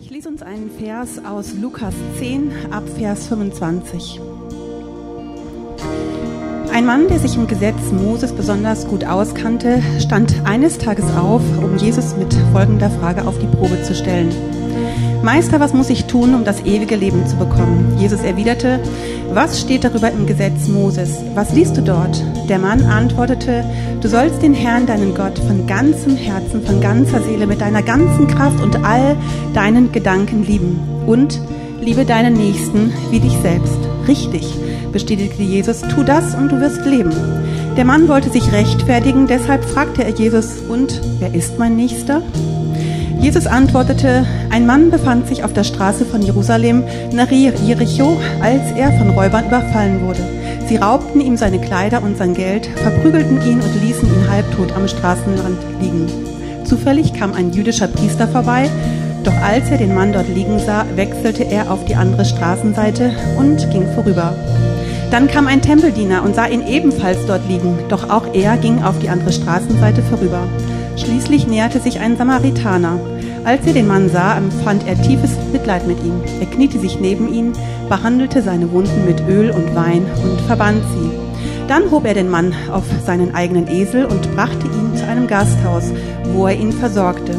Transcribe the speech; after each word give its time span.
Ich 0.00 0.10
lese 0.10 0.28
uns 0.28 0.42
einen 0.42 0.70
Vers 0.70 1.24
aus 1.24 1.54
Lukas 1.54 1.94
10 2.18 2.52
ab 2.70 2.84
Vers 2.98 3.26
25. 3.28 4.20
Ein 6.72 6.84
Mann, 6.84 7.08
der 7.08 7.18
sich 7.18 7.34
im 7.36 7.46
Gesetz 7.46 7.90
Moses 7.92 8.32
besonders 8.32 8.86
gut 8.86 9.04
auskannte, 9.04 9.82
stand 10.00 10.34
eines 10.44 10.78
Tages 10.78 11.06
auf, 11.16 11.42
um 11.62 11.76
Jesus 11.78 12.16
mit 12.16 12.34
folgender 12.52 12.90
Frage 12.90 13.26
auf 13.26 13.38
die 13.38 13.46
Probe 13.46 13.82
zu 13.82 13.94
stellen. 13.94 14.30
Meister, 15.22 15.60
was 15.60 15.72
muss 15.72 15.90
ich 15.90 16.04
tun, 16.04 16.34
um 16.34 16.44
das 16.44 16.64
ewige 16.64 16.96
Leben 16.96 17.26
zu 17.26 17.36
bekommen? 17.36 17.96
Jesus 17.98 18.20
erwiderte, 18.20 18.80
was 19.32 19.60
steht 19.60 19.84
darüber 19.84 20.10
im 20.10 20.26
Gesetz 20.26 20.68
Moses? 20.68 21.10
Was 21.34 21.52
liest 21.52 21.76
du 21.76 21.82
dort? 21.82 22.22
Der 22.48 22.58
Mann 22.58 22.84
antwortete, 22.84 23.64
du 24.00 24.08
sollst 24.08 24.42
den 24.42 24.54
Herrn, 24.54 24.86
deinen 24.86 25.14
Gott, 25.14 25.38
von 25.38 25.66
ganzem 25.66 26.16
Herzen, 26.16 26.62
von 26.62 26.80
ganzer 26.80 27.22
Seele, 27.22 27.46
mit 27.46 27.60
deiner 27.60 27.82
ganzen 27.82 28.28
Kraft 28.28 28.62
und 28.62 28.84
all 28.84 29.16
deinen 29.52 29.90
Gedanken 29.92 30.44
lieben. 30.46 30.78
Und 31.06 31.40
liebe 31.80 32.04
deinen 32.04 32.34
Nächsten 32.34 32.92
wie 33.10 33.20
dich 33.20 33.36
selbst. 33.42 33.78
Richtig, 34.06 34.46
bestätigte 34.92 35.42
Jesus, 35.42 35.82
tu 35.82 36.02
das 36.02 36.34
und 36.34 36.50
du 36.50 36.60
wirst 36.60 36.84
leben. 36.84 37.12
Der 37.76 37.84
Mann 37.84 38.08
wollte 38.08 38.30
sich 38.30 38.52
rechtfertigen, 38.52 39.26
deshalb 39.26 39.64
fragte 39.64 40.04
er 40.04 40.10
Jesus, 40.10 40.60
und 40.68 41.00
wer 41.18 41.34
ist 41.34 41.58
mein 41.58 41.76
Nächster? 41.76 42.22
Jesus 43.18 43.46
antwortete, 43.46 44.26
ein 44.50 44.66
Mann 44.66 44.90
befand 44.90 45.26
sich 45.26 45.42
auf 45.42 45.52
der 45.52 45.64
Straße 45.64 46.04
von 46.04 46.22
Jerusalem 46.22 46.84
nach 47.12 47.30
Jericho, 47.30 48.18
als 48.42 48.72
er 48.76 48.92
von 48.92 49.10
Räubern 49.10 49.46
überfallen 49.46 50.02
wurde. 50.02 50.20
Sie 50.68 50.76
raubten 50.76 51.20
ihm 51.20 51.36
seine 51.36 51.58
Kleider 51.58 52.02
und 52.02 52.18
sein 52.18 52.34
Geld, 52.34 52.66
verprügelten 52.66 53.40
ihn 53.46 53.60
und 53.60 53.82
ließen 53.82 54.08
ihn 54.08 54.30
halbtot 54.30 54.72
am 54.76 54.86
Straßenrand 54.86 55.58
liegen. 55.80 56.06
Zufällig 56.64 57.14
kam 57.14 57.32
ein 57.32 57.52
jüdischer 57.52 57.88
Priester 57.88 58.28
vorbei, 58.28 58.68
doch 59.24 59.34
als 59.42 59.70
er 59.70 59.78
den 59.78 59.94
Mann 59.94 60.12
dort 60.12 60.28
liegen 60.28 60.58
sah, 60.58 60.84
wechselte 60.94 61.44
er 61.44 61.70
auf 61.70 61.84
die 61.84 61.96
andere 61.96 62.24
Straßenseite 62.24 63.12
und 63.38 63.70
ging 63.70 63.86
vorüber. 63.94 64.34
Dann 65.10 65.28
kam 65.28 65.46
ein 65.46 65.62
Tempeldiener 65.62 66.22
und 66.22 66.34
sah 66.34 66.46
ihn 66.46 66.66
ebenfalls 66.66 67.18
dort 67.26 67.48
liegen, 67.48 67.78
doch 67.88 68.10
auch 68.10 68.34
er 68.34 68.56
ging 68.56 68.82
auf 68.82 68.98
die 68.98 69.08
andere 69.08 69.32
Straßenseite 69.32 70.02
vorüber. 70.02 70.42
Schließlich 70.96 71.46
näherte 71.46 71.80
sich 71.80 72.00
ein 72.00 72.16
Samaritaner. 72.16 72.98
Als 73.44 73.66
er 73.66 73.74
den 73.74 73.86
Mann 73.86 74.08
sah, 74.08 74.36
empfand 74.36 74.86
er 74.86 75.00
tiefes 75.00 75.32
Mitleid 75.52 75.86
mit 75.86 76.02
ihm. 76.02 76.20
Er 76.40 76.46
kniete 76.46 76.80
sich 76.80 76.98
neben 76.98 77.32
ihn, 77.32 77.52
behandelte 77.88 78.42
seine 78.42 78.72
Wunden 78.72 79.04
mit 79.06 79.20
Öl 79.28 79.50
und 79.50 79.74
Wein 79.74 80.04
und 80.24 80.40
verband 80.46 80.82
sie. 80.94 81.10
Dann 81.68 81.90
hob 81.90 82.06
er 82.06 82.14
den 82.14 82.30
Mann 82.30 82.54
auf 82.72 82.84
seinen 83.04 83.34
eigenen 83.34 83.68
Esel 83.68 84.06
und 84.06 84.34
brachte 84.34 84.66
ihn 84.66 84.96
zu 84.96 85.06
einem 85.06 85.26
Gasthaus, 85.26 85.84
wo 86.32 86.46
er 86.46 86.54
ihn 86.54 86.72
versorgte. 86.72 87.32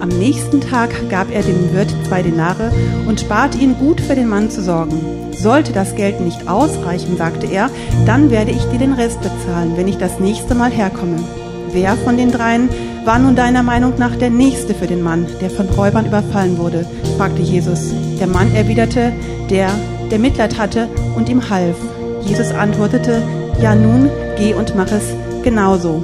Am 0.00 0.08
nächsten 0.08 0.60
Tag 0.60 0.90
gab 1.08 1.30
er 1.30 1.42
dem 1.42 1.72
Wirt 1.72 1.94
zwei 2.06 2.22
Denare 2.22 2.70
und 3.06 3.28
bat 3.28 3.54
ihn, 3.54 3.76
gut 3.78 4.00
für 4.00 4.14
den 4.14 4.28
Mann 4.28 4.50
zu 4.50 4.62
sorgen. 4.62 5.00
Sollte 5.32 5.72
das 5.72 5.94
Geld 5.94 6.20
nicht 6.20 6.48
ausreichen, 6.48 7.16
sagte 7.16 7.46
er, 7.46 7.70
dann 8.04 8.30
werde 8.30 8.50
ich 8.50 8.64
dir 8.66 8.78
den 8.78 8.92
Rest 8.92 9.20
bezahlen, 9.20 9.72
wenn 9.76 9.88
ich 9.88 9.96
das 9.96 10.20
nächste 10.20 10.54
Mal 10.54 10.70
herkomme. 10.70 11.16
Wer 11.72 11.96
von 11.96 12.16
den 12.16 12.30
dreien 12.30 12.68
war 13.06 13.20
nun 13.20 13.36
deiner 13.36 13.62
Meinung 13.62 13.94
nach 13.98 14.16
der 14.16 14.30
Nächste 14.30 14.74
für 14.74 14.88
den 14.88 15.00
Mann, 15.00 15.28
der 15.40 15.48
von 15.48 15.68
Räubern 15.68 16.06
überfallen 16.06 16.58
wurde? 16.58 16.84
fragte 17.16 17.40
Jesus. 17.40 17.94
Der 18.18 18.26
Mann 18.26 18.52
erwiderte, 18.52 19.12
der, 19.48 19.70
der 20.10 20.18
Mitleid 20.18 20.58
hatte 20.58 20.88
und 21.14 21.28
ihm 21.28 21.48
half. 21.48 21.76
Jesus 22.26 22.50
antwortete, 22.50 23.22
ja 23.62 23.76
nun, 23.76 24.10
geh 24.36 24.54
und 24.54 24.74
mach 24.74 24.90
es 24.90 25.14
genauso. 25.44 26.02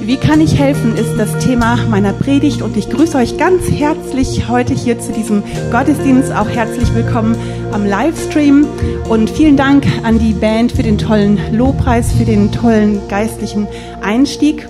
Wie 0.00 0.16
kann 0.16 0.40
ich 0.40 0.58
helfen, 0.58 0.96
ist 0.96 1.14
das 1.18 1.44
Thema 1.44 1.76
meiner 1.90 2.14
Predigt 2.14 2.62
und 2.62 2.74
ich 2.78 2.88
grüße 2.88 3.18
euch 3.18 3.36
ganz 3.36 3.70
herzlich 3.70 4.48
heute 4.48 4.72
hier 4.72 4.98
zu 4.98 5.12
diesem 5.12 5.42
Gottesdienst. 5.70 6.32
Auch 6.32 6.48
herzlich 6.48 6.92
willkommen 6.94 7.36
am 7.70 7.84
Livestream 7.84 8.66
und 9.10 9.28
vielen 9.28 9.58
Dank 9.58 9.84
an 10.04 10.18
die 10.18 10.32
Band 10.32 10.72
für 10.72 10.82
den 10.82 10.96
tollen 10.96 11.38
Lobpreis, 11.52 12.12
für 12.12 12.24
den 12.24 12.50
tollen 12.50 13.06
geistlichen 13.08 13.68
Einstieg. 14.00 14.66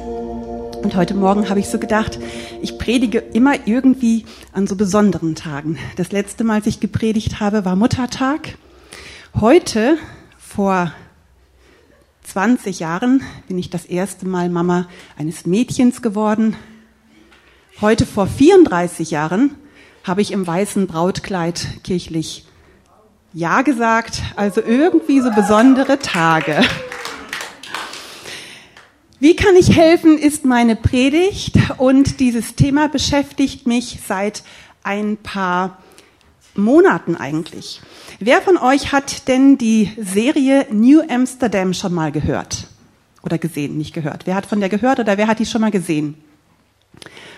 Und 0.82 0.97
heute 0.97 1.15
Morgen 1.15 1.48
habe 1.48 1.60
ich 1.60 1.69
so 1.69 1.78
gedacht, 1.78 2.19
ich 2.60 2.76
predige 2.76 3.19
immer 3.19 3.69
irgendwie 3.69 4.26
an 4.53 4.66
so 4.66 4.75
besonderen 4.75 5.37
Tagen. 5.37 5.78
Das 5.94 6.10
letzte 6.10 6.43
Mal, 6.43 6.54
als 6.54 6.66
ich 6.66 6.81
gepredigt 6.81 7.38
habe, 7.38 7.65
war 7.65 7.76
Muttertag. 7.76 8.59
Heute, 9.41 9.97
vor 10.37 10.93
20 12.25 12.81
Jahren, 12.81 13.22
bin 13.47 13.59
ich 13.59 13.70
das 13.70 13.84
erste 13.84 14.26
Mal 14.26 14.48
Mama 14.48 14.88
eines 15.16 15.47
Mädchens 15.47 16.03
geworden. 16.03 16.56
Heute, 17.81 18.04
vor 18.04 18.26
34 18.26 19.12
Jahren, 19.12 19.54
habe 20.03 20.20
ich 20.20 20.32
im 20.32 20.44
weißen 20.44 20.88
Brautkleid 20.88 21.84
kirchlich 21.84 22.44
Ja 23.32 23.62
gesagt. 23.62 24.20
Also 24.34 24.60
irgendwie 24.60 25.20
so 25.20 25.31
besondere 25.31 26.00
Tage. 26.00 26.60
Wie 29.22 29.36
kann 29.36 29.54
ich 29.54 29.76
helfen, 29.76 30.18
ist 30.18 30.44
meine 30.44 30.74
Predigt 30.74 31.56
und 31.78 32.18
dieses 32.18 32.56
Thema 32.56 32.88
beschäftigt 32.88 33.68
mich 33.68 34.00
seit 34.04 34.42
ein 34.82 35.16
paar 35.16 35.78
Monaten 36.56 37.14
eigentlich. 37.14 37.80
Wer 38.18 38.42
von 38.42 38.58
euch 38.58 38.90
hat 38.90 39.28
denn 39.28 39.58
die 39.58 39.92
Serie 39.96 40.66
New 40.72 41.02
Amsterdam 41.08 41.72
schon 41.72 41.94
mal 41.94 42.10
gehört? 42.10 42.66
Oder 43.22 43.38
gesehen, 43.38 43.78
nicht 43.78 43.94
gehört. 43.94 44.26
Wer 44.26 44.34
hat 44.34 44.46
von 44.46 44.58
der 44.58 44.68
gehört 44.68 44.98
oder 44.98 45.16
wer 45.16 45.28
hat 45.28 45.38
die 45.38 45.46
schon 45.46 45.60
mal 45.60 45.70
gesehen? 45.70 46.16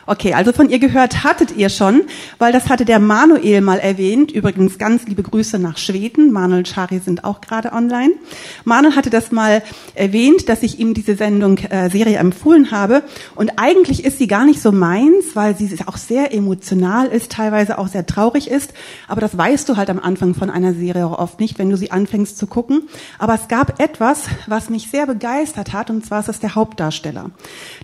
Okay, 0.06 0.34
also 0.34 0.52
von 0.52 0.68
ihr 0.68 0.78
gehört 0.78 1.24
hattet 1.24 1.56
ihr 1.56 1.70
schon, 1.70 2.02
weil 2.38 2.52
das 2.52 2.68
hatte 2.68 2.84
der 2.84 2.98
Manuel 2.98 3.62
mal 3.62 3.78
erwähnt. 3.78 4.32
Übrigens 4.32 4.76
ganz 4.76 5.06
liebe 5.06 5.22
Grüße 5.22 5.58
nach 5.58 5.78
Schweden. 5.78 6.30
Manuel 6.30 6.58
und 6.58 6.68
Shari 6.68 6.98
sind 6.98 7.24
auch 7.24 7.40
gerade 7.40 7.72
online. 7.72 8.12
Manuel 8.64 8.96
hatte 8.96 9.08
das 9.08 9.32
mal 9.32 9.62
erwähnt, 9.94 10.48
dass 10.50 10.62
ich 10.62 10.78
ihm 10.78 10.92
diese 10.92 11.16
Sendung 11.16 11.56
äh, 11.56 11.88
Serie 11.88 12.18
empfohlen 12.18 12.70
habe. 12.70 13.02
Und 13.34 13.52
eigentlich 13.58 14.04
ist 14.04 14.18
sie 14.18 14.26
gar 14.26 14.44
nicht 14.44 14.60
so 14.60 14.72
meins, 14.72 15.34
weil 15.34 15.56
sie 15.56 15.74
auch 15.86 15.96
sehr 15.96 16.34
emotional 16.34 17.06
ist, 17.06 17.32
teilweise 17.32 17.78
auch 17.78 17.88
sehr 17.88 18.04
traurig 18.04 18.50
ist. 18.50 18.74
Aber 19.08 19.22
das 19.22 19.38
weißt 19.38 19.66
du 19.70 19.76
halt 19.76 19.88
am 19.88 20.00
Anfang 20.00 20.34
von 20.34 20.50
einer 20.50 20.74
Serie 20.74 21.06
auch 21.06 21.18
oft 21.18 21.40
nicht, 21.40 21.58
wenn 21.58 21.70
du 21.70 21.78
sie 21.78 21.90
anfängst 21.90 22.36
zu 22.36 22.46
gucken. 22.46 22.82
Aber 23.18 23.34
es 23.34 23.48
gab 23.48 23.80
etwas, 23.80 24.24
was 24.46 24.68
mich 24.68 24.90
sehr 24.90 25.06
begeistert 25.06 25.72
hat, 25.72 25.88
und 25.88 26.04
zwar 26.04 26.20
ist 26.20 26.28
das 26.28 26.40
der 26.40 26.54
Hauptdarsteller. 26.54 27.30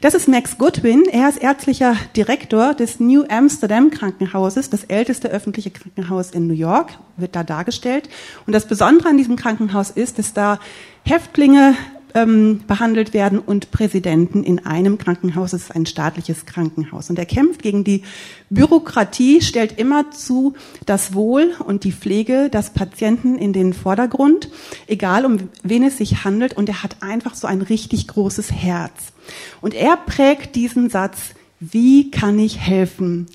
Das 0.02 0.12
ist 0.12 0.28
Max 0.28 0.58
Goodwin. 0.58 1.04
Er 1.10 1.28
ist 1.30 1.38
ärztlicher 1.38 1.96
Direktor 2.16 2.74
des 2.74 3.00
New 3.00 3.24
Amsterdam 3.28 3.90
Krankenhauses, 3.90 4.70
das 4.70 4.84
älteste 4.84 5.28
öffentliche 5.28 5.70
Krankenhaus 5.70 6.30
in 6.30 6.46
New 6.46 6.54
York, 6.54 6.98
wird 7.16 7.36
da 7.36 7.44
dargestellt. 7.44 8.08
Und 8.46 8.52
das 8.52 8.66
Besondere 8.66 9.08
an 9.08 9.16
diesem 9.16 9.36
Krankenhaus 9.36 9.90
ist, 9.90 10.18
dass 10.18 10.32
da 10.32 10.58
Häftlinge 11.04 11.74
ähm, 12.14 12.62
behandelt 12.66 13.14
werden 13.14 13.38
und 13.38 13.70
Präsidenten 13.70 14.42
in 14.42 14.64
einem 14.66 14.98
Krankenhaus. 14.98 15.52
Es 15.52 15.62
ist 15.62 15.76
ein 15.76 15.86
staatliches 15.86 16.46
Krankenhaus. 16.46 17.10
Und 17.10 17.18
er 17.18 17.26
kämpft 17.26 17.62
gegen 17.62 17.84
die 17.84 18.02
Bürokratie, 18.48 19.40
stellt 19.40 19.78
immer 19.78 20.10
zu 20.10 20.54
das 20.86 21.14
Wohl 21.14 21.52
und 21.64 21.84
die 21.84 21.92
Pflege 21.92 22.50
des 22.50 22.70
Patienten 22.70 23.36
in 23.36 23.52
den 23.52 23.72
Vordergrund, 23.72 24.48
egal 24.86 25.24
um 25.24 25.48
wen 25.62 25.84
es 25.84 25.98
sich 25.98 26.24
handelt. 26.24 26.56
Und 26.56 26.68
er 26.68 26.82
hat 26.82 26.96
einfach 27.00 27.34
so 27.34 27.46
ein 27.46 27.62
richtig 27.62 28.08
großes 28.08 28.52
Herz. 28.52 29.12
Und 29.60 29.74
er 29.74 29.96
prägt 29.96 30.56
diesen 30.56 30.90
Satz, 30.90 31.34
wie 31.60 32.10
kann 32.10 32.38
ich 32.38 32.58
helfen? 32.58 33.26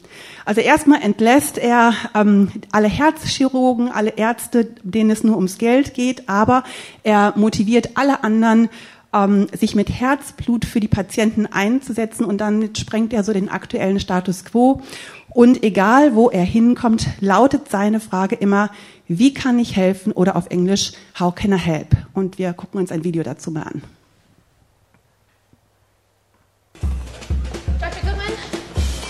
Also 0.46 0.60
erstmal 0.60 1.02
entlässt 1.04 1.60
er 1.60 1.94
ähm, 2.16 2.50
alle 2.72 2.88
Herzchirurgen, 2.88 3.92
alle 3.92 4.18
Ärzte, 4.18 4.68
denen 4.82 5.12
es 5.12 5.24
nur 5.24 5.36
ums 5.36 5.60
Geld 5.60 5.94
geht, 5.94 6.28
aber 6.28 6.64
er 7.04 7.34
motiviert 7.36 7.92
alle 7.94 8.24
anderen, 8.24 8.70
ähm, 9.14 9.48
sich 9.56 9.76
mit 9.76 9.90
Herzblut 9.90 10.66
für 10.66 10.80
die 10.80 10.88
Patienten 10.88 11.46
einzusetzen 11.46 12.26
und 12.26 12.40
dann 12.40 12.76
sprengt 12.76 13.14
er 13.14 13.24
so 13.24 13.32
den 13.32 13.48
aktuellen 13.48 14.00
Status 14.00 14.44
quo. 14.44 14.82
Und 15.30 15.64
egal, 15.64 16.16
wo 16.16 16.30
er 16.30 16.46
hinkommt, 16.46 17.08
lautet 17.20 17.70
seine 17.70 18.00
Frage 18.00 18.36
immer, 18.36 18.72
wie 19.08 19.34
kann 19.34 19.60
ich 19.60 19.76
helfen? 19.76 20.14
Oder 20.14 20.36
auf 20.36 20.48
Englisch, 20.50 20.94
how 21.20 21.36
can 21.36 21.52
I 21.52 21.58
help? 21.58 21.96
Und 22.14 22.40
wir 22.40 22.54
gucken 22.54 22.80
uns 22.80 22.92
ein 22.92 23.04
Video 23.04 23.22
dazu 23.22 23.52
mal 23.52 23.64
an. 23.64 23.84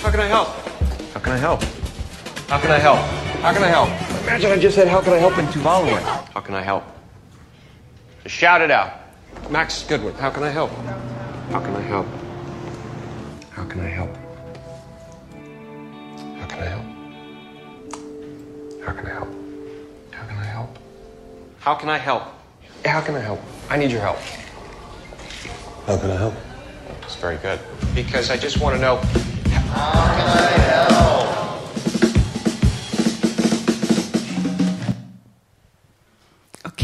How 0.05 0.11
can 0.11 0.19
I 0.19 0.27
help? 0.27 0.49
How 1.15 1.19
can 1.19 1.31
I 1.31 1.37
help? 1.37 1.63
How 2.47 2.59
can 2.59 2.69
I 2.69 2.77
help? 2.77 2.99
How 3.41 3.51
can 3.51 3.63
I 3.63 3.69
help? 3.69 3.89
Imagine 4.21 4.51
I 4.51 4.59
just 4.59 4.75
said, 4.75 4.87
how 4.87 5.01
can 5.01 5.13
I 5.13 5.17
help 5.17 5.35
in 5.39 5.47
Tuvaluan? 5.47 5.99
How 6.31 6.41
can 6.41 6.53
I 6.53 6.61
help? 6.61 6.83
Just 8.21 8.35
shout 8.35 8.61
it 8.61 8.69
out. 8.69 8.91
Max 9.49 9.81
Goodwin, 9.81 10.13
how 10.13 10.29
can 10.29 10.43
I 10.43 10.51
help? 10.51 10.69
How 11.49 11.59
can 11.59 11.75
I 11.75 11.81
help? 11.81 12.05
How 13.49 13.65
can 13.65 13.79
I 13.79 13.89
help? 13.89 14.15
How 16.37 16.45
can 16.45 16.59
I 16.59 16.65
help? 16.65 16.85
How 18.83 18.93
can 18.93 19.07
I 19.07 19.09
help? 19.09 19.29
How 20.11 20.27
can 20.27 20.37
I 20.37 20.43
help? 20.45 20.77
How 21.61 21.73
can 21.73 21.89
I 21.89 21.97
help? 21.97 22.23
How 22.85 23.01
can 23.01 23.15
I 23.15 23.21
help? 23.21 23.39
I 23.71 23.77
need 23.77 23.89
your 23.89 24.01
help. 24.01 24.19
How 25.87 25.97
can 25.97 26.11
I 26.11 26.15
help? 26.15 26.35
That's 27.01 27.15
very 27.15 27.37
good. 27.37 27.59
Because 27.95 28.29
I 28.29 28.37
just 28.37 28.61
want 28.61 28.75
to 28.75 28.79
know 28.79 29.01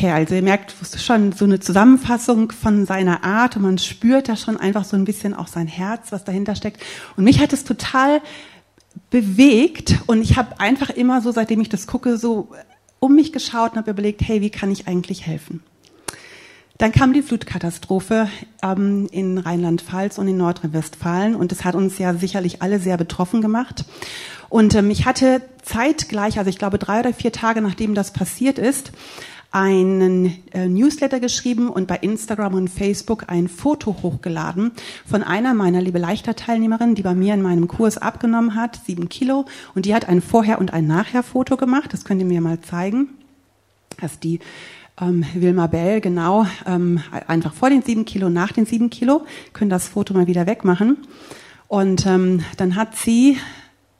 Okay, 0.02 0.10
also 0.14 0.34
ihr 0.34 0.42
merkt 0.42 0.74
schon 0.98 1.32
so 1.32 1.46
eine 1.46 1.60
Zusammenfassung 1.60 2.52
von 2.52 2.88
seiner 2.88 3.24
Art 3.24 3.56
und 3.56 3.62
man 3.62 3.78
spürt 3.78 4.30
da 4.30 4.36
schon 4.36 4.58
einfach 4.58 4.84
so 4.84 4.98
ein 4.98 5.06
bisschen 5.06 5.36
auch 5.36 5.46
sein 5.46 5.68
Herz, 5.68 6.12
was 6.12 6.24
dahinter 6.24 6.56
steckt. 6.56 6.82
Und 7.18 7.24
mich 7.24 7.40
hat 7.40 7.54
es 7.54 7.66
total 7.66 8.20
bewegt 9.12 10.00
und 10.08 10.24
ich 10.24 10.38
habe 10.38 10.60
einfach 10.60 10.90
immer 10.90 11.22
so, 11.22 11.32
seitdem 11.32 11.62
ich 11.62 11.70
das 11.70 11.86
gucke, 11.86 12.18
so 12.18 12.50
um 13.00 13.14
mich 13.14 13.32
geschaut 13.32 13.74
und 13.74 13.78
habe 13.78 13.92
überlegt, 13.92 14.22
hey, 14.24 14.42
wie 14.42 14.50
kann 14.50 14.72
ich 14.72 14.88
eigentlich 14.88 15.28
helfen? 15.28 15.62
Dann 16.82 16.92
kam 16.92 17.14
die 17.14 17.22
Flutkatastrophe 17.22 18.28
ähm, 18.64 19.08
in 19.12 19.38
Rheinland-Pfalz 19.38 20.18
und 20.18 20.28
in 20.28 20.38
Nordrhein-Westfalen 20.38 21.36
und 21.36 21.52
das 21.52 21.64
hat 21.64 21.76
uns 21.76 22.00
ja 22.00 22.16
sicherlich 22.16 22.64
alle 22.64 22.80
sehr 22.80 22.98
betroffen 22.98 23.40
gemacht. 23.40 23.86
Und 24.50 24.74
ähm, 24.74 24.90
ich 24.90 25.06
hatte 25.06 25.44
zeitgleich, 25.62 26.40
also 26.40 26.50
ich 26.50 26.58
glaube 26.58 26.80
drei 26.80 27.02
oder 27.02 27.14
vier 27.14 27.32
Tage 27.32 27.62
nachdem 27.62 27.94
das 27.94 28.14
passiert 28.14 28.58
ist, 28.58 28.94
einen 29.52 30.40
äh, 30.54 30.68
Newsletter 30.68 31.20
geschrieben 31.20 31.70
und 31.70 31.88
bei 31.88 31.98
Instagram 31.98 32.56
und 32.56 32.68
Facebook 32.68 33.26
ein 33.28 33.48
Foto 33.48 33.98
hochgeladen 34.02 34.72
von 35.06 35.22
einer 35.22 35.54
meiner 35.54 35.82
liebe 35.82 36.00
Leichter-Teilnehmerinnen, 36.00 36.96
die 36.96 37.04
bei 37.04 37.14
mir 37.14 37.36
in 37.36 37.44
meinem 37.44 37.68
Kurs 37.68 38.00
abgenommen 38.00 38.56
hat, 38.56 38.80
sieben 38.88 39.08
Kilo. 39.08 39.46
Und 39.76 39.86
die 39.86 39.94
hat 39.94 40.10
ein 40.10 40.20
Vorher- 40.20 40.58
und 40.58 40.74
ein 40.74 40.88
Nachher-Foto 40.88 41.58
gemacht. 41.58 41.94
Das 41.94 42.06
könnt 42.06 42.22
ihr 42.22 42.28
mir 42.28 42.42
mal 42.42 42.60
zeigen. 42.60 43.10
Das 44.00 44.14
ist 44.14 44.24
die 44.24 44.40
ähm, 45.02 45.26
Wilma 45.34 45.68
Bell, 45.68 46.00
genau, 46.00 46.46
ähm, 46.66 47.02
einfach 47.28 47.54
vor 47.54 47.70
den 47.70 47.82
sieben 47.82 48.06
Kilo, 48.06 48.30
nach 48.30 48.52
den 48.52 48.66
sieben 48.66 48.90
Kilo. 48.90 49.26
Können 49.54 49.70
das 49.70 49.88
Foto 49.88 50.14
mal 50.14 50.28
wieder 50.28 50.48
wegmachen. 50.48 50.98
Und 51.68 52.06
ähm, 52.06 52.42
dann 52.58 52.76
hat 52.76 52.96
sie 52.96 53.38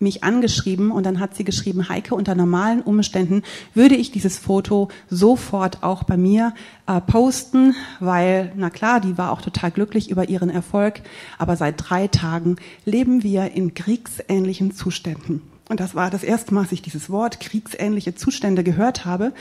mich 0.02 0.24
angeschrieben 0.24 0.92
und 0.92 1.06
dann 1.06 1.20
hat 1.20 1.36
sie 1.36 1.44
geschrieben, 1.44 1.88
Heike, 1.88 2.16
unter 2.16 2.36
normalen 2.36 2.82
Umständen 2.82 3.44
würde 3.74 3.96
ich 3.96 4.12
dieses 4.12 4.40
Foto 4.40 4.90
sofort 5.10 5.84
auch 5.84 6.04
bei 6.04 6.18
mir 6.18 6.54
äh, 6.88 7.00
posten, 7.00 7.76
weil, 8.00 8.52
na 8.56 8.70
klar, 8.70 9.00
die 9.00 9.18
war 9.18 9.32
auch 9.32 9.42
total 9.42 9.72
glücklich 9.72 10.10
über 10.10 10.28
ihren 10.28 10.50
Erfolg, 10.50 11.02
aber 11.38 11.56
seit 11.56 11.76
drei 11.78 12.08
Tagen 12.08 12.56
leben 12.84 13.24
wir 13.24 13.52
in 13.52 13.74
kriegsähnlichen 13.74 14.74
Zuständen. 14.74 15.42
Und 15.72 15.80
das 15.80 15.96
war 15.96 16.10
das 16.10 16.24
erste 16.24 16.54
Mal, 16.54 16.64
dass 16.64 16.74
ich 16.74 16.82
dieses 16.82 17.10
Wort 17.10 17.40
kriegsähnliche 17.40 18.14
Zustände 18.14 18.62
gehört 18.62 19.06
habe. 19.06 19.32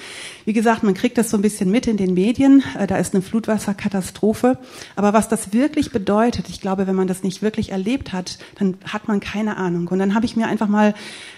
Wie 0.44 0.52
gesagt, 0.52 0.84
man 0.84 0.94
kriegt 0.94 1.18
das 1.18 1.28
so 1.28 1.36
ein 1.36 1.42
bisschen 1.42 1.72
mit 1.72 1.88
in 1.88 1.96
den 1.96 2.14
Medien. 2.14 2.62
Äh, 2.78 2.86
da 2.86 2.98
ist 2.98 3.14
eine 3.14 3.22
Flutwasserkatastrophe. 3.22 4.56
Aber 4.94 5.12
was 5.12 5.28
das 5.28 5.52
wirklich 5.52 5.90
bedeutet, 5.90 6.48
ich 6.48 6.60
glaube, 6.60 6.86
wenn 6.86 6.94
man 6.94 7.08
das 7.08 7.24
nicht 7.24 7.42
wirklich 7.42 7.72
erlebt 7.72 8.12
hat, 8.12 8.38
dann 8.60 8.76
hat 8.84 9.08
man 9.08 9.18
keine 9.18 9.56
Ahnung. 9.56 9.88
Und 9.88 9.98
dann 9.98 10.14
habe 10.14 10.24
ich 10.24 10.36
mir 10.36 10.46
einfach 10.46 10.68
mal 10.68 10.94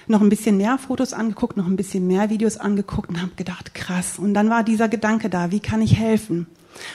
noch 0.09 0.21
ein 0.21 0.29
bisschen 0.29 0.59
mehr 0.59 0.77
Fotos 0.77 1.15
angeguckt, 1.15 1.57
noch 1.57 1.69
ein 1.69 1.77
bisschen 1.77 2.07
mehr 2.07 2.29
Videos 2.29 2.59
angeguckt 2.59 3.09
und 3.09 3.23
habe 3.23 3.33
gedacht, 3.35 3.73
krass. 3.73 4.19
Und 4.19 4.35
dann 4.35 4.51
war 4.51 4.63
dieser 4.63 4.91
Gedanke 4.91 5.31
da, 5.31 5.51
wie 5.51 5.61
kann 5.61 5.81
ich 5.81 5.97
helfen? 5.97 6.47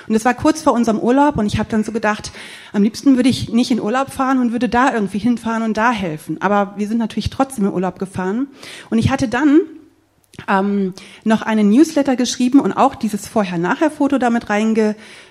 Und 0.07 0.15
es 0.15 0.25
war 0.25 0.33
kurz 0.33 0.61
vor 0.61 0.73
unserem 0.73 0.99
Urlaub 0.99 1.37
und 1.37 1.45
ich 1.45 1.59
habe 1.59 1.69
dann 1.69 1.83
so 1.83 1.91
gedacht, 1.91 2.31
am 2.73 2.83
liebsten 2.83 3.15
würde 3.15 3.29
ich 3.29 3.49
nicht 3.49 3.71
in 3.71 3.81
Urlaub 3.81 4.11
fahren 4.11 4.39
und 4.39 4.51
würde 4.51 4.69
da 4.69 4.93
irgendwie 4.93 5.19
hinfahren 5.19 5.63
und 5.63 5.77
da 5.77 5.91
helfen. 5.91 6.41
Aber 6.41 6.73
wir 6.77 6.87
sind 6.87 6.97
natürlich 6.97 7.29
trotzdem 7.29 7.65
in 7.65 7.73
Urlaub 7.73 7.99
gefahren. 7.99 8.47
Und 8.89 8.97
ich 8.97 9.09
hatte 9.09 9.27
dann 9.27 9.61
ähm, 10.47 10.93
noch 11.23 11.41
einen 11.41 11.69
Newsletter 11.69 12.15
geschrieben 12.15 12.59
und 12.59 12.73
auch 12.73 12.95
dieses 12.95 13.27
Vorher-Nachher-Foto 13.27 14.17
damit 14.17 14.49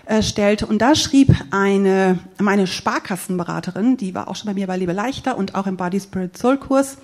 reingestellt. 0.07 0.63
Und 0.63 0.81
da 0.81 0.95
schrieb 0.95 1.35
eine, 1.51 2.19
meine 2.39 2.67
Sparkassenberaterin, 2.67 3.97
die 3.97 4.15
war 4.15 4.29
auch 4.29 4.37
schon 4.37 4.47
bei 4.47 4.55
mir 4.55 4.67
bei 4.67 4.77
Liebe 4.77 4.93
Leichter 4.93 5.37
und 5.37 5.55
auch 5.55 5.67
im 5.67 5.77
Body 5.77 6.01
Spirit 6.01 6.37
Soul 6.37 6.59
Kurs. 6.59 6.99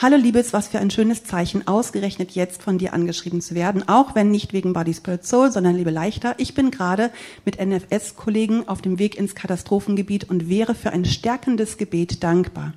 Hallo 0.00 0.16
Liebes, 0.16 0.52
was 0.52 0.68
für 0.68 0.78
ein 0.78 0.90
schönes 0.90 1.24
Zeichen, 1.24 1.66
ausgerechnet 1.66 2.32
jetzt 2.32 2.62
von 2.62 2.78
dir 2.78 2.92
angeschrieben 2.92 3.40
zu 3.40 3.54
werden, 3.54 3.88
auch 3.88 4.14
wenn 4.14 4.30
nicht 4.30 4.52
wegen 4.52 4.72
Body 4.72 4.94
Spirit 4.94 5.24
Soul, 5.26 5.50
sondern 5.50 5.76
Liebe 5.76 5.90
Leichter. 5.90 6.34
Ich 6.38 6.54
bin 6.54 6.70
gerade 6.70 7.10
mit 7.44 7.58
NFS-Kollegen 7.64 8.68
auf 8.68 8.82
dem 8.82 8.98
Weg 8.98 9.16
ins 9.16 9.34
Katastrophengebiet 9.34 10.28
und 10.28 10.48
wäre 10.48 10.74
für 10.74 10.90
ein 10.90 11.04
stärkendes 11.04 11.76
Gebet 11.76 12.22
dankbar. 12.22 12.74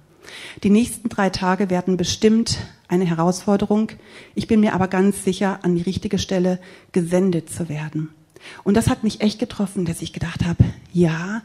Die 0.63 0.69
nächsten 0.69 1.09
drei 1.09 1.29
Tage 1.29 1.69
werden 1.69 1.97
bestimmt 1.97 2.57
eine 2.87 3.05
Herausforderung. 3.05 3.91
Ich 4.35 4.47
bin 4.47 4.59
mir 4.59 4.73
aber 4.73 4.87
ganz 4.87 5.23
sicher, 5.23 5.59
an 5.63 5.75
die 5.75 5.81
richtige 5.81 6.19
Stelle 6.19 6.59
gesendet 6.91 7.49
zu 7.49 7.69
werden. 7.69 8.09
Und 8.63 8.75
das 8.75 8.89
hat 8.89 9.03
mich 9.03 9.21
echt 9.21 9.39
getroffen, 9.39 9.85
dass 9.85 10.01
ich 10.01 10.13
gedacht 10.13 10.45
habe, 10.45 10.63
ja, 10.91 11.41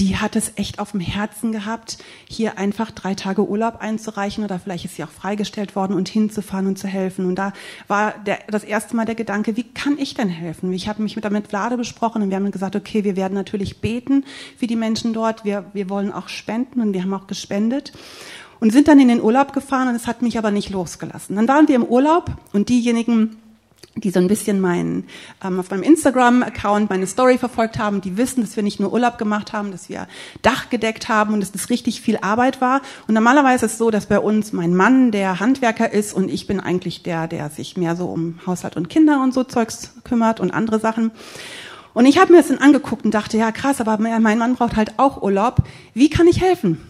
die 0.00 0.16
hat 0.16 0.34
es 0.34 0.52
echt 0.56 0.80
auf 0.80 0.90
dem 0.90 1.00
Herzen 1.00 1.52
gehabt, 1.52 1.98
hier 2.28 2.58
einfach 2.58 2.90
drei 2.90 3.14
Tage 3.14 3.46
Urlaub 3.48 3.76
einzureichen 3.80 4.42
oder 4.42 4.58
vielleicht 4.58 4.84
ist 4.84 4.96
sie 4.96 5.04
auch 5.04 5.10
freigestellt 5.10 5.76
worden 5.76 5.94
und 5.94 6.08
hinzufahren 6.08 6.66
und 6.66 6.78
zu 6.78 6.88
helfen. 6.88 7.26
Und 7.26 7.36
da 7.36 7.52
war 7.86 8.12
der, 8.26 8.38
das 8.48 8.64
erste 8.64 8.96
Mal 8.96 9.04
der 9.04 9.14
Gedanke, 9.14 9.56
wie 9.56 9.62
kann 9.62 9.96
ich 9.96 10.14
denn 10.14 10.28
helfen? 10.28 10.72
Ich 10.72 10.88
habe 10.88 11.02
mich 11.02 11.14
mit, 11.14 11.24
damit 11.24 11.46
Vlade 11.46 11.76
besprochen 11.76 12.22
und 12.22 12.30
wir 12.30 12.36
haben 12.36 12.50
gesagt, 12.50 12.74
okay, 12.74 13.04
wir 13.04 13.14
werden 13.14 13.34
natürlich 13.34 13.80
beten 13.80 14.24
für 14.58 14.66
die 14.66 14.76
Menschen 14.76 15.12
dort. 15.12 15.44
Wir, 15.44 15.66
wir 15.74 15.88
wollen 15.88 16.12
auch 16.12 16.28
spenden 16.28 16.80
und 16.80 16.92
wir 16.92 17.02
haben 17.02 17.14
auch 17.14 17.28
gespendet 17.28 17.92
und 18.58 18.72
sind 18.72 18.88
dann 18.88 18.98
in 18.98 19.08
den 19.08 19.22
Urlaub 19.22 19.52
gefahren 19.52 19.88
und 19.88 19.94
es 19.94 20.08
hat 20.08 20.22
mich 20.22 20.38
aber 20.38 20.50
nicht 20.50 20.70
losgelassen. 20.70 21.36
Dann 21.36 21.46
waren 21.46 21.68
wir 21.68 21.76
im 21.76 21.84
Urlaub 21.84 22.32
und 22.52 22.68
diejenigen, 22.68 23.36
die 23.96 24.10
so 24.10 24.18
ein 24.18 24.28
bisschen 24.28 24.60
meinen, 24.60 25.04
ähm, 25.42 25.60
auf 25.60 25.70
meinem 25.70 25.82
Instagram-Account 25.82 26.90
meine 26.90 27.06
Story 27.06 27.38
verfolgt 27.38 27.78
haben, 27.78 28.00
die 28.00 28.16
wissen, 28.16 28.40
dass 28.40 28.56
wir 28.56 28.62
nicht 28.62 28.80
nur 28.80 28.92
Urlaub 28.92 29.18
gemacht 29.18 29.52
haben, 29.52 29.70
dass 29.70 29.88
wir 29.88 30.08
Dach 30.42 30.70
gedeckt 30.70 31.08
haben 31.08 31.34
und 31.34 31.40
dass 31.40 31.52
das 31.52 31.70
richtig 31.70 32.00
viel 32.00 32.18
Arbeit 32.18 32.60
war. 32.60 32.82
Und 33.06 33.14
normalerweise 33.14 33.66
ist 33.66 33.72
es 33.72 33.78
so, 33.78 33.90
dass 33.90 34.06
bei 34.06 34.18
uns 34.18 34.52
mein 34.52 34.74
Mann 34.74 35.10
der 35.10 35.40
Handwerker 35.40 35.92
ist 35.92 36.12
und 36.12 36.28
ich 36.28 36.46
bin 36.46 36.60
eigentlich 36.60 37.02
der, 37.02 37.28
der 37.28 37.50
sich 37.50 37.76
mehr 37.76 37.96
so 37.96 38.06
um 38.06 38.40
Haushalt 38.46 38.76
und 38.76 38.88
Kinder 38.88 39.22
und 39.22 39.32
so 39.32 39.44
Zeugs 39.44 39.94
kümmert 40.04 40.40
und 40.40 40.50
andere 40.50 40.80
Sachen. 40.80 41.12
Und 41.92 42.06
ich 42.06 42.18
habe 42.18 42.32
mir 42.32 42.38
das 42.38 42.48
dann 42.48 42.58
angeguckt 42.58 43.04
und 43.04 43.14
dachte, 43.14 43.38
ja 43.38 43.52
krass, 43.52 43.80
aber 43.80 43.98
mein 43.98 44.38
Mann 44.38 44.56
braucht 44.56 44.74
halt 44.74 44.98
auch 44.98 45.22
Urlaub. 45.22 45.58
Wie 45.94 46.10
kann 46.10 46.26
ich 46.26 46.40
helfen? 46.40 46.80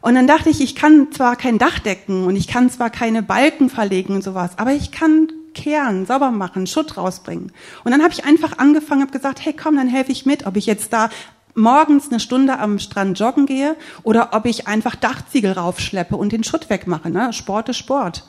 Und 0.00 0.14
dann 0.14 0.26
dachte 0.26 0.48
ich, 0.48 0.60
ich 0.60 0.76
kann 0.76 1.08
zwar 1.12 1.36
kein 1.36 1.58
Dach 1.58 1.78
decken 1.80 2.24
und 2.24 2.36
ich 2.36 2.46
kann 2.46 2.70
zwar 2.70 2.90
keine 2.90 3.22
Balken 3.22 3.68
verlegen 3.68 4.14
und 4.14 4.22
sowas, 4.22 4.52
aber 4.56 4.72
ich 4.72 4.92
kann 4.92 5.28
kehren, 5.54 6.06
sauber 6.06 6.30
machen, 6.30 6.66
Schutt 6.66 6.96
rausbringen. 6.96 7.52
Und 7.84 7.92
dann 7.92 8.02
habe 8.02 8.12
ich 8.12 8.24
einfach 8.24 8.58
angefangen, 8.58 9.02
habe 9.02 9.12
gesagt, 9.12 9.44
hey 9.44 9.54
komm, 9.54 9.76
dann 9.76 9.88
helfe 9.88 10.12
ich 10.12 10.26
mit, 10.26 10.46
ob 10.46 10.56
ich 10.56 10.66
jetzt 10.66 10.92
da 10.92 11.10
morgens 11.54 12.10
eine 12.10 12.20
Stunde 12.20 12.58
am 12.58 12.78
Strand 12.78 13.18
joggen 13.18 13.46
gehe 13.46 13.76
oder 14.02 14.30
ob 14.32 14.46
ich 14.46 14.66
einfach 14.66 14.96
Dachziegel 14.96 15.52
raufschleppe 15.52 16.16
und 16.16 16.32
den 16.32 16.44
Schutt 16.44 16.70
wegmache. 16.70 17.10
Ne? 17.10 17.32
Sport 17.32 17.68
ist 17.68 17.78
Sport. 17.78 18.24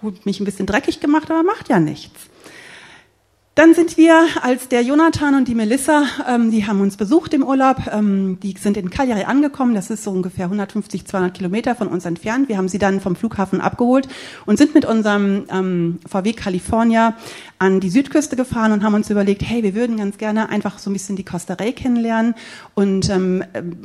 Gut, 0.00 0.24
mich 0.26 0.40
ein 0.40 0.44
bisschen 0.44 0.66
dreckig 0.66 1.00
gemacht, 1.00 1.30
aber 1.30 1.42
macht 1.42 1.68
ja 1.68 1.80
nichts. 1.80 2.28
Dann 3.58 3.74
sind 3.74 3.96
wir, 3.96 4.24
als 4.40 4.68
der 4.68 4.82
Jonathan 4.82 5.34
und 5.34 5.48
die 5.48 5.56
Melissa, 5.56 6.04
ähm, 6.28 6.52
die 6.52 6.68
haben 6.68 6.80
uns 6.80 6.96
besucht 6.96 7.34
im 7.34 7.42
Urlaub, 7.42 7.78
ähm, 7.92 8.38
die 8.40 8.54
sind 8.56 8.76
in 8.76 8.88
Cagliari 8.88 9.24
angekommen, 9.24 9.74
das 9.74 9.90
ist 9.90 10.04
so 10.04 10.12
ungefähr 10.12 10.44
150, 10.44 11.04
200 11.04 11.34
Kilometer 11.34 11.74
von 11.74 11.88
uns 11.88 12.04
entfernt. 12.04 12.48
Wir 12.48 12.56
haben 12.56 12.68
sie 12.68 12.78
dann 12.78 13.00
vom 13.00 13.16
Flughafen 13.16 13.60
abgeholt 13.60 14.06
und 14.46 14.58
sind 14.58 14.74
mit 14.74 14.84
unserem 14.84 15.46
ähm, 15.50 15.98
VW 16.08 16.34
California 16.34 17.16
an 17.58 17.80
die 17.80 17.90
Südküste 17.90 18.36
gefahren 18.36 18.70
und 18.70 18.84
haben 18.84 18.94
uns 18.94 19.10
überlegt, 19.10 19.42
hey, 19.42 19.64
wir 19.64 19.74
würden 19.74 19.96
ganz 19.96 20.18
gerne 20.18 20.50
einfach 20.50 20.78
so 20.78 20.88
ein 20.88 20.92
bisschen 20.92 21.16
die 21.16 21.24
Costa 21.24 21.56
kennenlernen 21.56 22.36
und 22.76 23.10
ähm, 23.10 23.42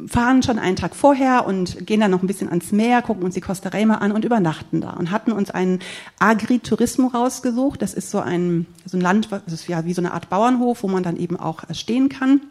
fahren 0.08 0.44
schon 0.44 0.60
einen 0.60 0.75
Tag 0.75 0.96
vorher 0.96 1.48
und 1.48 1.88
gehen 1.88 2.00
dann 2.00 2.12
noch 2.12 2.22
ein 2.22 2.27
bisschen 2.27 2.50
ans 2.50 2.72
Meer, 2.72 3.01
gucken 3.01 3.24
uns 3.24 3.34
die 3.34 3.42
Costa 3.42 3.72
mal 3.88 3.96
an 3.96 4.12
und 4.12 4.24
übernachten 4.24 4.82
da 4.82 4.92
und 4.92 5.10
hatten 5.10 5.32
uns 5.32 5.50
einen 5.50 5.80
Agriturismo 6.20 7.08
rausgesucht. 7.08 7.82
Das 7.82 7.96
ist 7.96 8.12
so 8.12 8.20
ein, 8.20 8.68
so 8.86 8.98
ein 8.98 9.01
Land, 9.01 9.30
das 9.48 9.62
ist 9.63 9.70
ja 9.70 9.86
wie 9.86 9.93
so 9.93 10.01
eine 10.01 10.13
Art 10.13 10.29
Bauernhof, 10.29 10.84
wo 10.84 10.88
man 10.88 11.03
dann 11.03 11.17
eben 11.17 11.38
auch 11.38 11.63
stehen 11.72 12.10
kann. 12.10 12.41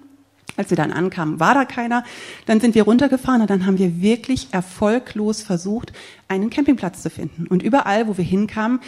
Als 0.57 0.69
wir 0.69 0.77
dann 0.77 0.93
ankamen, 0.93 1.41
war 1.41 1.55
da 1.55 1.65
keiner. 1.65 2.05
Dann 2.45 2.61
sind 2.61 2.75
wir 2.75 2.83
runtergefahren 2.83 3.41
und 3.41 3.49
dann 3.49 3.65
haben 3.65 3.79
wir 3.79 4.03
wirklich 4.03 4.49
erfolglos 4.51 5.41
versucht, 5.41 5.95
einen 6.29 6.51
Campingplatz 6.51 7.03
zu 7.03 7.09
finden. 7.09 7.47
Und 7.47 7.63
überall, 7.63 8.07
wo 8.07 8.19
wir 8.19 8.25
hinkamen, 8.25 8.81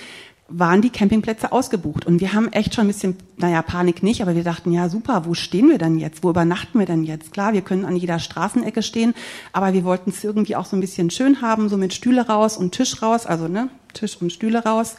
waren 0.48 0.82
die 0.82 0.90
Campingplätze 0.90 1.52
ausgebucht. 1.52 2.04
Und 2.04 2.20
wir 2.20 2.34
haben 2.34 2.52
echt 2.52 2.74
schon 2.74 2.84
ein 2.84 2.88
bisschen, 2.88 3.16
naja, 3.38 3.62
Panik 3.62 4.02
nicht, 4.02 4.20
aber 4.20 4.34
wir 4.34 4.44
dachten, 4.44 4.72
ja 4.72 4.90
super, 4.90 5.24
wo 5.24 5.32
stehen 5.32 5.70
wir 5.70 5.78
denn 5.78 5.98
jetzt? 5.98 6.22
Wo 6.22 6.30
übernachten 6.30 6.78
wir 6.78 6.86
denn 6.86 7.02
jetzt? 7.02 7.32
Klar, 7.32 7.54
wir 7.54 7.62
können 7.62 7.86
an 7.86 7.96
jeder 7.96 8.18
Straßenecke 8.18 8.82
stehen, 8.82 9.14
aber 9.52 9.72
wir 9.72 9.84
wollten 9.84 10.10
es 10.10 10.22
irgendwie 10.22 10.56
auch 10.56 10.66
so 10.66 10.76
ein 10.76 10.80
bisschen 10.80 11.08
schön 11.10 11.40
haben, 11.40 11.70
so 11.70 11.78
mit 11.78 11.94
Stühle 11.94 12.26
raus 12.26 12.58
und 12.58 12.72
Tisch 12.72 13.00
raus, 13.00 13.24
also 13.24 13.48
ne, 13.48 13.70
Tisch 13.94 14.20
und 14.20 14.32
Stühle 14.32 14.64
raus. 14.64 14.96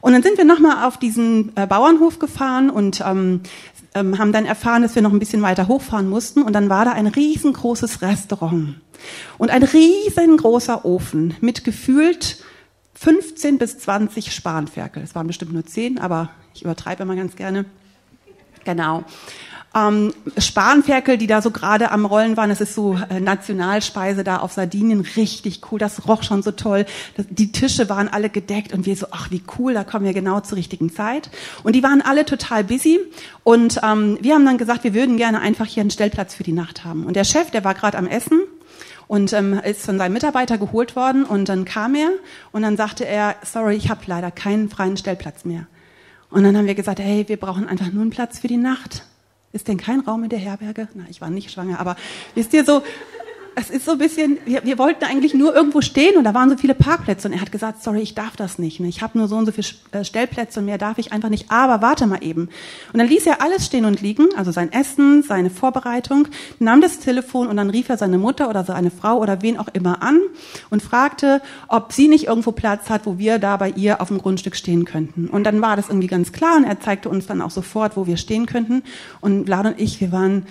Und 0.00 0.12
dann 0.12 0.22
sind 0.22 0.38
wir 0.38 0.44
nochmal 0.44 0.86
auf 0.86 0.98
diesen 0.98 1.52
äh, 1.56 1.66
Bauernhof 1.66 2.18
gefahren 2.18 2.70
und 2.70 3.02
ähm, 3.04 3.42
ähm, 3.94 4.18
haben 4.18 4.32
dann 4.32 4.46
erfahren, 4.46 4.82
dass 4.82 4.94
wir 4.94 5.02
noch 5.02 5.12
ein 5.12 5.18
bisschen 5.18 5.42
weiter 5.42 5.68
hochfahren 5.68 6.08
mussten. 6.08 6.42
Und 6.42 6.52
dann 6.52 6.68
war 6.68 6.84
da 6.84 6.92
ein 6.92 7.06
riesengroßes 7.06 8.02
Restaurant 8.02 8.80
und 9.38 9.50
ein 9.50 9.62
riesengroßer 9.62 10.84
Ofen 10.84 11.34
mit 11.40 11.64
gefühlt 11.64 12.42
15 12.94 13.58
bis 13.58 13.78
20 13.78 14.32
Spanferkel. 14.32 15.02
Es 15.02 15.14
waren 15.14 15.26
bestimmt 15.26 15.52
nur 15.52 15.64
10, 15.64 15.98
aber 15.98 16.30
ich 16.54 16.62
übertreibe 16.62 17.04
immer 17.04 17.16
ganz 17.16 17.36
gerne. 17.36 17.64
Genau. 18.64 19.04
Ähm, 19.74 20.14
Spanferkel, 20.38 21.18
die 21.18 21.26
da 21.26 21.42
so 21.42 21.50
gerade 21.50 21.90
am 21.90 22.06
Rollen 22.06 22.36
waren, 22.38 22.48
das 22.48 22.62
ist 22.62 22.74
so 22.74 22.98
äh, 23.10 23.20
Nationalspeise 23.20 24.24
da 24.24 24.38
auf 24.38 24.52
Sardinien, 24.52 25.04
richtig 25.16 25.60
cool, 25.70 25.78
das 25.78 26.08
roch 26.08 26.22
schon 26.22 26.42
so 26.42 26.52
toll. 26.52 26.86
Das, 27.16 27.26
die 27.28 27.52
Tische 27.52 27.88
waren 27.90 28.08
alle 28.08 28.30
gedeckt 28.30 28.72
und 28.72 28.86
wir 28.86 28.96
so, 28.96 29.08
ach 29.10 29.30
wie 29.30 29.42
cool, 29.58 29.74
da 29.74 29.84
kommen 29.84 30.06
wir 30.06 30.14
genau 30.14 30.40
zur 30.40 30.56
richtigen 30.56 30.90
Zeit. 30.90 31.30
Und 31.64 31.74
die 31.74 31.82
waren 31.82 32.00
alle 32.00 32.24
total 32.24 32.64
busy 32.64 32.98
und 33.44 33.80
ähm, 33.82 34.18
wir 34.22 34.34
haben 34.34 34.46
dann 34.46 34.56
gesagt, 34.56 34.84
wir 34.84 34.94
würden 34.94 35.18
gerne 35.18 35.40
einfach 35.40 35.66
hier 35.66 35.82
einen 35.82 35.90
Stellplatz 35.90 36.34
für 36.34 36.44
die 36.44 36.52
Nacht 36.52 36.84
haben. 36.84 37.04
Und 37.04 37.14
der 37.14 37.24
Chef, 37.24 37.50
der 37.50 37.62
war 37.62 37.74
gerade 37.74 37.98
am 37.98 38.06
Essen 38.06 38.40
und 39.06 39.34
ähm, 39.34 39.60
ist 39.64 39.84
von 39.84 39.98
seinem 39.98 40.14
Mitarbeiter 40.14 40.56
geholt 40.56 40.96
worden 40.96 41.24
und 41.24 41.48
dann 41.50 41.66
kam 41.66 41.94
er 41.94 42.10
und 42.52 42.62
dann 42.62 42.78
sagte 42.78 43.06
er, 43.06 43.36
sorry, 43.44 43.74
ich 43.76 43.90
habe 43.90 44.00
leider 44.06 44.30
keinen 44.30 44.70
freien 44.70 44.96
Stellplatz 44.96 45.44
mehr. 45.44 45.66
Und 46.30 46.44
dann 46.44 46.56
haben 46.56 46.66
wir 46.66 46.74
gesagt, 46.74 47.00
hey, 47.00 47.24
wir 47.26 47.38
brauchen 47.38 47.68
einfach 47.68 47.90
nur 47.90 48.02
einen 48.02 48.10
Platz 48.10 48.38
für 48.38 48.48
die 48.48 48.58
Nacht. 48.58 49.04
Ist 49.52 49.68
denn 49.68 49.78
kein 49.78 50.00
Raum 50.00 50.24
in 50.24 50.30
der 50.30 50.38
Herberge? 50.38 50.88
Na, 50.94 51.04
ich 51.08 51.20
war 51.20 51.30
nicht 51.30 51.50
schwanger, 51.50 51.80
aber 51.80 51.96
wisst 52.34 52.52
ihr 52.52 52.64
so, 52.64 52.82
es 53.58 53.70
ist 53.70 53.86
so 53.86 53.92
ein 53.92 53.98
bisschen, 53.98 54.38
wir, 54.44 54.64
wir 54.64 54.78
wollten 54.78 55.04
eigentlich 55.04 55.34
nur 55.34 55.54
irgendwo 55.54 55.80
stehen 55.80 56.16
und 56.16 56.22
da 56.22 56.32
waren 56.32 56.48
so 56.48 56.56
viele 56.56 56.74
Parkplätze 56.74 57.26
und 57.26 57.34
er 57.34 57.40
hat 57.40 57.50
gesagt, 57.50 57.82
sorry, 57.82 58.00
ich 58.00 58.14
darf 58.14 58.36
das 58.36 58.58
nicht. 58.58 58.78
Ich 58.78 59.02
habe 59.02 59.18
nur 59.18 59.26
so 59.26 59.36
und 59.36 59.46
so 59.46 59.52
viele 59.52 59.66
äh, 59.90 60.04
Stellplätze 60.04 60.60
und 60.60 60.66
mehr 60.66 60.78
darf 60.78 60.98
ich 60.98 61.12
einfach 61.12 61.28
nicht. 61.28 61.50
Aber 61.50 61.82
warte 61.82 62.06
mal 62.06 62.22
eben. 62.22 62.50
Und 62.92 62.98
dann 62.98 63.08
ließ 63.08 63.26
er 63.26 63.42
alles 63.42 63.66
stehen 63.66 63.84
und 63.84 64.00
liegen, 64.00 64.28
also 64.36 64.52
sein 64.52 64.70
Essen, 64.72 65.24
seine 65.24 65.50
Vorbereitung, 65.50 66.28
nahm 66.60 66.80
das 66.80 67.00
Telefon 67.00 67.48
und 67.48 67.56
dann 67.56 67.70
rief 67.70 67.88
er 67.88 67.96
seine 67.96 68.18
Mutter 68.18 68.48
oder 68.48 68.62
seine 68.62 68.92
Frau 68.92 69.18
oder 69.18 69.42
wen 69.42 69.58
auch 69.58 69.68
immer 69.72 70.02
an 70.02 70.20
und 70.70 70.80
fragte, 70.80 71.42
ob 71.66 71.92
sie 71.92 72.06
nicht 72.06 72.28
irgendwo 72.28 72.52
Platz 72.52 72.88
hat, 72.90 73.06
wo 73.06 73.18
wir 73.18 73.40
da 73.40 73.56
bei 73.56 73.70
ihr 73.70 74.00
auf 74.00 74.08
dem 74.08 74.18
Grundstück 74.18 74.54
stehen 74.54 74.84
könnten. 74.84 75.26
Und 75.26 75.42
dann 75.44 75.60
war 75.60 75.74
das 75.74 75.88
irgendwie 75.88 76.06
ganz 76.06 76.30
klar 76.30 76.56
und 76.56 76.64
er 76.64 76.78
zeigte 76.78 77.08
uns 77.08 77.26
dann 77.26 77.42
auch 77.42 77.50
sofort, 77.50 77.96
wo 77.96 78.06
wir 78.06 78.18
stehen 78.18 78.46
könnten. 78.46 78.84
Und 79.20 79.46
Vlad 79.46 79.66
und 79.66 79.80
ich, 79.80 80.00
wir 80.00 80.12
waren 80.12 80.46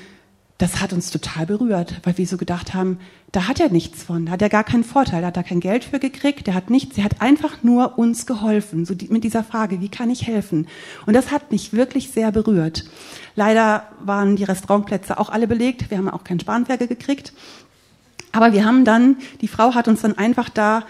das 0.57 0.81
hat 0.81 0.91
uns 0.91 1.11
total 1.11 1.45
berührt, 1.45 2.01
weil 2.03 2.17
wir 2.17 2.25
so 2.25 2.35
gedacht 2.35 2.73
haben, 2.73 2.99
da 3.31 3.47
hat 3.47 3.59
er 3.59 3.69
nichts 3.69 4.01
von, 4.03 4.25
da 4.25 4.31
hat 4.33 4.41
er 4.41 4.49
gar 4.49 4.63
keinen 4.63 4.83
Vorteil, 4.83 5.21
da 5.21 5.27
hat 5.27 5.37
er 5.37 5.43
kein 5.43 5.59
Geld 5.59 5.83
für 5.83 5.99
gekriegt, 5.99 6.47
der 6.47 6.55
hat 6.55 6.71
nichts, 6.71 6.97
er 6.97 7.03
hat 7.03 7.21
einfach 7.21 7.61
nur 7.61 7.99
uns 7.99 8.25
geholfen, 8.25 8.85
so 8.85 8.95
die, 8.95 9.07
mit 9.09 9.23
dieser 9.23 9.43
Frage, 9.43 9.81
wie 9.81 9.89
kann 9.89 10.09
ich 10.09 10.25
helfen? 10.25 10.67
Und 11.05 11.13
das 11.13 11.31
hat 11.31 11.51
mich 11.51 11.73
wirklich 11.73 12.09
sehr 12.09 12.31
berührt. 12.31 12.85
Leider 13.35 13.83
waren 13.99 14.35
die 14.35 14.45
Restaurantplätze 14.45 15.19
auch 15.19 15.29
alle 15.29 15.47
belegt, 15.47 15.91
wir 15.91 15.97
haben 15.99 16.09
auch 16.09 16.23
kein 16.23 16.39
Spanferkel 16.39 16.87
gekriegt, 16.87 17.33
aber 18.31 18.51
wir 18.51 18.65
haben 18.65 18.83
dann, 18.83 19.17
die 19.41 19.47
Frau 19.47 19.75
hat 19.75 19.87
uns 19.87 20.01
dann 20.01 20.17
einfach 20.17 20.49
da 20.49 20.85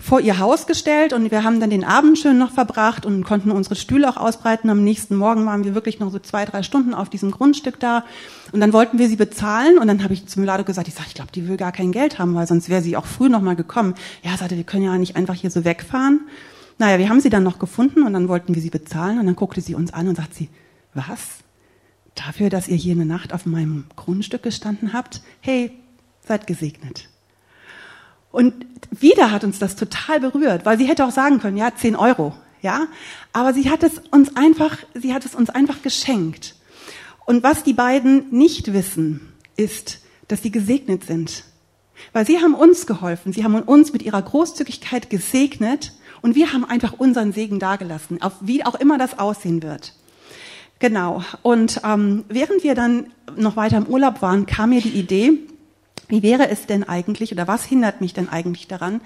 vor 0.00 0.20
ihr 0.20 0.38
Haus 0.38 0.66
gestellt 0.66 1.12
und 1.12 1.30
wir 1.30 1.44
haben 1.44 1.60
dann 1.60 1.70
den 1.70 1.84
Abend 1.84 2.18
schön 2.18 2.38
noch 2.38 2.50
verbracht 2.50 3.04
und 3.04 3.22
konnten 3.22 3.50
unsere 3.50 3.76
Stühle 3.76 4.08
auch 4.08 4.16
ausbreiten. 4.16 4.70
Am 4.70 4.82
nächsten 4.82 5.14
Morgen 5.14 5.44
waren 5.44 5.62
wir 5.62 5.74
wirklich 5.74 6.00
noch 6.00 6.10
so 6.10 6.18
zwei, 6.18 6.46
drei 6.46 6.62
Stunden 6.62 6.94
auf 6.94 7.10
diesem 7.10 7.30
Grundstück 7.30 7.78
da 7.78 8.04
und 8.52 8.60
dann 8.60 8.72
wollten 8.72 8.98
wir 8.98 9.08
sie 9.08 9.16
bezahlen 9.16 9.78
und 9.78 9.86
dann 9.86 10.02
habe 10.02 10.14
ich 10.14 10.26
zum 10.26 10.42
Lado 10.44 10.64
gesagt, 10.64 10.88
ich 10.88 10.94
sage, 10.94 11.06
ich 11.08 11.14
glaube, 11.14 11.32
die 11.32 11.46
will 11.46 11.58
gar 11.58 11.72
kein 11.72 11.92
Geld 11.92 12.18
haben, 12.18 12.34
weil 12.34 12.46
sonst 12.46 12.70
wäre 12.70 12.82
sie 12.82 12.96
auch 12.96 13.04
früh 13.04 13.28
noch 13.28 13.42
mal 13.42 13.56
gekommen. 13.56 13.94
Ja, 14.22 14.36
sagte, 14.36 14.56
wir 14.56 14.64
können 14.64 14.84
ja 14.84 14.96
nicht 14.96 15.16
einfach 15.16 15.34
hier 15.34 15.50
so 15.50 15.64
wegfahren. 15.64 16.20
Naja, 16.78 16.98
wir 16.98 17.10
haben 17.10 17.20
sie 17.20 17.30
dann 17.30 17.42
noch 17.42 17.58
gefunden 17.58 18.02
und 18.04 18.14
dann 18.14 18.28
wollten 18.28 18.54
wir 18.54 18.62
sie 18.62 18.70
bezahlen 18.70 19.18
und 19.18 19.26
dann 19.26 19.36
guckte 19.36 19.60
sie 19.60 19.74
uns 19.74 19.92
an 19.92 20.08
und 20.08 20.16
sagt 20.16 20.34
sie, 20.34 20.48
was? 20.94 21.20
Dafür, 22.14 22.48
dass 22.48 22.68
ihr 22.68 22.76
hier 22.76 22.94
eine 22.94 23.04
Nacht 23.04 23.34
auf 23.34 23.44
meinem 23.44 23.84
Grundstück 23.96 24.42
gestanden 24.42 24.94
habt? 24.94 25.20
Hey, 25.40 25.72
seid 26.26 26.46
gesegnet. 26.46 27.10
Und 28.32 28.54
wieder 28.90 29.30
hat 29.30 29.44
uns 29.44 29.58
das 29.58 29.76
total 29.76 30.20
berührt, 30.20 30.64
weil 30.64 30.78
sie 30.78 30.86
hätte 30.86 31.04
auch 31.04 31.10
sagen 31.10 31.40
können, 31.40 31.56
ja, 31.56 31.74
10 31.74 31.96
Euro, 31.96 32.34
ja. 32.62 32.86
Aber 33.32 33.52
sie 33.52 33.70
hat 33.70 33.82
es 33.82 34.00
uns 34.10 34.36
einfach, 34.36 34.78
sie 34.94 35.14
hat 35.14 35.24
es 35.24 35.34
uns 35.34 35.50
einfach 35.50 35.82
geschenkt. 35.82 36.54
Und 37.26 37.42
was 37.42 37.62
die 37.62 37.72
beiden 37.72 38.30
nicht 38.30 38.72
wissen, 38.72 39.32
ist, 39.56 40.00
dass 40.28 40.42
sie 40.42 40.50
gesegnet 40.50 41.04
sind. 41.04 41.44
Weil 42.12 42.26
sie 42.26 42.38
haben 42.38 42.54
uns 42.54 42.86
geholfen, 42.86 43.32
sie 43.32 43.44
haben 43.44 43.54
uns 43.54 43.92
mit 43.92 44.02
ihrer 44.02 44.22
Großzügigkeit 44.22 45.10
gesegnet 45.10 45.92
und 46.22 46.34
wir 46.34 46.52
haben 46.52 46.64
einfach 46.64 46.94
unseren 46.94 47.32
Segen 47.32 47.58
dagelassen, 47.58 48.22
auf 48.22 48.32
wie 48.40 48.64
auch 48.64 48.74
immer 48.74 48.96
das 48.96 49.18
aussehen 49.18 49.62
wird. 49.62 49.94
Genau. 50.78 51.22
Und 51.42 51.82
ähm, 51.84 52.24
während 52.28 52.64
wir 52.64 52.74
dann 52.74 53.12
noch 53.36 53.56
weiter 53.56 53.76
im 53.76 53.86
Urlaub 53.86 54.22
waren, 54.22 54.46
kam 54.46 54.70
mir 54.70 54.80
die 54.80 54.98
Idee, 54.98 55.38
wie 56.10 56.22
wäre 56.22 56.48
es 56.48 56.66
denn 56.66 56.84
eigentlich 56.84 57.32
oder 57.32 57.48
was 57.48 57.64
hindert 57.64 58.00
mich 58.00 58.12
denn 58.12 58.28
eigentlich 58.28 58.68
daran, 58.68 59.00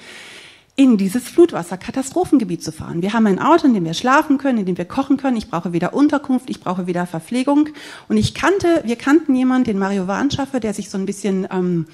in 0.76 0.96
dieses 0.96 1.28
Flutwasserkatastrophengebiet 1.28 2.62
zu 2.64 2.73
fahren. 2.73 3.00
Wir 3.00 3.12
haben 3.12 3.28
ein 3.28 3.38
Auto, 3.38 3.66
in 3.66 3.75
dem 3.75 3.84
wir 3.84 3.94
schlafen 3.94 4.38
können, 4.38 4.58
in 4.58 4.66
dem 4.66 4.76
wir 4.76 4.84
kochen 4.84 5.16
können. 5.16 5.37
Ich 5.37 5.49
brauche 5.49 5.73
weder 5.73 5.94
Unterkunft, 5.94 6.50
ich 6.50 6.61
brauche 6.61 6.88
weder 6.88 7.06
Verpflegung. 7.06 7.68
Und 8.08 8.16
ich 8.16 8.34
kannte, 8.34 8.82
wir 8.84 8.96
kannten 8.96 9.37
jemanden, 9.37 9.66
den 9.66 9.78
Mario 9.78 10.08
Warnschaffer, 10.08 10.58
der 10.58 10.75
sich 10.75 10.90
so 10.90 10.99
ein 10.99 11.06
bisschen 11.06 11.46
ähm, 11.52 11.87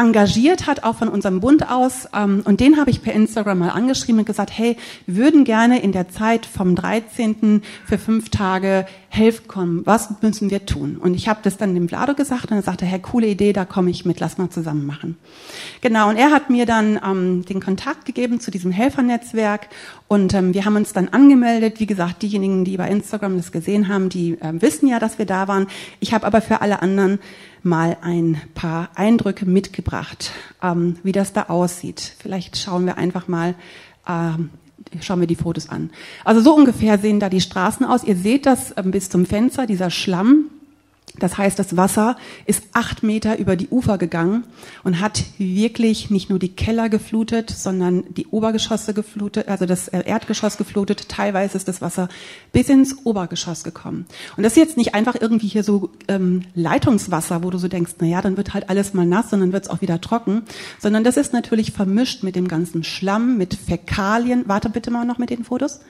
engagiert 0.00 0.66
hat, 0.66 0.82
auch 0.82 0.96
von 0.96 1.08
unserem 1.08 1.40
Bund 1.40 1.70
aus. 1.70 2.08
Ähm, 2.14 2.42
und 2.44 2.60
den 2.60 2.78
habe 2.78 2.90
ich 2.90 3.02
per 3.02 3.12
Instagram 3.12 3.58
mal 3.58 3.68
angeschrieben 3.70 4.20
und 4.20 4.24
gesagt, 4.24 4.50
hey, 4.56 4.76
wir 5.06 5.16
würden 5.16 5.44
gerne 5.44 5.82
in 5.82 5.92
der 5.92 6.08
Zeit 6.08 6.46
vom 6.46 6.74
13. 6.74 7.62
für 7.86 7.98
fünf 7.98 8.30
Tage 8.30 8.86
helfen 9.08 9.48
kommen. 9.48 9.82
Was 9.84 10.22
müssen 10.22 10.50
wir 10.50 10.66
tun? 10.66 10.96
Und 10.96 11.14
ich 11.14 11.28
habe 11.28 11.40
das 11.42 11.56
dann 11.56 11.74
dem 11.74 11.88
Vlado 11.88 12.14
gesagt 12.14 12.50
und 12.50 12.56
er 12.56 12.62
sagte, 12.62 12.86
hey, 12.86 13.00
coole 13.00 13.26
Idee, 13.26 13.52
da 13.52 13.64
komme 13.64 13.90
ich 13.90 14.04
mit, 14.04 14.20
lass 14.20 14.38
mal 14.38 14.50
zusammen 14.50 14.86
machen. 14.86 15.16
Genau, 15.80 16.08
und 16.08 16.16
er 16.16 16.30
hat 16.30 16.48
mir 16.48 16.64
dann 16.64 16.98
ähm, 17.04 17.44
den 17.44 17.60
Kontakt 17.60 18.04
gegeben 18.04 18.40
zu 18.40 18.50
diesem 18.50 18.70
Helfernetzwerk 18.70 19.68
und 20.08 20.32
ähm, 20.34 20.54
wir 20.54 20.64
haben 20.64 20.76
uns 20.76 20.92
dann 20.92 21.08
angemeldet. 21.08 21.80
Wie 21.80 21.86
gesagt, 21.86 22.22
diejenigen, 22.22 22.64
die 22.64 22.76
bei 22.76 22.88
Instagram 22.88 23.36
das 23.36 23.52
gesehen 23.52 23.88
haben, 23.88 24.08
die 24.08 24.32
äh, 24.40 24.60
wissen 24.60 24.88
ja, 24.88 24.98
dass 24.98 25.18
wir 25.18 25.26
da 25.26 25.48
waren. 25.48 25.66
Ich 25.98 26.14
habe 26.14 26.26
aber 26.26 26.40
für 26.40 26.60
alle 26.60 26.80
anderen 26.82 27.18
mal 27.62 27.96
ein 28.02 28.40
paar 28.54 28.90
Eindrücke 28.94 29.46
mitgebracht, 29.46 30.32
ähm, 30.62 30.96
wie 31.02 31.12
das 31.12 31.32
da 31.32 31.44
aussieht. 31.44 32.14
Vielleicht 32.18 32.56
schauen 32.56 32.86
wir 32.86 32.98
einfach 32.98 33.28
mal, 33.28 33.54
ähm, 34.08 34.50
schauen 35.00 35.20
wir 35.20 35.26
die 35.26 35.36
Fotos 35.36 35.68
an. 35.68 35.90
Also 36.24 36.40
so 36.40 36.54
ungefähr 36.54 36.98
sehen 36.98 37.20
da 37.20 37.28
die 37.28 37.40
Straßen 37.40 37.86
aus. 37.86 38.04
Ihr 38.04 38.16
seht 38.16 38.46
das 38.46 38.74
ähm, 38.76 38.90
bis 38.90 39.08
zum 39.08 39.26
Fenster, 39.26 39.66
dieser 39.66 39.90
Schlamm, 39.90 40.49
das 41.20 41.38
heißt, 41.38 41.58
das 41.58 41.76
Wasser 41.76 42.16
ist 42.46 42.62
acht 42.72 43.02
Meter 43.02 43.38
über 43.38 43.56
die 43.56 43.68
Ufer 43.68 43.98
gegangen 43.98 44.44
und 44.82 45.00
hat 45.00 45.24
wirklich 45.38 46.10
nicht 46.10 46.30
nur 46.30 46.38
die 46.38 46.48
Keller 46.48 46.88
geflutet, 46.88 47.50
sondern 47.50 48.04
die 48.08 48.26
Obergeschosse 48.26 48.94
geflutet, 48.94 49.48
also 49.48 49.66
das 49.66 49.88
äh, 49.88 50.02
Erdgeschoss 50.04 50.56
geflutet. 50.56 51.08
Teilweise 51.08 51.56
ist 51.56 51.68
das 51.68 51.82
Wasser 51.82 52.08
bis 52.52 52.68
ins 52.68 53.04
Obergeschoss 53.04 53.64
gekommen. 53.64 54.06
Und 54.36 54.42
das 54.42 54.52
ist 54.52 54.58
jetzt 54.58 54.76
nicht 54.76 54.94
einfach 54.94 55.14
irgendwie 55.20 55.46
hier 55.46 55.62
so 55.62 55.90
ähm, 56.08 56.42
Leitungswasser, 56.54 57.42
wo 57.42 57.50
du 57.50 57.58
so 57.58 57.68
denkst, 57.68 57.92
na 58.00 58.06
ja, 58.06 58.22
dann 58.22 58.36
wird 58.36 58.54
halt 58.54 58.70
alles 58.70 58.94
mal 58.94 59.06
nass 59.06 59.32
und 59.32 59.40
dann 59.40 59.52
wird 59.52 59.64
es 59.64 59.70
auch 59.70 59.82
wieder 59.82 60.00
trocken, 60.00 60.42
sondern 60.78 61.04
das 61.04 61.16
ist 61.16 61.32
natürlich 61.32 61.72
vermischt 61.72 62.22
mit 62.22 62.34
dem 62.34 62.48
ganzen 62.48 62.82
Schlamm, 62.82 63.36
mit 63.36 63.54
Fäkalien. 63.54 64.44
Warte 64.46 64.70
bitte 64.70 64.90
mal 64.90 65.04
noch 65.04 65.18
mit 65.18 65.30
den 65.30 65.44
Fotos. 65.44 65.80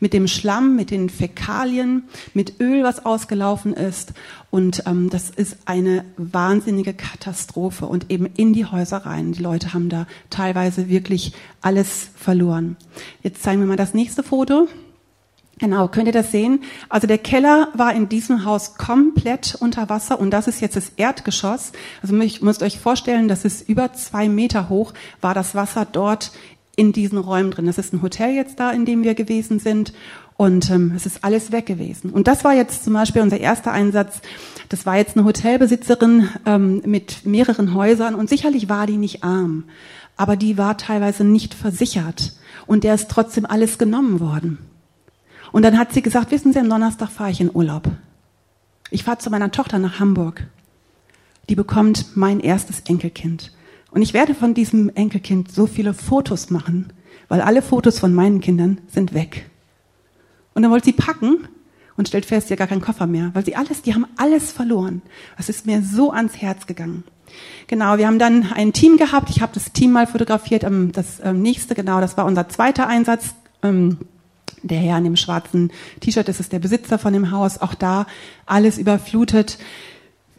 Mit 0.00 0.12
dem 0.12 0.26
Schlamm, 0.26 0.74
mit 0.74 0.90
den 0.90 1.08
Fäkalien, 1.08 2.04
mit 2.34 2.60
Öl, 2.60 2.82
was 2.82 3.04
ausgelaufen 3.06 3.72
ist 3.72 4.12
und 4.50 4.79
ähm, 4.86 5.10
das 5.10 5.30
ist 5.30 5.56
eine 5.64 6.04
wahnsinnige 6.16 6.94
Katastrophe 6.94 7.86
und 7.86 8.10
eben 8.10 8.26
in 8.36 8.52
die 8.52 8.66
Häuser 8.66 8.98
rein. 8.98 9.32
Die 9.32 9.42
Leute 9.42 9.74
haben 9.74 9.88
da 9.88 10.06
teilweise 10.30 10.88
wirklich 10.88 11.32
alles 11.60 12.10
verloren. 12.16 12.76
Jetzt 13.22 13.42
zeigen 13.42 13.60
wir 13.60 13.66
mal 13.66 13.76
das 13.76 13.94
nächste 13.94 14.22
Foto. 14.22 14.68
Genau, 15.58 15.88
könnt 15.88 16.06
ihr 16.06 16.12
das 16.12 16.32
sehen? 16.32 16.62
Also 16.88 17.06
der 17.06 17.18
Keller 17.18 17.68
war 17.74 17.94
in 17.94 18.08
diesem 18.08 18.46
Haus 18.46 18.76
komplett 18.76 19.56
unter 19.60 19.90
Wasser 19.90 20.18
und 20.18 20.30
das 20.30 20.48
ist 20.48 20.62
jetzt 20.62 20.76
das 20.76 20.92
Erdgeschoss. 20.96 21.72
Also 22.00 22.16
ihr 22.16 22.30
müsst 22.40 22.62
euch 22.62 22.80
vorstellen, 22.80 23.28
das 23.28 23.44
ist 23.44 23.68
über 23.68 23.92
zwei 23.92 24.30
Meter 24.30 24.70
hoch, 24.70 24.94
war 25.20 25.34
das 25.34 25.54
Wasser 25.54 25.84
dort 25.84 26.32
in 26.76 26.92
diesen 26.92 27.18
Räumen 27.18 27.50
drin. 27.50 27.66
Das 27.66 27.76
ist 27.76 27.92
ein 27.92 28.00
Hotel 28.00 28.34
jetzt 28.34 28.58
da, 28.58 28.70
in 28.70 28.86
dem 28.86 29.02
wir 29.02 29.14
gewesen 29.14 29.58
sind 29.58 29.92
und 30.40 30.70
ähm, 30.70 30.94
es 30.96 31.04
ist 31.04 31.22
alles 31.22 31.52
weg 31.52 31.66
gewesen. 31.66 32.08
Und 32.08 32.26
das 32.26 32.42
war 32.44 32.54
jetzt 32.54 32.84
zum 32.84 32.94
Beispiel 32.94 33.20
unser 33.20 33.38
erster 33.38 33.72
Einsatz. 33.72 34.22
Das 34.70 34.86
war 34.86 34.96
jetzt 34.96 35.16
eine 35.16 35.26
Hotelbesitzerin 35.26 36.28
ähm, 36.46 36.80
mit 36.86 37.26
mehreren 37.26 37.74
Häusern 37.74 38.14
und 38.14 38.30
sicherlich 38.30 38.68
war 38.68 38.86
die 38.86 38.98
nicht 38.98 39.24
arm, 39.24 39.64
aber 40.16 40.36
die 40.36 40.56
war 40.58 40.78
teilweise 40.78 41.24
nicht 41.24 41.54
versichert 41.54 42.34
und 42.68 42.84
der 42.84 42.94
ist 42.94 43.10
trotzdem 43.10 43.44
alles 43.44 43.78
genommen 43.78 44.20
worden. 44.20 44.58
Und 45.50 45.64
dann 45.64 45.76
hat 45.76 45.92
sie 45.92 46.02
gesagt, 46.02 46.30
wissen 46.30 46.52
Sie, 46.52 46.60
am 46.60 46.70
Donnerstag 46.70 47.10
fahre 47.10 47.32
ich 47.32 47.40
in 47.40 47.50
Urlaub. 47.52 47.90
Ich 48.92 49.02
fahre 49.02 49.18
zu 49.18 49.28
meiner 49.28 49.50
Tochter 49.50 49.80
nach 49.80 49.98
Hamburg. 49.98 50.46
Die 51.48 51.56
bekommt 51.56 52.16
mein 52.16 52.38
erstes 52.38 52.82
Enkelkind. 52.86 53.52
Und 53.90 54.02
ich 54.02 54.14
werde 54.14 54.36
von 54.36 54.54
diesem 54.54 54.88
Enkelkind 54.90 55.50
so 55.50 55.66
viele 55.66 55.94
Fotos 55.94 56.50
machen, 56.50 56.92
weil 57.26 57.40
alle 57.40 57.62
Fotos 57.62 57.98
von 57.98 58.14
meinen 58.14 58.40
Kindern 58.40 58.80
sind 58.86 59.14
weg. 59.14 59.50
Und 60.54 60.62
dann 60.62 60.70
wollte 60.70 60.84
sie 60.84 60.92
packen 60.92 61.48
und 62.00 62.08
stellt 62.08 62.26
fest, 62.26 62.48
sie 62.48 62.54
hat 62.54 62.58
gar 62.58 62.66
keinen 62.66 62.80
Koffer 62.80 63.06
mehr, 63.06 63.30
weil 63.34 63.44
sie 63.44 63.54
alles, 63.54 63.82
die 63.82 63.94
haben 63.94 64.06
alles 64.16 64.50
verloren. 64.50 65.02
Das 65.36 65.48
ist 65.48 65.66
mir 65.66 65.82
so 65.82 66.10
ans 66.10 66.36
Herz 66.38 66.66
gegangen. 66.66 67.04
Genau, 67.68 67.98
wir 67.98 68.08
haben 68.08 68.18
dann 68.18 68.52
ein 68.52 68.72
Team 68.72 68.96
gehabt. 68.96 69.30
Ich 69.30 69.40
habe 69.40 69.52
das 69.54 69.70
Team 69.72 69.92
mal 69.92 70.08
fotografiert. 70.08 70.64
Das 70.64 71.20
ähm, 71.22 71.42
nächste, 71.42 71.76
genau, 71.76 72.00
das 72.00 72.16
war 72.16 72.24
unser 72.24 72.48
zweiter 72.48 72.88
Einsatz. 72.88 73.34
Ähm, 73.62 73.98
Der 74.62 74.78
Herr 74.78 74.98
in 74.98 75.04
dem 75.04 75.16
schwarzen 75.16 75.70
T-Shirt, 76.00 76.28
das 76.28 76.40
ist 76.40 76.52
der 76.52 76.58
Besitzer 76.58 76.98
von 76.98 77.12
dem 77.12 77.30
Haus, 77.30 77.60
auch 77.60 77.74
da 77.74 78.06
alles 78.44 78.76
überflutet. 78.78 79.58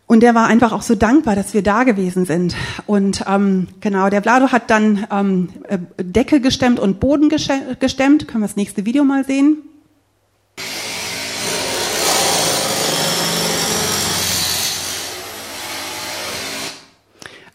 Und 0.05 0.21
der 0.21 0.35
war 0.35 0.47
einfach 0.47 0.73
auch 0.73 0.81
so 0.81 0.93
dankbar, 0.93 1.35
dass 1.35 1.53
wir 1.53 1.63
da 1.63 1.83
gewesen 1.85 2.25
sind. 2.25 2.55
Und 2.85 3.23
ähm, 3.27 3.67
genau, 3.79 4.09
der 4.09 4.21
Vlado 4.21 4.51
hat 4.51 4.69
dann 4.69 5.07
ähm, 5.09 5.49
äh, 5.69 5.79
Decke 6.03 6.41
gestemmt 6.41 6.79
und 6.79 6.99
Boden 6.99 7.29
gestemmt. 7.29 8.27
Können 8.27 8.43
wir 8.43 8.47
das 8.47 8.57
nächste 8.57 8.85
Video 8.85 9.05
mal 9.05 9.23
sehen? 9.23 9.57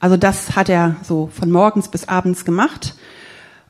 Also 0.06 0.16
das 0.16 0.54
hat 0.54 0.68
er 0.68 0.94
so 1.02 1.28
von 1.32 1.50
morgens 1.50 1.88
bis 1.88 2.06
abends 2.06 2.44
gemacht. 2.44 2.94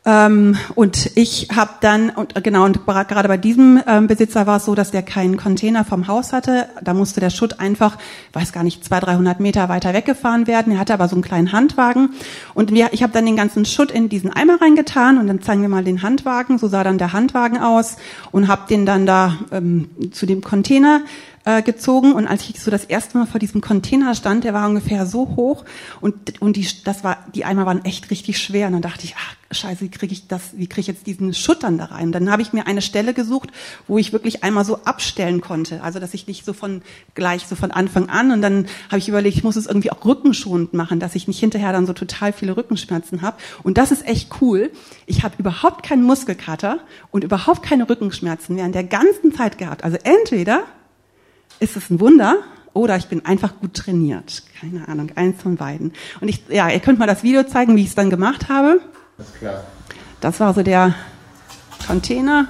Ähm, 0.04 0.54
und 0.74 1.12
ich 1.14 1.48
habe 1.56 1.70
dann, 1.80 2.10
und 2.10 2.34
genau, 2.44 2.66
und 2.66 2.84
gerade 2.84 3.26
bei 3.26 3.38
diesem 3.38 3.82
ähm, 3.86 4.06
Besitzer 4.06 4.46
war 4.46 4.58
es 4.58 4.66
so, 4.66 4.74
dass 4.74 4.90
der 4.90 5.02
keinen 5.02 5.38
Container 5.38 5.82
vom 5.82 6.08
Haus 6.08 6.34
hatte. 6.34 6.68
Da 6.84 6.92
musste 6.92 7.20
der 7.20 7.30
Schutt 7.30 7.58
einfach, 7.58 7.96
weiß 8.34 8.52
gar 8.52 8.64
nicht, 8.64 8.84
200, 8.84 9.14
300 9.14 9.40
Meter 9.40 9.70
weiter 9.70 9.94
weggefahren 9.94 10.46
werden. 10.46 10.74
Er 10.74 10.78
hatte 10.78 10.92
aber 10.92 11.08
so 11.08 11.16
einen 11.16 11.22
kleinen 11.22 11.52
Handwagen. 11.52 12.10
Und 12.52 12.70
wir, 12.70 12.92
ich 12.92 13.02
habe 13.02 13.14
dann 13.14 13.24
den 13.24 13.36
ganzen 13.36 13.64
Schutt 13.64 13.90
in 13.90 14.10
diesen 14.10 14.30
Eimer 14.30 14.60
reingetan 14.60 15.16
und 15.16 15.28
dann 15.28 15.40
zeigen 15.40 15.62
wir 15.62 15.70
mal 15.70 15.84
den 15.84 16.02
Handwagen. 16.02 16.58
So 16.58 16.68
sah 16.68 16.84
dann 16.84 16.98
der 16.98 17.14
Handwagen 17.14 17.56
aus 17.56 17.96
und 18.30 18.46
habe 18.46 18.68
den 18.68 18.84
dann 18.84 19.06
da 19.06 19.38
ähm, 19.52 19.88
zu 20.12 20.26
dem 20.26 20.42
Container 20.42 21.00
äh, 21.46 21.62
gezogen 21.62 22.12
und 22.12 22.26
als 22.26 22.48
ich 22.50 22.60
so 22.60 22.72
das 22.72 22.84
erste 22.84 23.16
Mal 23.16 23.26
vor 23.26 23.38
diesem 23.38 23.60
Container 23.60 24.14
stand, 24.16 24.42
der 24.42 24.52
war 24.52 24.68
ungefähr 24.68 25.06
so 25.06 25.36
hoch 25.36 25.64
und 26.00 26.42
und 26.42 26.56
die 26.56 26.66
das 26.84 27.04
war 27.04 27.18
die 27.34 27.44
Eimer 27.44 27.64
waren 27.66 27.84
echt 27.84 28.10
richtig 28.10 28.38
schwer 28.38 28.66
und 28.66 28.72
dann 28.72 28.82
dachte 28.82 29.04
ich, 29.04 29.14
ach 29.16 29.36
Scheiße, 29.52 29.82
wie 29.82 29.88
kriege 29.88 30.12
ich 30.12 30.26
das, 30.26 30.56
wie 30.56 30.66
kriege 30.66 30.80
ich 30.80 30.86
jetzt 30.88 31.06
diesen 31.06 31.32
Schuttern 31.32 31.78
da 31.78 31.84
rein? 31.84 32.10
Dann 32.10 32.32
habe 32.32 32.42
ich 32.42 32.52
mir 32.52 32.66
eine 32.66 32.82
Stelle 32.82 33.14
gesucht, 33.14 33.50
wo 33.86 33.96
ich 33.96 34.12
wirklich 34.12 34.42
einmal 34.42 34.64
so 34.64 34.80
abstellen 34.82 35.40
konnte, 35.40 35.84
also 35.84 36.00
dass 36.00 36.14
ich 36.14 36.26
nicht 36.26 36.44
so 36.44 36.52
von 36.52 36.82
gleich 37.14 37.46
so 37.46 37.54
von 37.54 37.70
Anfang 37.70 38.08
an 38.08 38.32
und 38.32 38.42
dann 38.42 38.66
habe 38.88 38.98
ich 38.98 39.08
überlegt, 39.08 39.36
ich 39.36 39.44
muss 39.44 39.54
es 39.54 39.66
irgendwie 39.66 39.92
auch 39.92 40.04
rückenschonend 40.04 40.74
machen, 40.74 40.98
dass 40.98 41.14
ich 41.14 41.28
nicht 41.28 41.38
hinterher 41.38 41.72
dann 41.72 41.86
so 41.86 41.92
total 41.92 42.32
viele 42.32 42.56
Rückenschmerzen 42.56 43.22
habe 43.22 43.36
und 43.62 43.78
das 43.78 43.92
ist 43.92 44.04
echt 44.04 44.30
cool. 44.40 44.72
Ich 45.06 45.22
habe 45.22 45.36
überhaupt 45.38 45.84
keinen 45.84 46.02
Muskelkater 46.02 46.80
und 47.12 47.22
überhaupt 47.22 47.62
keine 47.62 47.88
Rückenschmerzen 47.88 48.56
während 48.56 48.74
der 48.74 48.82
ganzen 48.82 49.32
Zeit 49.32 49.58
gehabt. 49.58 49.84
Also 49.84 49.96
entweder 50.02 50.64
ist 51.60 51.76
es 51.76 51.90
ein 51.90 52.00
Wunder 52.00 52.38
oder 52.72 52.96
ich 52.96 53.08
bin 53.08 53.24
einfach 53.24 53.58
gut 53.60 53.74
trainiert. 53.74 54.42
Keine 54.60 54.86
Ahnung, 54.88 55.10
eins 55.14 55.40
von 55.42 55.56
beiden. 55.56 55.92
Und 56.20 56.28
ich, 56.28 56.42
ja, 56.48 56.68
ihr 56.68 56.80
könnt 56.80 56.98
mal 56.98 57.06
das 57.06 57.22
Video 57.22 57.42
zeigen, 57.44 57.76
wie 57.76 57.82
ich 57.82 57.88
es 57.88 57.94
dann 57.94 58.10
gemacht 58.10 58.48
habe. 58.48 58.80
Das 59.16 59.28
ist 59.28 59.38
klar. 59.38 59.64
Das 60.20 60.40
war 60.40 60.52
so 60.52 60.62
der 60.62 60.94
Container. 61.86 62.48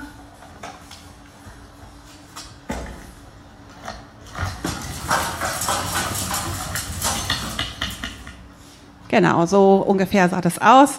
Genau, 9.08 9.46
so 9.46 9.76
ungefähr 9.76 10.28
sah 10.28 10.40
das 10.40 10.58
aus. 10.58 10.98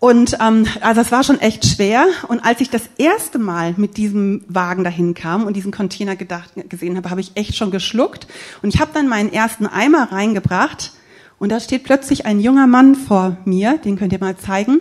Und 0.00 0.36
ähm, 0.40 0.66
also 0.80 1.00
es 1.00 1.10
war 1.10 1.24
schon 1.24 1.40
echt 1.40 1.66
schwer. 1.66 2.06
Und 2.28 2.40
als 2.44 2.60
ich 2.60 2.70
das 2.70 2.82
erste 2.98 3.38
Mal 3.38 3.74
mit 3.76 3.96
diesem 3.96 4.44
Wagen 4.48 4.84
dahin 4.84 5.14
kam 5.14 5.44
und 5.44 5.54
diesen 5.54 5.72
Container 5.72 6.14
gedacht, 6.14 6.52
gesehen 6.68 6.96
habe, 6.96 7.10
habe 7.10 7.20
ich 7.20 7.32
echt 7.34 7.56
schon 7.56 7.70
geschluckt. 7.70 8.28
Und 8.62 8.72
ich 8.72 8.80
habe 8.80 8.92
dann 8.94 9.08
meinen 9.08 9.32
ersten 9.32 9.66
Eimer 9.66 10.12
reingebracht. 10.12 10.92
Und 11.38 11.50
da 11.50 11.58
steht 11.60 11.84
plötzlich 11.84 12.26
ein 12.26 12.40
junger 12.40 12.66
Mann 12.66 12.94
vor 12.94 13.36
mir, 13.44 13.78
den 13.78 13.96
könnt 13.96 14.12
ihr 14.12 14.18
mal 14.20 14.36
zeigen. 14.36 14.80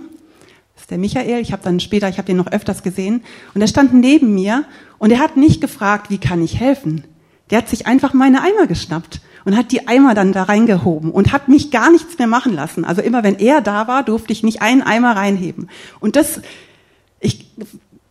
Das 0.74 0.84
ist 0.84 0.92
der 0.92 0.98
Michael. 0.98 1.42
Ich 1.42 1.52
habe 1.52 1.64
dann 1.64 1.80
später, 1.80 2.10
ich 2.10 2.18
habe 2.18 2.28
den 2.28 2.38
noch 2.38 2.52
öfters 2.52 2.84
gesehen. 2.84 3.24
Und 3.56 3.62
er 3.62 3.68
stand 3.68 3.94
neben 3.94 4.36
mir 4.36 4.66
und 5.00 5.12
er 5.12 5.20
hat 5.20 5.36
nicht 5.38 5.62
gefragt, 5.62 6.12
wie 6.12 6.20
kann 6.20 6.44
ich 6.44 6.60
helfen. 6.60 7.04
Der 7.50 7.60
hat 7.60 7.70
sich 7.70 7.88
einfach 7.88 8.14
meine 8.14 8.42
Eimer 8.42 8.68
geschnappt 8.68 9.22
und 9.48 9.56
hat 9.56 9.72
die 9.72 9.88
Eimer 9.88 10.14
dann 10.14 10.34
da 10.34 10.44
reingehoben 10.44 11.10
und 11.10 11.32
hat 11.32 11.48
mich 11.48 11.72
gar 11.72 11.90
nichts 11.90 12.18
mehr 12.18 12.28
machen 12.28 12.54
lassen. 12.54 12.84
Also 12.84 13.02
immer 13.02 13.24
wenn 13.24 13.40
er 13.40 13.62
da 13.62 13.88
war, 13.88 14.04
durfte 14.04 14.34
ich 14.34 14.44
nicht 14.44 14.62
einen 14.62 14.82
Eimer 14.82 15.16
reinheben. 15.16 15.70
Und 16.02 16.18
das, 16.18 16.42
ich, 17.22 17.50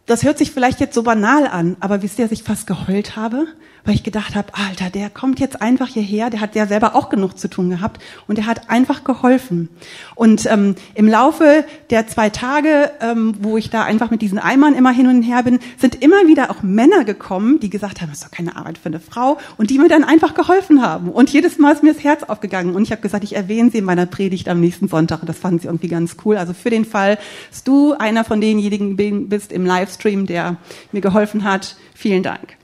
das 0.07 0.23
hört 0.23 0.39
sich 0.39 0.51
vielleicht 0.51 0.81
jetzt 0.81 0.95
so 0.95 1.03
banal 1.03 1.47
an, 1.47 1.77
aber 1.81 2.01
wisst 2.01 2.19
ihr, 2.19 2.25
dass 2.25 2.33
ich 2.33 2.43
fast 2.43 2.67
geheult 2.67 3.17
habe? 3.17 3.49
Weil 3.87 3.95
ich 3.95 4.03
gedacht 4.03 4.35
habe, 4.35 4.53
Alter, 4.53 4.91
der 4.91 5.09
kommt 5.11 5.41
jetzt 5.41 5.63
einfach 5.63 5.89
hierher, 5.89 6.29
der 6.29 6.41
hat 6.41 6.55
ja 6.55 6.67
selber 6.67 6.95
auch 6.95 7.09
genug 7.09 7.39
zu 7.39 7.49
tun 7.49 7.71
gehabt 7.71 8.03
und 8.27 8.37
der 8.37 8.47
hat 8.47 8.69
einfach 8.69 9.05
geholfen. 9.05 9.69
Und 10.15 10.47
ähm, 10.47 10.75
im 10.95 11.09
Laufe 11.09 11.65
der 11.91 12.07
zwei 12.09 12.29
Tage, 12.29 12.91
ähm, 13.01 13.37
wo 13.41 13.57
ich 13.57 13.71
da 13.71 13.85
einfach 13.85 14.11
mit 14.11 14.23
diesen 14.23 14.39
Eimern 14.39 14.75
immer 14.75 14.91
hin 14.91 15.07
und 15.07 15.23
her 15.23 15.43
bin, 15.45 15.61
sind 15.79 16.03
immer 16.03 16.27
wieder 16.27 16.51
auch 16.51 16.63
Männer 16.63 17.05
gekommen, 17.05 17.61
die 17.61 17.71
gesagt 17.71 18.01
haben, 18.01 18.11
das 18.11 18.19
ist 18.19 18.27
doch 18.27 18.33
keine 18.33 18.57
Arbeit 18.57 18.79
für 18.79 18.87
eine 18.87 19.01
Frau 19.01 19.39
und 19.57 19.71
die 19.71 19.79
mir 19.79 19.89
dann 19.89 20.05
einfach 20.05 20.35
geholfen 20.35 20.83
haben. 20.83 21.11
Und 21.11 21.31
jedes 21.31 21.59
Mal 21.59 21.73
ist 21.73 21.83
mir 21.83 21.95
das 21.95 22.03
Herz 22.03 22.25
aufgegangen 22.25 22.75
und 22.75 22.83
ich 22.83 22.91
habe 22.91 23.03
gesagt, 23.03 23.23
ich 23.23 23.37
erwähne 23.37 23.71
sie 23.71 23.79
in 23.79 23.85
meiner 23.85 24.07
Predigt 24.07 24.49
am 24.49 24.61
nächsten 24.61 24.89
Sonntag. 24.89 25.21
Das 25.25 25.39
fanden 25.39 25.61
sie 25.61 25.69
irgendwie 25.69 25.89
ganz 25.89 26.17
cool. 26.25 26.37
Also 26.37 26.53
für 26.53 26.71
den 26.71 26.85
Fall, 26.85 27.19
dass 27.51 27.63
du 27.63 27.93
einer 27.93 28.25
von 28.25 28.41
denjenigen 28.41 28.97
bist 29.29 29.53
im 29.53 29.65
Livestream, 29.65 30.27
der 30.27 30.57
mir 30.91 31.01
geholfen 31.01 31.45
hat, 31.45 31.77
vielen 31.95 32.25
Dank. 32.25 32.56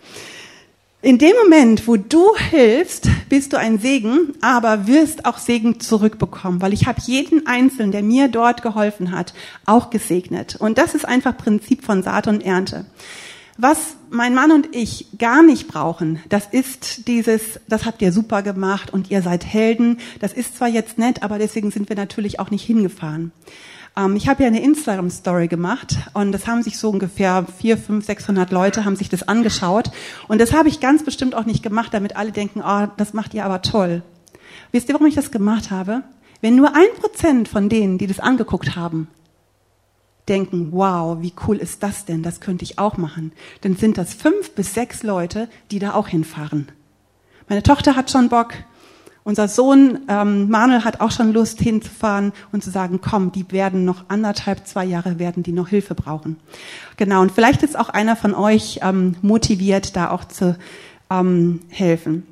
In 1.04 1.18
dem 1.18 1.34
Moment, 1.34 1.88
wo 1.88 1.96
du 1.96 2.36
hilfst, 2.36 3.08
bist 3.28 3.52
du 3.52 3.58
ein 3.58 3.80
Segen, 3.80 4.34
aber 4.40 4.86
wirst 4.86 5.24
auch 5.24 5.38
Segen 5.38 5.80
zurückbekommen, 5.80 6.62
weil 6.62 6.72
ich 6.72 6.86
habe 6.86 7.00
jeden 7.04 7.44
Einzelnen, 7.48 7.90
der 7.90 8.04
mir 8.04 8.28
dort 8.28 8.62
geholfen 8.62 9.10
hat, 9.10 9.34
auch 9.66 9.90
gesegnet. 9.90 10.54
Und 10.60 10.78
das 10.78 10.94
ist 10.94 11.04
einfach 11.04 11.36
Prinzip 11.36 11.84
von 11.84 12.04
Saat 12.04 12.28
und 12.28 12.40
Ernte. 12.40 12.86
Was 13.58 13.96
mein 14.10 14.32
Mann 14.32 14.52
und 14.52 14.76
ich 14.76 15.08
gar 15.18 15.42
nicht 15.42 15.66
brauchen, 15.66 16.20
das 16.28 16.46
ist 16.46 17.08
dieses, 17.08 17.58
das 17.66 17.84
habt 17.84 18.00
ihr 18.00 18.12
super 18.12 18.42
gemacht 18.42 18.92
und 18.92 19.10
ihr 19.10 19.22
seid 19.22 19.44
Helden. 19.44 19.98
Das 20.20 20.32
ist 20.32 20.56
zwar 20.56 20.68
jetzt 20.68 20.98
nett, 20.98 21.24
aber 21.24 21.40
deswegen 21.40 21.72
sind 21.72 21.88
wir 21.88 21.96
natürlich 21.96 22.38
auch 22.38 22.52
nicht 22.52 22.64
hingefahren. 22.64 23.32
Ähm, 23.96 24.16
ich 24.16 24.28
habe 24.28 24.42
ja 24.42 24.48
eine 24.48 24.62
Instagram-Story 24.62 25.48
gemacht 25.48 25.96
und 26.14 26.32
das 26.32 26.46
haben 26.46 26.62
sich 26.62 26.78
so 26.78 26.90
ungefähr 26.90 27.46
vier, 27.58 27.76
fünf, 27.76 28.06
600 28.06 28.50
Leute 28.50 28.84
haben 28.84 28.96
sich 28.96 29.08
das 29.08 29.26
angeschaut 29.26 29.90
und 30.28 30.40
das 30.40 30.52
habe 30.52 30.68
ich 30.68 30.80
ganz 30.80 31.04
bestimmt 31.04 31.34
auch 31.34 31.44
nicht 31.44 31.62
gemacht, 31.62 31.92
damit 31.92 32.16
alle 32.16 32.32
denken, 32.32 32.62
oh, 32.64 32.86
das 32.96 33.12
macht 33.12 33.34
ihr 33.34 33.44
aber 33.44 33.62
toll. 33.62 34.02
Wisst 34.70 34.88
ihr, 34.88 34.94
warum 34.94 35.06
ich 35.06 35.14
das 35.14 35.30
gemacht 35.30 35.70
habe? 35.70 36.02
Wenn 36.40 36.56
nur 36.56 36.74
ein 36.74 36.94
Prozent 36.98 37.48
von 37.48 37.68
denen, 37.68 37.98
die 37.98 38.06
das 38.06 38.20
angeguckt 38.20 38.74
haben, 38.74 39.08
denken, 40.28 40.68
wow, 40.72 41.18
wie 41.20 41.32
cool 41.46 41.56
ist 41.56 41.82
das 41.82 42.04
denn? 42.04 42.22
Das 42.22 42.40
könnte 42.40 42.64
ich 42.64 42.78
auch 42.78 42.96
machen. 42.96 43.32
Dann 43.62 43.76
sind 43.76 43.98
das 43.98 44.14
fünf 44.14 44.52
bis 44.52 44.74
sechs 44.74 45.02
Leute, 45.02 45.48
die 45.70 45.78
da 45.78 45.94
auch 45.94 46.08
hinfahren. 46.08 46.70
Meine 47.48 47.62
Tochter 47.62 47.96
hat 47.96 48.10
schon 48.10 48.28
Bock, 48.28 48.54
unser 49.24 49.48
Sohn 49.48 50.00
ähm, 50.08 50.48
Manuel 50.48 50.84
hat 50.84 51.00
auch 51.00 51.10
schon 51.10 51.32
Lust 51.32 51.60
hinzufahren 51.60 52.32
und 52.50 52.64
zu 52.64 52.70
sagen, 52.70 53.00
komm, 53.00 53.32
die 53.32 53.50
werden 53.52 53.84
noch 53.84 54.04
anderthalb, 54.08 54.66
zwei 54.66 54.84
Jahre 54.84 55.18
werden 55.18 55.42
die 55.42 55.52
noch 55.52 55.68
Hilfe 55.68 55.94
brauchen. 55.94 56.38
Genau, 56.96 57.22
und 57.22 57.32
vielleicht 57.32 57.62
ist 57.62 57.78
auch 57.78 57.88
einer 57.88 58.16
von 58.16 58.34
euch 58.34 58.80
ähm, 58.82 59.16
motiviert, 59.22 59.96
da 59.96 60.10
auch 60.10 60.24
zu 60.24 60.56
ähm, 61.10 61.60
helfen 61.68 62.26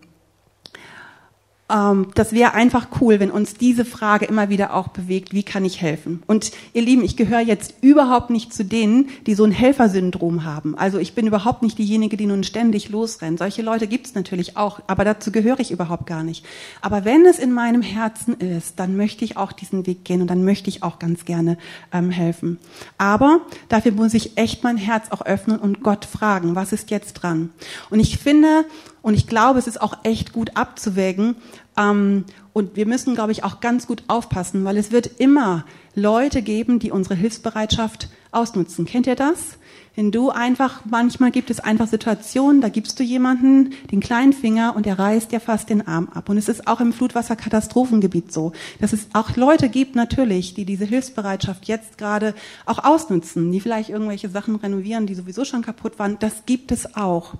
ähm, 1.70 2.08
das 2.14 2.32
wäre 2.32 2.54
einfach 2.54 2.88
cool, 3.00 3.20
wenn 3.20 3.30
uns 3.30 3.54
diese 3.54 3.84
Frage 3.84 4.26
immer 4.26 4.48
wieder 4.48 4.74
auch 4.74 4.88
bewegt, 4.88 5.32
wie 5.32 5.42
kann 5.42 5.64
ich 5.64 5.80
helfen? 5.80 6.22
Und 6.26 6.52
ihr 6.72 6.82
Lieben, 6.82 7.04
ich 7.04 7.16
gehöre 7.16 7.40
jetzt 7.40 7.74
überhaupt 7.80 8.30
nicht 8.30 8.52
zu 8.52 8.64
denen, 8.64 9.08
die 9.26 9.34
so 9.34 9.44
ein 9.44 9.52
Helfersyndrom 9.52 10.44
haben. 10.44 10.76
Also 10.76 10.98
ich 10.98 11.14
bin 11.14 11.26
überhaupt 11.26 11.62
nicht 11.62 11.78
diejenige, 11.78 12.16
die 12.16 12.26
nun 12.26 12.44
ständig 12.44 12.88
losrennt. 12.88 13.38
Solche 13.38 13.62
Leute 13.62 13.86
gibt 13.86 14.06
es 14.06 14.14
natürlich 14.14 14.56
auch, 14.56 14.80
aber 14.86 15.04
dazu 15.04 15.30
gehöre 15.30 15.60
ich 15.60 15.70
überhaupt 15.70 16.06
gar 16.06 16.22
nicht. 16.22 16.44
Aber 16.80 17.04
wenn 17.04 17.24
es 17.26 17.38
in 17.38 17.52
meinem 17.52 17.82
Herzen 17.82 18.34
ist, 18.34 18.78
dann 18.78 18.96
möchte 18.96 19.24
ich 19.24 19.36
auch 19.36 19.52
diesen 19.52 19.86
Weg 19.86 20.04
gehen 20.04 20.20
und 20.20 20.28
dann 20.28 20.44
möchte 20.44 20.68
ich 20.68 20.82
auch 20.82 20.98
ganz 20.98 21.24
gerne 21.24 21.58
ähm, 21.92 22.10
helfen. 22.10 22.58
Aber 22.98 23.40
dafür 23.68 23.92
muss 23.92 24.14
ich 24.14 24.36
echt 24.36 24.64
mein 24.64 24.76
Herz 24.76 25.06
auch 25.10 25.22
öffnen 25.22 25.58
und 25.58 25.82
Gott 25.82 26.04
fragen, 26.04 26.54
was 26.54 26.72
ist 26.72 26.90
jetzt 26.90 27.14
dran? 27.14 27.50
Und 27.90 28.00
ich 28.00 28.18
finde, 28.18 28.64
und 29.02 29.14
ich 29.14 29.26
glaube, 29.26 29.58
es 29.58 29.66
ist 29.66 29.80
auch 29.80 29.98
echt 30.02 30.32
gut 30.32 30.56
abzuwägen. 30.56 31.36
Ähm, 31.76 32.24
und 32.52 32.76
wir 32.76 32.86
müssen, 32.86 33.14
glaube 33.14 33.32
ich, 33.32 33.44
auch 33.44 33.60
ganz 33.60 33.86
gut 33.86 34.02
aufpassen, 34.08 34.64
weil 34.64 34.76
es 34.76 34.90
wird 34.92 35.06
immer 35.18 35.64
Leute 35.94 36.42
geben, 36.42 36.78
die 36.78 36.90
unsere 36.90 37.14
Hilfsbereitschaft 37.14 38.08
ausnutzen. 38.32 38.84
Kennt 38.84 39.06
ihr 39.06 39.16
das? 39.16 39.58
Wenn 40.00 40.12
du 40.12 40.30
einfach, 40.30 40.80
manchmal 40.88 41.30
gibt 41.30 41.50
es 41.50 41.60
einfach 41.60 41.86
Situationen, 41.86 42.62
da 42.62 42.70
gibst 42.70 42.98
du 42.98 43.02
jemanden 43.02 43.74
den 43.92 44.00
kleinen 44.00 44.32
Finger 44.32 44.74
und 44.74 44.86
er 44.86 44.98
reißt 44.98 45.30
dir 45.30 45.40
fast 45.40 45.68
den 45.68 45.86
Arm 45.86 46.08
ab. 46.14 46.30
Und 46.30 46.38
es 46.38 46.48
ist 46.48 46.66
auch 46.66 46.80
im 46.80 46.94
Flutwasserkatastrophengebiet 46.94 48.32
so, 48.32 48.52
dass 48.80 48.94
es 48.94 49.08
auch 49.12 49.36
Leute 49.36 49.68
gibt 49.68 49.96
natürlich, 49.96 50.54
die 50.54 50.64
diese 50.64 50.86
Hilfsbereitschaft 50.86 51.68
jetzt 51.68 51.98
gerade 51.98 52.34
auch 52.64 52.82
ausnutzen, 52.82 53.52
die 53.52 53.60
vielleicht 53.60 53.90
irgendwelche 53.90 54.30
Sachen 54.30 54.56
renovieren, 54.56 55.06
die 55.06 55.14
sowieso 55.14 55.44
schon 55.44 55.60
kaputt 55.60 55.98
waren. 55.98 56.18
Das 56.18 56.46
gibt 56.46 56.72
es 56.72 56.96
auch. 56.96 57.34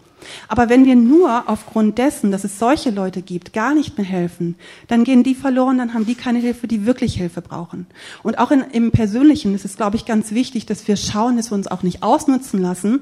Aber 0.48 0.68
wenn 0.68 0.84
wir 0.84 0.96
nur 0.96 1.48
aufgrund 1.48 1.96
dessen, 1.96 2.30
dass 2.30 2.44
es 2.44 2.58
solche 2.58 2.90
Leute 2.90 3.22
gibt, 3.22 3.54
gar 3.54 3.74
nicht 3.74 3.96
mehr 3.96 4.06
helfen, 4.06 4.56
dann 4.86 5.04
gehen 5.04 5.22
die 5.22 5.34
verloren, 5.34 5.78
dann 5.78 5.94
haben 5.94 6.04
die 6.04 6.14
keine 6.14 6.40
Hilfe, 6.40 6.66
die 6.66 6.84
wirklich 6.84 7.14
Hilfe 7.14 7.40
brauchen. 7.40 7.86
Und 8.22 8.38
auch 8.38 8.50
in, 8.50 8.60
im 8.72 8.90
Persönlichen 8.90 9.54
ist 9.54 9.64
es, 9.64 9.76
glaube 9.76 9.96
ich, 9.96 10.04
ganz 10.04 10.32
wichtig, 10.32 10.66
dass 10.66 10.86
wir 10.88 10.96
schauen, 10.96 11.38
dass 11.38 11.50
wir 11.50 11.54
uns 11.54 11.68
auch 11.68 11.82
nicht 11.82 12.02
ausnutzen 12.02 12.49
lassen 12.58 13.00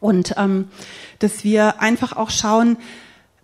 Und 0.00 0.34
ähm, 0.36 0.68
dass 1.18 1.44
wir 1.44 1.80
einfach 1.80 2.16
auch 2.16 2.30
schauen, 2.30 2.76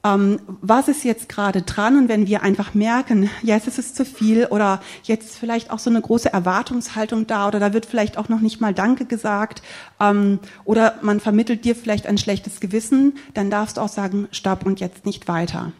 ähm, 0.05 0.41
was 0.61 0.89
ist 0.89 1.05
jetzt 1.05 1.29
gerade 1.29 1.63
dran 1.63 1.97
und 1.97 2.09
wenn 2.09 2.27
wir 2.27 2.43
einfach 2.43 2.75
merken, 2.75 3.31
jetzt 3.43 3.69
ist 3.69 3.79
es 3.79 3.95
zu 3.95 4.05
viel 4.05 4.47
oder 4.47 4.81
jetzt 5.05 5.39
vielleicht 5.39 5.71
auch 5.71 5.79
so 5.79 5.91
eine 5.91 6.01
große 6.01 6.33
Erwartungshaltung 6.33 7.27
da 7.27 7.47
oder 7.47 7.61
da 7.61 7.73
wird 7.73 7.87
vielleicht 7.87 8.19
auch 8.19 8.29
noch 8.29 8.41
nicht 8.41 8.61
mal 8.61 8.75
Danke 8.75 9.05
gesagt 9.05 9.63
ähm, 10.01 10.41
oder 10.65 10.99
man 11.03 11.21
vermittelt 11.21 11.65
dir 11.65 11.77
vielleicht 11.77 12.07
ein 12.07 12.19
schlechtes 12.19 12.59
Gewissen, 12.59 13.15
dann 13.35 13.51
darfst 13.51 13.77
du 13.77 13.81
auch 13.81 13.89
sagen, 13.89 14.27
stopp 14.33 14.67
und 14.67 14.81
jetzt 14.81 15.07
nicht 15.07 15.29
weiter. 15.29 15.73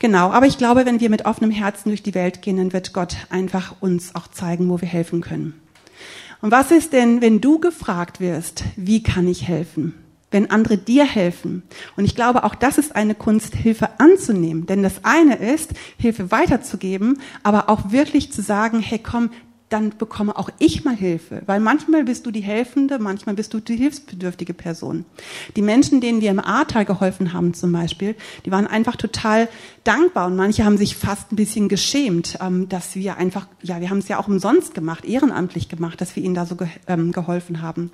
Genau, 0.00 0.30
aber 0.30 0.46
ich 0.46 0.58
glaube, 0.58 0.86
wenn 0.86 1.00
wir 1.00 1.10
mit 1.10 1.24
offenem 1.24 1.50
Herzen 1.50 1.88
durch 1.88 2.04
die 2.04 2.14
Welt 2.14 2.40
gehen, 2.42 2.56
dann 2.56 2.72
wird 2.72 2.92
Gott 2.92 3.16
einfach 3.30 3.74
uns 3.80 4.14
auch 4.14 4.28
zeigen, 4.28 4.68
wo 4.68 4.80
wir 4.80 4.88
helfen 4.88 5.20
können. 5.20 5.60
Und 6.40 6.50
was 6.50 6.70
ist 6.70 6.92
denn, 6.92 7.20
wenn 7.20 7.40
du 7.40 7.58
gefragt 7.58 8.20
wirst, 8.20 8.64
wie 8.76 9.02
kann 9.02 9.26
ich 9.26 9.46
helfen? 9.46 9.94
wenn 10.30 10.50
andere 10.50 10.76
dir 10.76 11.04
helfen. 11.04 11.62
Und 11.96 12.04
ich 12.04 12.14
glaube, 12.14 12.44
auch 12.44 12.54
das 12.54 12.78
ist 12.78 12.94
eine 12.94 13.14
Kunst, 13.14 13.54
Hilfe 13.54 13.98
anzunehmen. 13.98 14.66
Denn 14.66 14.82
das 14.82 15.04
eine 15.04 15.36
ist, 15.36 15.70
Hilfe 15.96 16.30
weiterzugeben, 16.30 17.20
aber 17.42 17.68
auch 17.68 17.92
wirklich 17.92 18.30
zu 18.32 18.42
sagen, 18.42 18.80
hey 18.80 18.98
komm, 18.98 19.30
dann 19.68 19.96
bekomme 19.98 20.36
auch 20.36 20.50
ich 20.58 20.84
mal 20.84 20.96
Hilfe. 20.96 21.42
Weil 21.46 21.60
manchmal 21.60 22.04
bist 22.04 22.24
du 22.26 22.30
die 22.30 22.40
helfende, 22.40 22.98
manchmal 22.98 23.34
bist 23.34 23.52
du 23.52 23.60
die 23.60 23.76
hilfsbedürftige 23.76 24.54
Person. 24.54 25.04
Die 25.56 25.62
Menschen, 25.62 26.00
denen 26.00 26.20
wir 26.20 26.30
im 26.30 26.40
Ahrtal 26.40 26.84
geholfen 26.84 27.32
haben 27.32 27.54
zum 27.54 27.72
Beispiel, 27.72 28.14
die 28.46 28.50
waren 28.50 28.66
einfach 28.66 28.96
total 28.96 29.48
dankbar 29.84 30.26
und 30.26 30.36
manche 30.36 30.64
haben 30.64 30.78
sich 30.78 30.96
fast 30.96 31.32
ein 31.32 31.36
bisschen 31.36 31.68
geschämt, 31.68 32.38
ähm, 32.40 32.68
dass 32.68 32.94
wir 32.96 33.16
einfach, 33.16 33.46
ja, 33.62 33.80
wir 33.80 33.90
haben 33.90 33.98
es 33.98 34.08
ja 34.08 34.18
auch 34.18 34.28
umsonst 34.28 34.74
gemacht, 34.74 35.04
ehrenamtlich 35.04 35.68
gemacht, 35.68 36.00
dass 36.00 36.16
wir 36.16 36.22
ihnen 36.22 36.34
da 36.34 36.46
so 36.46 36.56
ähm, 36.86 37.12
geholfen 37.12 37.62
haben. 37.62 37.90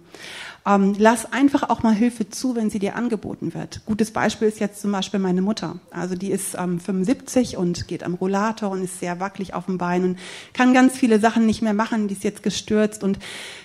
Ähm, 0.67 0.95
lass 0.97 1.31
einfach 1.31 1.69
auch 1.69 1.83
mal 1.83 1.93
Hilfe 1.93 2.31
zu, 2.31 2.57
wenn 2.57 2.71
sie 2.71 2.79
dir 2.79 2.97
angeboten 2.97 3.53
wird. 3.53 3.83
Gutes 3.85 4.13
Beispiel 4.13 4.49
ist 4.49 4.61
jetzt 4.61 4.81
zum 4.81 4.93
Beispiel 4.93 5.21
meine 5.21 5.43
Mutter. 5.43 5.79
Also 5.91 6.15
die 6.15 6.31
ist 6.31 6.57
ähm, 6.59 6.81
75 6.81 7.59
und 7.59 7.87
geht 7.87 8.03
am 8.03 8.15
Rollator 8.15 8.71
und 8.71 8.83
ist 8.83 8.99
sehr 8.99 9.21
wackelig 9.21 9.53
auf 9.53 9.67
dem 9.67 9.77
Bein 9.77 10.05
und 10.05 10.19
kann 10.55 10.73
ganz 10.73 10.97
viele 10.97 11.21
Sachen 11.21 11.45
nicht 11.45 11.61
mehr 11.61 11.75
machen. 11.75 12.09
Die 12.09 12.15
ist 12.15 12.25
jetzt 12.25 12.43
gestürzt 12.43 13.05
und 13.05 13.19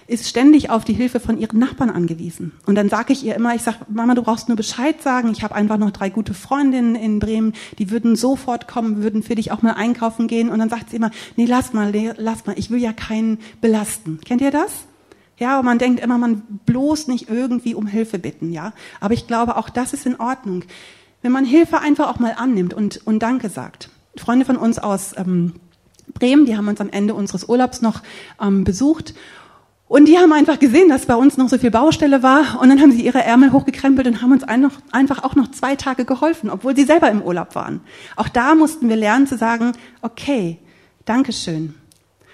ist 0.07 0.27
ständig 0.27 0.71
auf 0.71 0.83
die 0.83 0.93
Hilfe 0.93 1.21
von 1.21 1.37
ihren 1.37 1.57
Nachbarn 1.57 1.89
angewiesen. 1.89 2.51
Und 2.65 2.75
dann 2.75 2.89
sage 2.89 3.13
ich 3.13 3.23
ihr 3.23 3.35
immer, 3.35 3.55
ich 3.55 3.61
sage, 3.61 3.77
Mama, 3.87 4.13
du 4.13 4.23
brauchst 4.23 4.49
nur 4.49 4.57
Bescheid 4.57 5.01
sagen. 5.01 5.31
Ich 5.31 5.41
habe 5.41 5.55
einfach 5.55 5.77
noch 5.77 5.91
drei 5.91 6.09
gute 6.09 6.33
Freundinnen 6.33 6.95
in 6.95 7.19
Bremen, 7.19 7.53
die 7.77 7.91
würden 7.91 8.17
sofort 8.17 8.67
kommen, 8.67 9.01
würden 9.01 9.23
für 9.23 9.35
dich 9.35 9.53
auch 9.53 9.61
mal 9.61 9.73
einkaufen 9.73 10.27
gehen. 10.27 10.49
Und 10.49 10.59
dann 10.59 10.69
sagt 10.69 10.89
sie 10.89 10.97
immer, 10.97 11.11
nee, 11.37 11.45
lass 11.45 11.71
mal, 11.71 11.93
lass 12.17 12.45
mal, 12.45 12.59
ich 12.59 12.69
will 12.71 12.81
ja 12.81 12.91
keinen 12.91 13.39
belasten. 13.61 14.19
Kennt 14.25 14.41
ihr 14.41 14.51
das? 14.51 14.88
Ja, 15.39 15.59
und 15.59 15.65
man 15.65 15.79
denkt 15.79 16.01
immer, 16.01 16.17
man 16.17 16.41
bloß 16.65 17.07
nicht 17.07 17.29
irgendwie 17.29 17.73
um 17.73 17.87
Hilfe 17.87 18.19
bitten, 18.19 18.51
ja. 18.51 18.73
Aber 18.99 19.13
ich 19.13 19.25
glaube, 19.25 19.55
auch 19.55 19.69
das 19.69 19.93
ist 19.93 20.05
in 20.05 20.19
Ordnung. 20.19 20.65
Wenn 21.21 21.31
man 21.31 21.45
Hilfe 21.45 21.79
einfach 21.79 22.09
auch 22.09 22.19
mal 22.19 22.35
annimmt 22.37 22.73
und, 22.73 23.05
und 23.07 23.19
Danke 23.19 23.49
sagt. 23.49 23.89
Freunde 24.17 24.45
von 24.45 24.57
uns 24.57 24.79
aus 24.79 25.13
ähm, 25.17 25.53
Bremen, 26.13 26.45
die 26.45 26.57
haben 26.57 26.67
uns 26.67 26.81
am 26.81 26.89
Ende 26.89 27.13
unseres 27.13 27.47
Urlaubs 27.47 27.81
noch 27.81 28.01
ähm, 28.41 28.65
besucht. 28.65 29.13
Und 29.87 30.05
die 30.05 30.17
haben 30.17 30.31
einfach 30.33 30.59
gesehen, 30.59 30.89
dass 30.89 31.07
bei 31.07 31.15
uns 31.15 31.37
noch 31.37 31.49
so 31.49 31.57
viel 31.57 31.71
Baustelle 31.71 32.21
war. 32.21 32.61
Und 32.61 32.69
dann 32.69 32.79
haben 32.79 32.91
sie 32.91 33.03
ihre 33.03 33.23
Ärmel 33.23 33.51
hochgekrempelt 33.51 34.07
und 34.07 34.21
haben 34.21 34.31
uns 34.31 34.43
einfach 34.43 35.23
auch 35.23 35.35
noch 35.35 35.49
zwei 35.49 35.75
Tage 35.75 36.05
geholfen, 36.05 36.49
obwohl 36.49 36.75
sie 36.75 36.83
selber 36.83 37.09
im 37.09 37.21
Urlaub 37.21 37.55
waren. 37.55 37.81
Auch 38.15 38.27
da 38.27 38.55
mussten 38.55 38.87
wir 38.87 38.97
lernen 38.97 39.25
zu 39.25 39.37
sagen, 39.37 39.71
okay, 40.01 40.59
Dankeschön. 41.05 41.73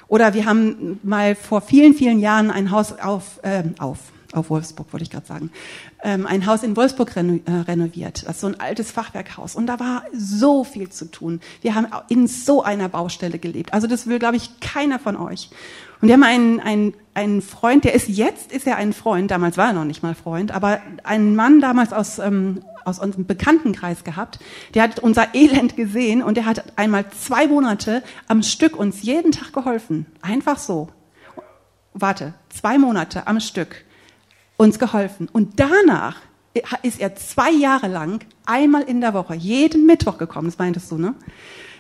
Oder 0.07 0.33
wir 0.33 0.45
haben 0.45 0.99
mal 1.03 1.35
vor 1.35 1.61
vielen, 1.61 1.93
vielen 1.93 2.19
Jahren 2.19 2.51
ein 2.51 2.71
Haus 2.71 2.93
auf, 2.93 3.39
äh, 3.43 3.63
auf, 3.79 3.97
auf 4.33 4.49
Wolfsburg, 4.49 4.91
wollte 4.93 5.03
ich 5.03 5.09
gerade 5.09 5.25
sagen, 5.25 5.51
ähm, 6.03 6.27
ein 6.27 6.45
Haus 6.45 6.63
in 6.63 6.75
Wolfsburg 6.75 7.15
reno, 7.15 7.39
äh, 7.45 7.51
renoviert. 7.51 8.23
Das 8.27 8.35
ist 8.35 8.41
so 8.41 8.47
ein 8.47 8.59
altes 8.59 8.91
Fachwerkhaus. 8.91 9.55
Und 9.55 9.67
da 9.67 9.79
war 9.79 10.03
so 10.13 10.63
viel 10.63 10.89
zu 10.89 11.09
tun. 11.09 11.41
Wir 11.61 11.75
haben 11.75 11.87
in 12.09 12.27
so 12.27 12.63
einer 12.63 12.89
Baustelle 12.89 13.39
gelebt. 13.39 13.73
Also 13.73 13.87
das 13.87 14.07
will, 14.07 14.19
glaube 14.19 14.35
ich, 14.35 14.59
keiner 14.59 14.99
von 14.99 15.17
euch. 15.17 15.49
Und 16.01 16.07
wir 16.07 16.13
haben 16.13 16.23
einen, 16.23 16.59
einen, 16.59 16.93
einen 17.13 17.41
Freund, 17.41 17.83
der 17.83 17.93
ist 17.93 18.07
jetzt, 18.07 18.51
ist 18.51 18.67
er 18.67 18.77
ein 18.77 18.93
Freund, 18.93 19.31
damals 19.31 19.57
war 19.57 19.67
er 19.67 19.73
noch 19.73 19.85
nicht 19.85 20.03
mal 20.03 20.15
Freund, 20.15 20.51
aber 20.51 20.81
ein 21.03 21.35
Mann 21.35 21.61
damals 21.61 21.93
aus 21.93 22.19
ähm, 22.19 22.61
aus 22.85 22.99
unserem 22.99 23.25
Bekanntenkreis 23.25 24.03
gehabt, 24.03 24.39
der 24.73 24.83
hat 24.83 24.99
unser 24.99 25.33
Elend 25.33 25.75
gesehen 25.75 26.21
und 26.21 26.37
der 26.37 26.45
hat 26.45 26.77
einmal 26.77 27.09
zwei 27.09 27.47
Monate 27.47 28.03
am 28.27 28.43
Stück 28.43 28.77
uns 28.77 29.01
jeden 29.01 29.31
Tag 29.31 29.51
geholfen. 29.53 30.05
Einfach 30.21 30.59
so. 30.59 30.89
Warte, 31.93 32.33
zwei 32.49 32.77
Monate 32.77 33.27
am 33.27 33.39
Stück 33.39 33.83
uns 34.57 34.79
geholfen. 34.79 35.27
Und 35.31 35.59
danach 35.59 36.17
ist 36.83 36.99
er 36.99 37.15
zwei 37.15 37.51
Jahre 37.51 37.87
lang 37.87 38.23
einmal 38.45 38.83
in 38.83 39.01
der 39.01 39.13
Woche, 39.13 39.35
jeden 39.35 39.85
Mittwoch 39.85 40.17
gekommen, 40.17 40.47
das 40.47 40.57
meintest 40.57 40.91
du, 40.91 40.97
ne? 40.97 41.15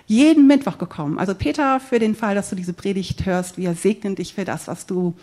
Jeden 0.07 0.47
Mittwoch 0.47 0.77
gekommen. 0.77 1.17
Also 1.17 1.33
Peter, 1.33 1.79
für 1.79 1.99
den 1.99 2.15
Fall, 2.15 2.35
dass 2.35 2.49
du 2.49 2.55
diese 2.55 2.73
Predigt 2.73 3.25
hörst, 3.25 3.57
wir 3.57 3.73
segnen 3.73 4.15
dich 4.15 4.33
für 4.33 4.45
das, 4.45 4.67
was 4.67 4.85
du 4.85 5.15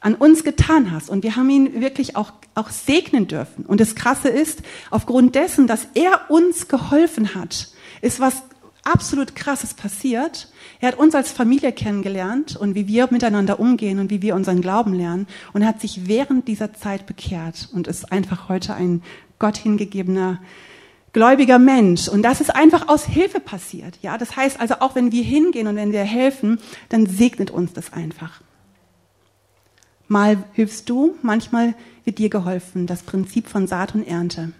an 0.00 0.14
uns 0.14 0.44
getan 0.44 0.90
hast. 0.90 1.10
Und 1.10 1.22
wir 1.22 1.36
haben 1.36 1.50
ihn 1.50 1.80
wirklich 1.80 2.16
auch, 2.16 2.32
auch 2.54 2.70
segnen 2.70 3.28
dürfen. 3.28 3.64
Und 3.64 3.80
das 3.80 3.94
Krasse 3.94 4.28
ist, 4.28 4.62
aufgrund 4.90 5.34
dessen, 5.34 5.66
dass 5.66 5.88
er 5.94 6.30
uns 6.30 6.68
geholfen 6.68 7.34
hat, 7.34 7.68
ist 8.00 8.20
was 8.20 8.42
absolut 8.84 9.34
Krasses 9.34 9.74
passiert. 9.74 10.48
Er 10.80 10.88
hat 10.88 10.98
uns 10.98 11.14
als 11.14 11.30
Familie 11.30 11.72
kennengelernt 11.72 12.56
und 12.56 12.74
wie 12.74 12.88
wir 12.88 13.08
miteinander 13.10 13.60
umgehen 13.60 13.98
und 13.98 14.10
wie 14.10 14.22
wir 14.22 14.34
unseren 14.34 14.60
Glauben 14.60 14.94
lernen. 14.94 15.26
Und 15.52 15.66
hat 15.66 15.80
sich 15.80 16.06
während 16.06 16.48
dieser 16.48 16.72
Zeit 16.72 17.06
bekehrt 17.06 17.68
und 17.72 17.86
ist 17.86 18.12
einfach 18.12 18.48
heute 18.48 18.74
ein 18.74 19.02
Gott 19.38 19.56
hingegebener 19.56 20.40
gläubiger 21.12 21.58
Mensch. 21.58 22.08
Und 22.08 22.22
das 22.22 22.40
ist 22.40 22.54
einfach 22.54 22.88
aus 22.88 23.04
Hilfe 23.04 23.40
passiert. 23.40 23.98
Ja, 24.02 24.18
das 24.18 24.36
heißt 24.36 24.60
also 24.60 24.76
auch, 24.80 24.94
wenn 24.94 25.12
wir 25.12 25.22
hingehen 25.22 25.66
und 25.66 25.76
wenn 25.76 25.92
wir 25.92 26.04
helfen, 26.04 26.60
dann 26.88 27.06
segnet 27.06 27.50
uns 27.50 27.72
das 27.72 27.92
einfach. 27.92 28.40
Mal 30.06 30.42
hilfst 30.54 30.88
du, 30.88 31.16
manchmal 31.22 31.74
wird 32.04 32.18
dir 32.18 32.30
geholfen. 32.30 32.86
Das 32.86 33.02
Prinzip 33.02 33.48
von 33.48 33.66
Saat 33.66 33.94
und 33.94 34.06
Ernte. 34.06 34.52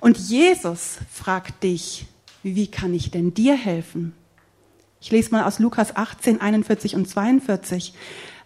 Und 0.00 0.18
Jesus 0.18 0.98
fragt 1.10 1.62
dich, 1.62 2.06
wie 2.42 2.66
kann 2.66 2.94
ich 2.94 3.10
denn 3.10 3.34
dir 3.34 3.56
helfen? 3.56 4.12
Ich 5.00 5.10
lese 5.10 5.30
mal 5.30 5.44
aus 5.44 5.58
Lukas 5.58 5.96
18, 5.96 6.40
41 6.40 6.94
und 6.94 7.08
42. 7.08 7.94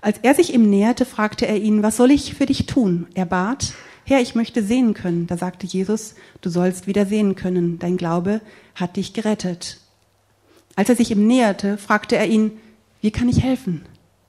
Als 0.01 0.19
er 0.23 0.35
sich 0.35 0.55
ihm 0.55 0.69
näherte, 0.69 1.05
fragte 1.05 1.47
er 1.47 1.57
ihn, 1.57 1.83
was 1.83 1.97
soll 1.97 2.11
ich 2.11 2.35
für 2.35 2.47
dich 2.47 2.67
tun? 2.67 3.07
Er 3.15 3.27
bat, 3.27 3.75
Herr, 4.11 4.21
ich 4.21 4.35
möchte 4.35 4.65
sehen 4.65 4.93
können. 4.93 5.29
Da 5.29 5.37
sagte 5.37 5.69
Jesus, 5.69 6.17
du 6.41 6.51
sollst 6.51 6.89
wieder 6.89 7.07
sehen 7.07 7.37
können. 7.37 7.79
Dein 7.79 7.97
Glaube 7.97 8.41
hat 8.75 8.97
dich 8.97 9.13
gerettet. 9.13 9.79
Als 10.75 10.89
er 10.89 10.97
sich 10.97 11.13
ihm 11.13 11.29
näherte, 11.29 11.79
fragte 11.79 12.17
er 12.17 12.27
ihn, 12.27 12.51
wie 13.01 13.13
kann 13.13 13.29
ich 13.29 13.41
helfen? 13.41 13.83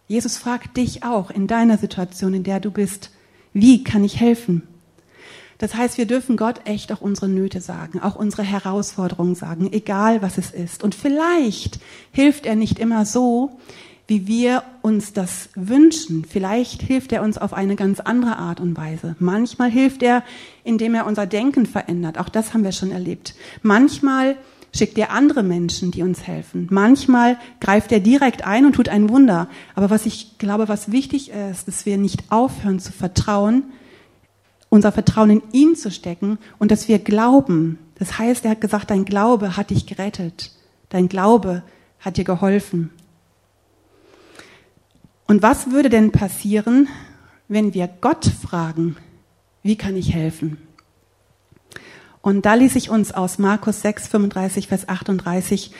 Jesus 0.08 0.38
fragt 0.38 0.78
dich 0.78 1.04
auch 1.04 1.32
in 1.32 1.48
deiner 1.48 1.80
Situation, 1.80 2.36
in 2.36 2.44
der 2.44 2.60
du 2.60 2.70
bist, 2.70 3.10
wie 3.54 3.84
kann 3.84 4.04
ich 4.04 4.20
helfen? 4.20 4.67
Das 5.58 5.74
heißt, 5.74 5.98
wir 5.98 6.06
dürfen 6.06 6.38
Gott 6.38 6.62
echt 6.65 6.91
auch 6.91 7.02
unsere 7.02 7.28
Nöte 7.28 7.60
sagen, 7.60 8.00
auch 8.02 8.15
unsere 8.15 8.44
Herausforderungen 8.44 9.34
sagen, 9.34 9.74
egal 9.74 10.22
was 10.22 10.38
es 10.38 10.52
ist. 10.52 10.84
Und 10.84 10.94
vielleicht 10.94 11.80
hilft 12.12 12.46
er 12.46 12.56
nicht 12.56 12.78
immer 12.78 13.04
so, 13.08 13.60
wie 14.12 14.28
wir 14.28 14.63
uns 14.82 15.13
das 15.13 15.47
wünschen. 15.56 16.26
Vielleicht 16.26 16.82
hilft 16.82 17.13
er 17.13 17.24
uns 17.24 17.38
auf 17.38 17.54
eine 17.54 17.78
ganz 17.78 18.02
andere 18.02 18.36
Art 18.36 18.60
und 18.60 18.76
Weise. 18.76 19.15
Manchmal 19.19 19.71
hilft 19.71 20.04
er, 20.04 20.21
indem 20.65 20.95
er 20.95 21.06
unser 21.06 21.26
Denken 21.26 21.65
verändert. 21.65 22.17
Auch 22.17 22.28
das 22.28 22.54
haben 22.54 22.65
wir 22.65 22.74
schon 22.74 22.91
erlebt. 22.91 23.36
Manchmal 23.62 24.36
schickt 24.76 24.97
er 24.97 25.12
andere 25.12 25.43
Menschen, 25.43 25.91
die 25.91 26.04
uns 26.04 26.28
helfen. 26.28 26.67
Manchmal 26.69 27.38
greift 27.62 27.93
er 27.93 28.02
direkt 28.02 28.45
ein 28.45 28.65
und 28.65 28.74
tut 28.74 28.89
ein 28.89 29.08
Wunder. 29.08 29.47
Aber 29.76 29.89
was 29.89 30.06
ich 30.06 30.38
glaube, 30.39 30.67
was 30.67 30.91
wichtig 30.91 31.32
ist, 31.32 31.69
dass 31.69 31.86
wir 31.86 31.97
nicht 31.97 32.34
aufhören 32.34 32.82
zu 32.82 32.91
vertrauen, 32.91 33.63
unser 34.67 34.91
Vertrauen 34.91 35.30
in 35.30 35.41
ihn 35.54 35.78
zu 35.78 35.89
stecken 35.89 36.38
und 36.60 36.69
dass 36.69 36.89
wir 36.89 37.00
glauben. 37.00 37.80
Das 37.97 38.19
heißt, 38.19 38.43
er 38.43 38.52
hat 38.52 38.62
gesagt, 38.62 38.89
dein 38.89 39.06
Glaube 39.06 39.56
hat 39.56 39.69
dich 39.69 39.86
gerettet. 39.86 40.52
Dein 40.89 41.08
Glaube 41.08 41.63
hat 42.02 42.17
dir 42.17 42.26
geholfen. 42.26 42.89
Und 45.32 45.41
was 45.41 45.72
würde 45.72 45.88
denn 45.88 46.12
passieren, 46.12 46.89
wenn 47.48 47.74
wir 47.74 47.88
Gott 47.88 48.26
fragen, 48.26 48.98
wie 49.63 49.78
kann 49.78 49.96
ich 49.96 50.13
helfen? 50.13 50.58
Und 52.22 52.46
da 52.46 52.56
ließ 52.56 52.76
ich 52.76 52.89
uns 52.89 53.13
aus 53.13 53.39
Markus 53.39 53.82
6, 53.82 54.10
35, 54.10 54.67
Vers 54.67 54.89
38 54.89 55.72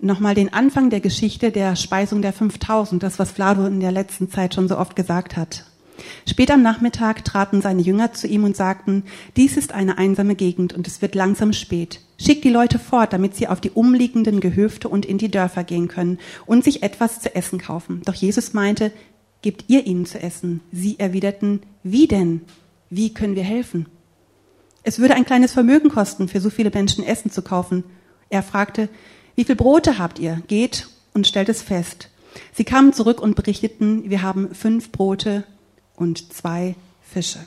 nochmal 0.00 0.34
den 0.34 0.50
Anfang 0.50 0.88
der 0.88 1.00
Geschichte 1.00 1.50
der 1.50 1.76
Speisung 1.76 2.22
der 2.22 2.32
5000, 2.32 3.02
das, 3.02 3.18
was 3.18 3.32
Vlado 3.32 3.66
in 3.66 3.80
der 3.80 3.92
letzten 3.92 4.30
Zeit 4.30 4.54
schon 4.54 4.66
so 4.66 4.78
oft 4.78 4.96
gesagt 4.96 5.36
hat. 5.36 5.66
Später 6.26 6.54
am 6.54 6.62
Nachmittag 6.62 7.22
traten 7.22 7.60
seine 7.60 7.82
Jünger 7.82 8.14
zu 8.14 8.26
ihm 8.26 8.44
und 8.44 8.56
sagten, 8.56 9.04
dies 9.36 9.58
ist 9.58 9.72
eine 9.72 9.98
einsame 9.98 10.36
Gegend 10.36 10.72
und 10.72 10.86
es 10.86 11.02
wird 11.02 11.14
langsam 11.14 11.52
spät. 11.52 12.00
Schick 12.18 12.42
die 12.42 12.50
Leute 12.50 12.78
fort, 12.78 13.12
damit 13.12 13.36
sie 13.36 13.48
auf 13.48 13.60
die 13.60 13.70
umliegenden 13.70 14.40
Gehöfte 14.40 14.88
und 14.88 15.04
in 15.04 15.18
die 15.18 15.30
Dörfer 15.30 15.64
gehen 15.64 15.88
können 15.88 16.18
und 16.46 16.64
sich 16.64 16.82
etwas 16.82 17.20
zu 17.20 17.34
essen 17.34 17.58
kaufen. 17.58 18.02
Doch 18.04 18.14
Jesus 18.14 18.54
meinte, 18.54 18.90
gebt 19.42 19.64
ihr 19.68 19.86
ihnen 19.86 20.06
zu 20.06 20.20
essen. 20.20 20.60
Sie 20.72 20.98
erwiderten, 20.98 21.60
wie 21.82 22.06
denn? 22.06 22.40
Wie 22.88 23.12
können 23.12 23.36
wir 23.36 23.44
helfen? 23.44 23.86
Es 24.82 24.98
würde 24.98 25.14
ein 25.14 25.26
kleines 25.26 25.52
Vermögen 25.52 25.90
kosten, 25.90 26.28
für 26.28 26.40
so 26.40 26.48
viele 26.48 26.70
Menschen 26.70 27.04
Essen 27.04 27.30
zu 27.30 27.42
kaufen. 27.42 27.84
Er 28.30 28.42
fragte, 28.42 28.88
wie 29.34 29.44
viel 29.44 29.56
Brote 29.56 29.98
habt 29.98 30.18
ihr? 30.18 30.42
Geht 30.46 30.88
und 31.12 31.26
stellt 31.26 31.48
es 31.48 31.60
fest. 31.60 32.08
Sie 32.52 32.64
kamen 32.64 32.92
zurück 32.92 33.20
und 33.20 33.36
berichteten, 33.36 34.08
wir 34.08 34.22
haben 34.22 34.54
fünf 34.54 34.92
Brote 34.92 35.44
und 35.96 36.32
zwei 36.32 36.76
Fische. 37.02 37.40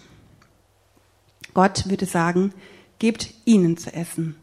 Gott 1.53 1.89
würde 1.89 2.05
sagen, 2.05 2.53
gebt 2.99 3.33
ihnen 3.45 3.77
zu 3.77 3.93
essen. 3.93 4.35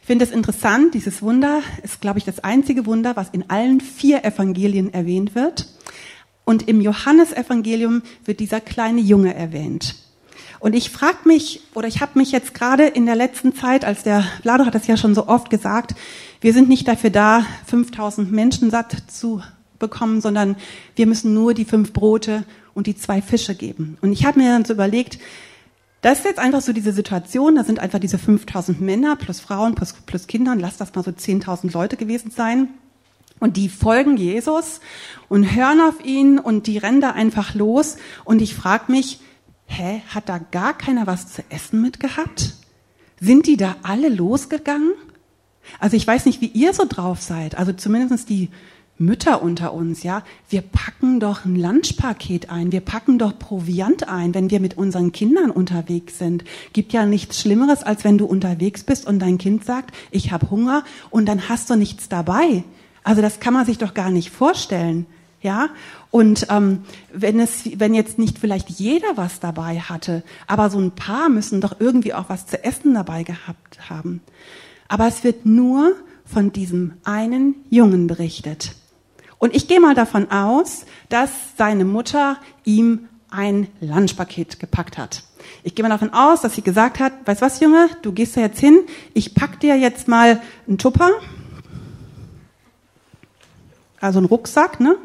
Ich 0.00 0.06
finde 0.06 0.24
es 0.24 0.30
interessant, 0.30 0.94
dieses 0.94 1.22
Wunder 1.22 1.62
ist, 1.82 2.00
glaube 2.00 2.18
ich, 2.18 2.24
das 2.24 2.40
einzige 2.40 2.86
Wunder, 2.86 3.16
was 3.16 3.28
in 3.30 3.48
allen 3.50 3.80
vier 3.80 4.24
Evangelien 4.24 4.92
erwähnt 4.92 5.34
wird. 5.34 5.68
Und 6.44 6.66
im 6.68 6.80
Johannesevangelium 6.80 8.02
wird 8.24 8.40
dieser 8.40 8.60
kleine 8.60 9.00
Junge 9.00 9.34
erwähnt. 9.34 9.96
Und 10.60 10.74
ich 10.74 10.90
frage 10.90 11.18
mich, 11.24 11.60
oder 11.74 11.86
ich 11.86 12.00
habe 12.00 12.18
mich 12.18 12.32
jetzt 12.32 12.54
gerade 12.54 12.86
in 12.86 13.06
der 13.06 13.14
letzten 13.14 13.54
Zeit, 13.54 13.84
als 13.84 14.02
der 14.02 14.24
Vlado 14.42 14.66
hat 14.66 14.74
es 14.74 14.86
ja 14.86 14.96
schon 14.96 15.14
so 15.14 15.28
oft 15.28 15.50
gesagt, 15.50 15.94
wir 16.40 16.52
sind 16.52 16.68
nicht 16.68 16.88
dafür 16.88 17.10
da, 17.10 17.46
5000 17.66 18.32
Menschen 18.32 18.70
satt 18.70 18.96
zu 19.08 19.42
bekommen, 19.78 20.20
sondern 20.20 20.56
wir 20.96 21.06
müssen 21.06 21.34
nur 21.34 21.54
die 21.54 21.64
fünf 21.64 21.92
Brote 21.92 22.44
und 22.74 22.86
die 22.86 22.96
zwei 22.96 23.22
Fische 23.22 23.54
geben. 23.54 23.98
Und 24.00 24.12
ich 24.12 24.24
habe 24.24 24.40
mir 24.40 24.50
dann 24.50 24.64
so 24.64 24.72
überlegt, 24.72 25.18
das 26.00 26.18
ist 26.18 26.24
jetzt 26.24 26.38
einfach 26.38 26.60
so 26.60 26.72
diese 26.72 26.92
Situation, 26.92 27.56
da 27.56 27.64
sind 27.64 27.80
einfach 27.80 27.98
diese 27.98 28.18
5000 28.18 28.80
Männer 28.80 29.16
plus 29.16 29.40
Frauen 29.40 29.74
plus, 29.74 29.92
plus 29.92 30.26
Kindern, 30.26 30.60
lass 30.60 30.76
das 30.76 30.94
mal 30.94 31.02
so 31.02 31.10
10.000 31.10 31.72
Leute 31.72 31.96
gewesen 31.96 32.30
sein. 32.30 32.68
Und 33.40 33.56
die 33.56 33.68
folgen 33.68 34.16
Jesus 34.16 34.80
und 35.28 35.54
hören 35.54 35.80
auf 35.80 36.04
ihn 36.04 36.38
und 36.38 36.66
die 36.66 36.78
rennen 36.78 37.00
da 37.00 37.10
einfach 37.12 37.54
los. 37.54 37.96
Und 38.24 38.42
ich 38.42 38.54
frage 38.54 38.90
mich, 38.90 39.20
hä, 39.66 40.02
hat 40.08 40.28
da 40.28 40.38
gar 40.38 40.76
keiner 40.76 41.06
was 41.06 41.32
zu 41.32 41.42
essen 41.48 41.80
mitgehabt? 41.80 42.54
Sind 43.20 43.46
die 43.46 43.56
da 43.56 43.76
alle 43.82 44.08
losgegangen? 44.08 44.92
Also 45.78 45.96
ich 45.96 46.06
weiß 46.06 46.26
nicht, 46.26 46.40
wie 46.40 46.46
ihr 46.46 46.72
so 46.72 46.84
drauf 46.88 47.20
seid. 47.20 47.56
Also 47.56 47.72
zumindest 47.72 48.28
die 48.28 48.50
Mütter 48.98 49.42
unter 49.42 49.72
uns, 49.72 50.02
ja, 50.02 50.22
wir 50.48 50.62
packen 50.62 51.20
doch 51.20 51.44
ein 51.44 51.54
Lunchpaket 51.54 52.50
ein, 52.50 52.72
wir 52.72 52.80
packen 52.80 53.18
doch 53.18 53.38
Proviant 53.38 54.08
ein, 54.08 54.34
wenn 54.34 54.50
wir 54.50 54.60
mit 54.60 54.76
unseren 54.76 55.12
Kindern 55.12 55.50
unterwegs 55.50 56.18
sind. 56.18 56.44
Gibt 56.72 56.92
ja 56.92 57.06
nichts 57.06 57.40
Schlimmeres, 57.40 57.84
als 57.84 58.04
wenn 58.04 58.18
du 58.18 58.26
unterwegs 58.26 58.82
bist 58.82 59.06
und 59.06 59.20
dein 59.20 59.38
Kind 59.38 59.64
sagt, 59.64 59.94
ich 60.10 60.32
habe 60.32 60.50
Hunger 60.50 60.84
und 61.10 61.26
dann 61.26 61.48
hast 61.48 61.70
du 61.70 61.76
nichts 61.76 62.08
dabei. 62.08 62.64
Also 63.04 63.22
das 63.22 63.40
kann 63.40 63.54
man 63.54 63.66
sich 63.66 63.78
doch 63.78 63.94
gar 63.94 64.10
nicht 64.10 64.30
vorstellen, 64.30 65.06
ja. 65.40 65.68
Und 66.10 66.46
ähm, 66.50 66.80
wenn 67.12 67.38
es, 67.38 67.78
wenn 67.78 67.94
jetzt 67.94 68.18
nicht 68.18 68.38
vielleicht 68.38 68.68
jeder 68.70 69.16
was 69.16 69.40
dabei 69.40 69.78
hatte, 69.78 70.22
aber 70.46 70.70
so 70.70 70.78
ein 70.78 70.90
paar 70.90 71.28
müssen 71.28 71.60
doch 71.60 71.76
irgendwie 71.78 72.14
auch 72.14 72.28
was 72.28 72.46
zu 72.46 72.62
essen 72.64 72.94
dabei 72.94 73.22
gehabt 73.22 73.90
haben. 73.90 74.20
Aber 74.88 75.06
es 75.06 75.22
wird 75.22 75.46
nur 75.46 75.92
von 76.24 76.52
diesem 76.52 76.94
einen 77.04 77.54
Jungen 77.70 78.06
berichtet. 78.06 78.74
Und 79.38 79.54
ich 79.54 79.68
gehe 79.68 79.80
mal 79.80 79.94
davon 79.94 80.30
aus, 80.30 80.84
dass 81.08 81.30
seine 81.56 81.84
Mutter 81.84 82.38
ihm 82.64 83.08
ein 83.30 83.68
Lunchpaket 83.80 84.58
gepackt 84.58 84.98
hat. 84.98 85.22
Ich 85.62 85.74
gehe 85.74 85.82
mal 85.82 85.90
davon 85.90 86.12
aus, 86.12 86.40
dass 86.40 86.54
sie 86.54 86.62
gesagt 86.62 86.98
hat, 86.98 87.12
weißt 87.24 87.42
was, 87.42 87.60
Junge, 87.60 87.88
du 88.02 88.12
gehst 88.12 88.36
da 88.36 88.40
jetzt 88.40 88.58
hin, 88.58 88.80
ich 89.14 89.34
pack 89.34 89.60
dir 89.60 89.76
jetzt 89.76 90.08
mal 90.08 90.40
einen 90.66 90.78
Tupper, 90.78 91.10
also 94.00 94.18
einen 94.18 94.26
Rucksack, 94.26 94.80
ne? 94.80 94.96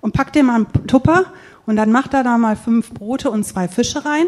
Und 0.00 0.12
pack 0.12 0.32
dir 0.32 0.44
mal 0.44 0.54
einen 0.54 0.86
Tupper 0.86 1.32
und 1.66 1.76
dann 1.76 1.90
macht 1.90 2.14
er 2.14 2.22
da 2.22 2.38
mal 2.38 2.56
fünf 2.56 2.92
Brote 2.92 3.30
und 3.30 3.44
zwei 3.44 3.68
Fische 3.68 4.04
rein, 4.04 4.26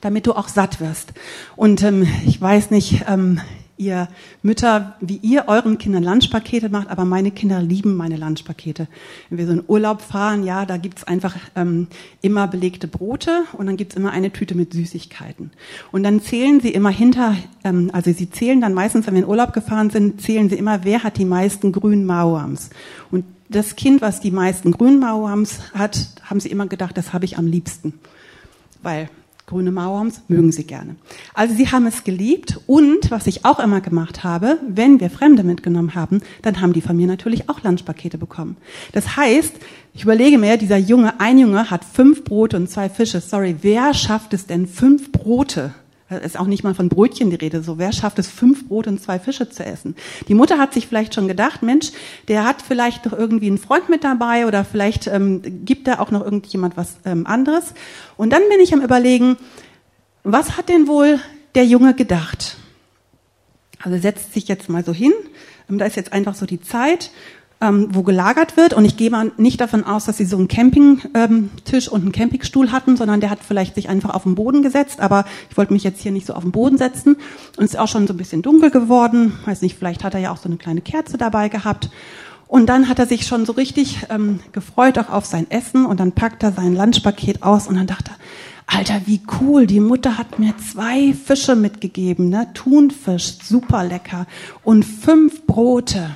damit 0.00 0.26
du 0.26 0.32
auch 0.32 0.48
satt 0.48 0.80
wirst. 0.80 1.12
Und 1.54 1.82
ähm, 1.82 2.06
ich 2.26 2.40
weiß 2.40 2.70
nicht, 2.70 3.04
ähm, 3.06 3.40
ihr 3.76 4.08
Mütter, 4.42 4.94
wie 5.00 5.16
ihr 5.16 5.44
euren 5.48 5.78
Kindern 5.78 6.04
Lunchpakete 6.04 6.68
macht, 6.68 6.88
aber 6.88 7.04
meine 7.04 7.30
Kinder 7.30 7.60
lieben 7.60 7.96
meine 7.96 8.16
Lunchpakete. 8.16 8.88
Wenn 9.28 9.38
wir 9.38 9.46
so 9.46 9.52
in 9.52 9.64
Urlaub 9.66 10.00
fahren, 10.00 10.44
ja, 10.44 10.64
da 10.66 10.76
gibt's 10.76 11.04
einfach 11.04 11.36
ähm, 11.56 11.88
immer 12.22 12.46
belegte 12.46 12.86
Brote 12.86 13.44
und 13.52 13.66
dann 13.66 13.76
gibt's 13.76 13.96
immer 13.96 14.12
eine 14.12 14.32
Tüte 14.32 14.54
mit 14.54 14.72
Süßigkeiten. 14.72 15.50
Und 15.92 16.02
dann 16.02 16.20
zählen 16.20 16.60
sie 16.60 16.70
immer 16.70 16.90
hinter, 16.90 17.36
ähm, 17.64 17.90
also 17.92 18.12
sie 18.12 18.30
zählen 18.30 18.60
dann 18.60 18.74
meistens, 18.74 19.06
wenn 19.06 19.14
wir 19.14 19.22
in 19.22 19.28
Urlaub 19.28 19.52
gefahren 19.52 19.90
sind, 19.90 20.20
zählen 20.20 20.48
sie 20.48 20.56
immer, 20.56 20.84
wer 20.84 21.02
hat 21.02 21.18
die 21.18 21.24
meisten 21.24 21.72
grünen 21.72 22.06
Mauams. 22.06 22.70
Und 23.10 23.24
das 23.48 23.76
Kind, 23.76 24.02
was 24.02 24.20
die 24.20 24.30
meisten 24.30 24.72
grünen 24.72 25.00
Mauams 25.00 25.60
hat, 25.74 26.08
haben 26.22 26.40
sie 26.40 26.50
immer 26.50 26.66
gedacht, 26.66 26.96
das 26.96 27.12
habe 27.12 27.24
ich 27.24 27.38
am 27.38 27.46
liebsten. 27.46 27.94
Weil 28.82 29.08
Grüne 29.46 29.72
Mauerms 29.72 30.22
mögen 30.28 30.52
sie 30.52 30.64
gerne. 30.64 30.96
Also 31.34 31.54
sie 31.54 31.70
haben 31.70 31.86
es 31.86 32.04
geliebt 32.04 32.60
und 32.66 33.10
was 33.10 33.26
ich 33.26 33.44
auch 33.44 33.60
immer 33.60 33.82
gemacht 33.82 34.24
habe, 34.24 34.58
wenn 34.66 35.00
wir 35.00 35.10
Fremde 35.10 35.44
mitgenommen 35.44 35.94
haben, 35.94 36.22
dann 36.40 36.62
haben 36.62 36.72
die 36.72 36.80
von 36.80 36.96
mir 36.96 37.06
natürlich 37.06 37.50
auch 37.50 37.62
Lunchpakete 37.62 38.16
bekommen. 38.16 38.56
Das 38.92 39.16
heißt, 39.16 39.54
ich 39.92 40.02
überlege 40.02 40.38
mir, 40.38 40.56
dieser 40.56 40.78
Junge, 40.78 41.20
ein 41.20 41.38
Junge 41.38 41.70
hat 41.70 41.84
fünf 41.84 42.24
Brote 42.24 42.56
und 42.56 42.70
zwei 42.70 42.88
Fische. 42.88 43.20
Sorry, 43.20 43.56
wer 43.60 43.92
schafft 43.92 44.32
es 44.32 44.46
denn 44.46 44.66
fünf 44.66 45.12
Brote 45.12 45.74
ist 46.10 46.38
auch 46.38 46.46
nicht 46.46 46.62
mal 46.62 46.74
von 46.74 46.88
Brötchen 46.88 47.30
die 47.30 47.36
Rede. 47.36 47.62
So, 47.62 47.78
wer 47.78 47.92
schafft 47.92 48.18
es, 48.18 48.28
fünf 48.28 48.68
Brote 48.68 48.90
und 48.90 49.00
zwei 49.00 49.18
Fische 49.18 49.48
zu 49.48 49.64
essen? 49.64 49.96
Die 50.28 50.34
Mutter 50.34 50.58
hat 50.58 50.74
sich 50.74 50.86
vielleicht 50.86 51.14
schon 51.14 51.28
gedacht, 51.28 51.62
Mensch, 51.62 51.92
der 52.28 52.44
hat 52.44 52.60
vielleicht 52.60 53.06
noch 53.06 53.12
irgendwie 53.14 53.46
einen 53.46 53.58
Freund 53.58 53.88
mit 53.88 54.04
dabei 54.04 54.46
oder 54.46 54.64
vielleicht 54.64 55.06
ähm, 55.06 55.64
gibt 55.64 55.88
da 55.88 55.98
auch 56.00 56.10
noch 56.10 56.22
irgendjemand 56.22 56.76
was 56.76 56.96
ähm, 57.06 57.26
anderes. 57.26 57.72
Und 58.16 58.30
dann 58.32 58.42
bin 58.50 58.60
ich 58.60 58.74
am 58.74 58.82
überlegen, 58.82 59.36
was 60.24 60.56
hat 60.56 60.68
denn 60.68 60.88
wohl 60.88 61.20
der 61.54 61.64
Junge 61.64 61.94
gedacht? 61.94 62.56
Also 63.82 63.98
setzt 63.98 64.34
sich 64.34 64.48
jetzt 64.48 64.68
mal 64.68 64.84
so 64.84 64.92
hin. 64.92 65.12
Ähm, 65.70 65.78
da 65.78 65.86
ist 65.86 65.96
jetzt 65.96 66.12
einfach 66.12 66.34
so 66.34 66.44
die 66.44 66.60
Zeit 66.60 67.10
ähm, 67.64 67.88
wo 67.90 68.02
gelagert 68.02 68.56
wird. 68.56 68.74
Und 68.74 68.84
ich 68.84 68.96
gehe 68.96 69.10
mal 69.10 69.32
nicht 69.36 69.60
davon 69.60 69.84
aus, 69.84 70.04
dass 70.04 70.18
sie 70.18 70.26
so 70.26 70.36
einen 70.36 70.48
Campingtisch 70.48 71.88
und 71.88 72.02
einen 72.02 72.12
Campingstuhl 72.12 72.70
hatten, 72.70 72.96
sondern 72.96 73.20
der 73.20 73.30
hat 73.30 73.38
vielleicht 73.46 73.74
sich 73.74 73.88
einfach 73.88 74.10
auf 74.10 74.24
den 74.24 74.34
Boden 74.34 74.62
gesetzt. 74.62 75.00
Aber 75.00 75.24
ich 75.50 75.56
wollte 75.56 75.72
mich 75.72 75.84
jetzt 75.84 76.00
hier 76.00 76.12
nicht 76.12 76.26
so 76.26 76.34
auf 76.34 76.42
den 76.42 76.52
Boden 76.52 76.76
setzen. 76.76 77.16
Und 77.56 77.64
es 77.64 77.74
ist 77.74 77.78
auch 77.78 77.88
schon 77.88 78.06
so 78.06 78.12
ein 78.12 78.18
bisschen 78.18 78.42
dunkel 78.42 78.70
geworden. 78.70 79.32
Weiß 79.46 79.62
nicht, 79.62 79.76
vielleicht 79.78 80.04
hat 80.04 80.14
er 80.14 80.20
ja 80.20 80.30
auch 80.30 80.36
so 80.36 80.48
eine 80.48 80.56
kleine 80.56 80.82
Kerze 80.82 81.16
dabei 81.16 81.48
gehabt. 81.48 81.88
Und 82.46 82.66
dann 82.66 82.88
hat 82.88 82.98
er 82.98 83.06
sich 83.06 83.26
schon 83.26 83.46
so 83.46 83.52
richtig 83.52 84.06
ähm, 84.10 84.40
gefreut 84.52 84.98
auch 84.98 85.08
auf 85.08 85.24
sein 85.24 85.50
Essen 85.50 85.86
und 85.86 85.98
dann 85.98 86.12
packt 86.12 86.42
er 86.42 86.52
sein 86.52 86.76
Lunchpaket 86.76 87.42
aus 87.42 87.66
und 87.66 87.76
dann 87.76 87.86
dachte 87.86 88.12
er, 88.12 88.16
Alter, 88.66 89.02
wie 89.06 89.20
cool, 89.40 89.66
die 89.66 89.80
Mutter 89.80 90.16
hat 90.16 90.38
mir 90.38 90.54
zwei 90.56 91.12
Fische 91.12 91.54
mitgegeben, 91.54 92.28
ne? 92.28 92.48
Thunfisch, 92.54 93.38
super 93.42 93.84
lecker 93.84 94.26
und 94.62 94.84
fünf 94.84 95.46
Brote. 95.46 96.10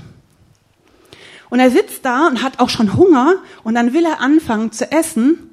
Und 1.51 1.61
er 1.61 1.71
sitzt 1.71 2.05
da 2.05 2.29
und 2.29 2.43
hat 2.43 2.61
auch 2.61 2.69
schon 2.69 2.97
Hunger 2.97 3.37
und 3.65 3.75
dann 3.75 3.93
will 3.93 4.05
er 4.05 4.21
anfangen 4.21 4.73
zu 4.73 4.91
essen 4.91 5.51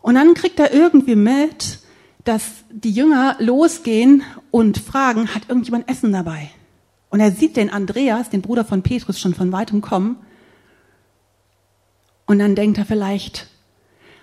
und 0.00 0.14
dann 0.14 0.34
kriegt 0.34 0.58
er 0.60 0.72
irgendwie 0.72 1.16
mit, 1.16 1.80
dass 2.24 2.42
die 2.70 2.92
Jünger 2.92 3.36
losgehen 3.38 4.22
und 4.50 4.78
fragen, 4.78 5.34
hat 5.34 5.48
irgendjemand 5.48 5.88
Essen 5.88 6.12
dabei? 6.12 6.50
Und 7.10 7.20
er 7.20 7.30
sieht 7.30 7.56
den 7.56 7.70
Andreas, 7.70 8.30
den 8.30 8.42
Bruder 8.42 8.64
von 8.64 8.82
Petrus, 8.82 9.20
schon 9.20 9.34
von 9.34 9.52
weitem 9.52 9.80
kommen. 9.80 10.16
Und 12.26 12.38
dann 12.38 12.54
denkt 12.54 12.78
er 12.78 12.84
vielleicht, 12.84 13.48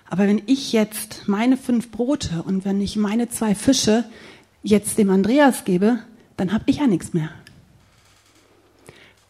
aber 0.08 0.26
wenn 0.26 0.42
ich 0.46 0.72
jetzt 0.72 1.24
meine 1.26 1.56
fünf 1.56 1.90
Brote 1.90 2.42
und 2.42 2.64
wenn 2.64 2.80
ich 2.80 2.96
meine 2.96 3.28
zwei 3.28 3.54
Fische 3.54 4.04
jetzt 4.62 4.96
dem 4.98 5.10
Andreas 5.10 5.64
gebe, 5.64 5.98
dann 6.36 6.52
habe 6.52 6.64
ich 6.66 6.78
ja 6.78 6.86
nichts 6.86 7.14
mehr. 7.14 7.30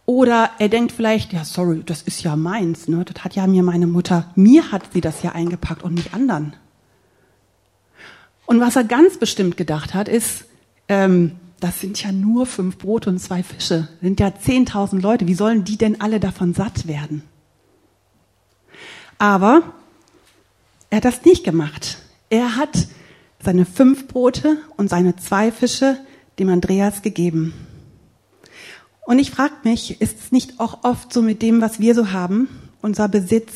Oder 0.07 0.51
er 0.59 0.69
denkt 0.69 0.93
vielleicht, 0.93 1.33
ja, 1.33 1.45
sorry, 1.45 1.83
das 1.85 2.03
ist 2.03 2.23
ja 2.23 2.37
meins, 2.37 2.89
ne? 2.89 3.05
Das 3.05 3.25
hat 3.25 3.35
ja 3.35 3.47
mir 3.47 3.63
meine 3.63 3.87
Mutter, 3.87 4.31
mir 4.35 4.71
hat 4.71 4.93
sie 4.93 5.01
das 5.01 5.23
ja 5.23 5.33
eingepackt 5.33 5.83
und 5.83 5.95
nicht 5.95 6.13
anderen. 6.13 6.55
Und 8.47 8.61
was 8.61 8.77
er 8.77 8.85
ganz 8.85 9.17
bestimmt 9.17 9.57
gedacht 9.57 9.95
hat, 9.95 10.09
ist, 10.09 10.45
ähm, 10.89 11.33
das 11.61 11.81
sind 11.81 12.03
ja 12.03 12.13
nur 12.13 12.45
fünf 12.45 12.77
Brote 12.77 13.09
und 13.09 13.19
zwei 13.19 13.43
Fische. 13.43 13.89
Das 13.93 14.01
sind 14.03 14.21
ja 14.21 14.29
10.000 14.29 15.01
Leute. 15.01 15.27
Wie 15.27 15.35
sollen 15.35 15.65
die 15.65 15.79
denn 15.79 16.01
alle 16.03 16.21
davon 16.21 16.53
satt 16.53 16.87
werden? 16.87 17.23
Aber 19.17 19.63
er 20.91 20.97
hat 20.99 21.07
das 21.07 21.25
nicht 21.25 21.45
gemacht. 21.45 21.99
Er 22.29 22.57
hat 22.57 22.89
seine 23.43 23.65
fünf 23.65 24.09
Brote 24.09 24.59
und 24.77 24.91
seine 24.91 25.17
zwei 25.17 25.51
Fische 25.51 25.97
dem 26.39 26.51
Andreas 26.51 27.01
gegeben. 27.01 27.55
Und 29.07 29.19
ich 29.19 29.31
frage 29.31 29.55
mich, 29.65 30.01
ist 30.01 30.19
es 30.19 30.33
nicht 30.33 30.61
auch 30.61 30.83
oft 30.83 31.13
so 31.13 31.21
mit 31.21 31.43
dem, 31.43 31.61
was 31.61 31.79
wir 31.79 31.95
so 31.95 32.13
haben, 32.13 32.49
unser 32.81 33.09
Besitz, 33.09 33.53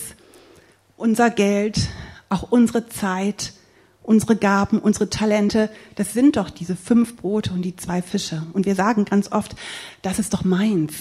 unser 0.97 1.31
Geld, 1.31 1.89
auch 2.29 2.51
unsere 2.51 2.89
Zeit, 2.89 3.55
unsere 4.03 4.37
Gaben, 4.37 4.79
unsere 4.79 5.11
Talente, 5.11 5.71
das 5.95 6.13
sind 6.13 6.37
doch 6.37 6.51
diese 6.51 6.77
fünf 6.77 7.17
Brote 7.17 7.53
und 7.53 7.63
die 7.63 7.77
zwei 7.77 8.03
Fische. 8.03 8.47
Und 8.53 8.67
wir 8.67 8.75
sagen 8.75 9.05
ganz 9.05 9.33
oft, 9.33 9.55
das 10.03 10.19
ist 10.19 10.35
doch 10.35 10.45
meins. 10.45 10.95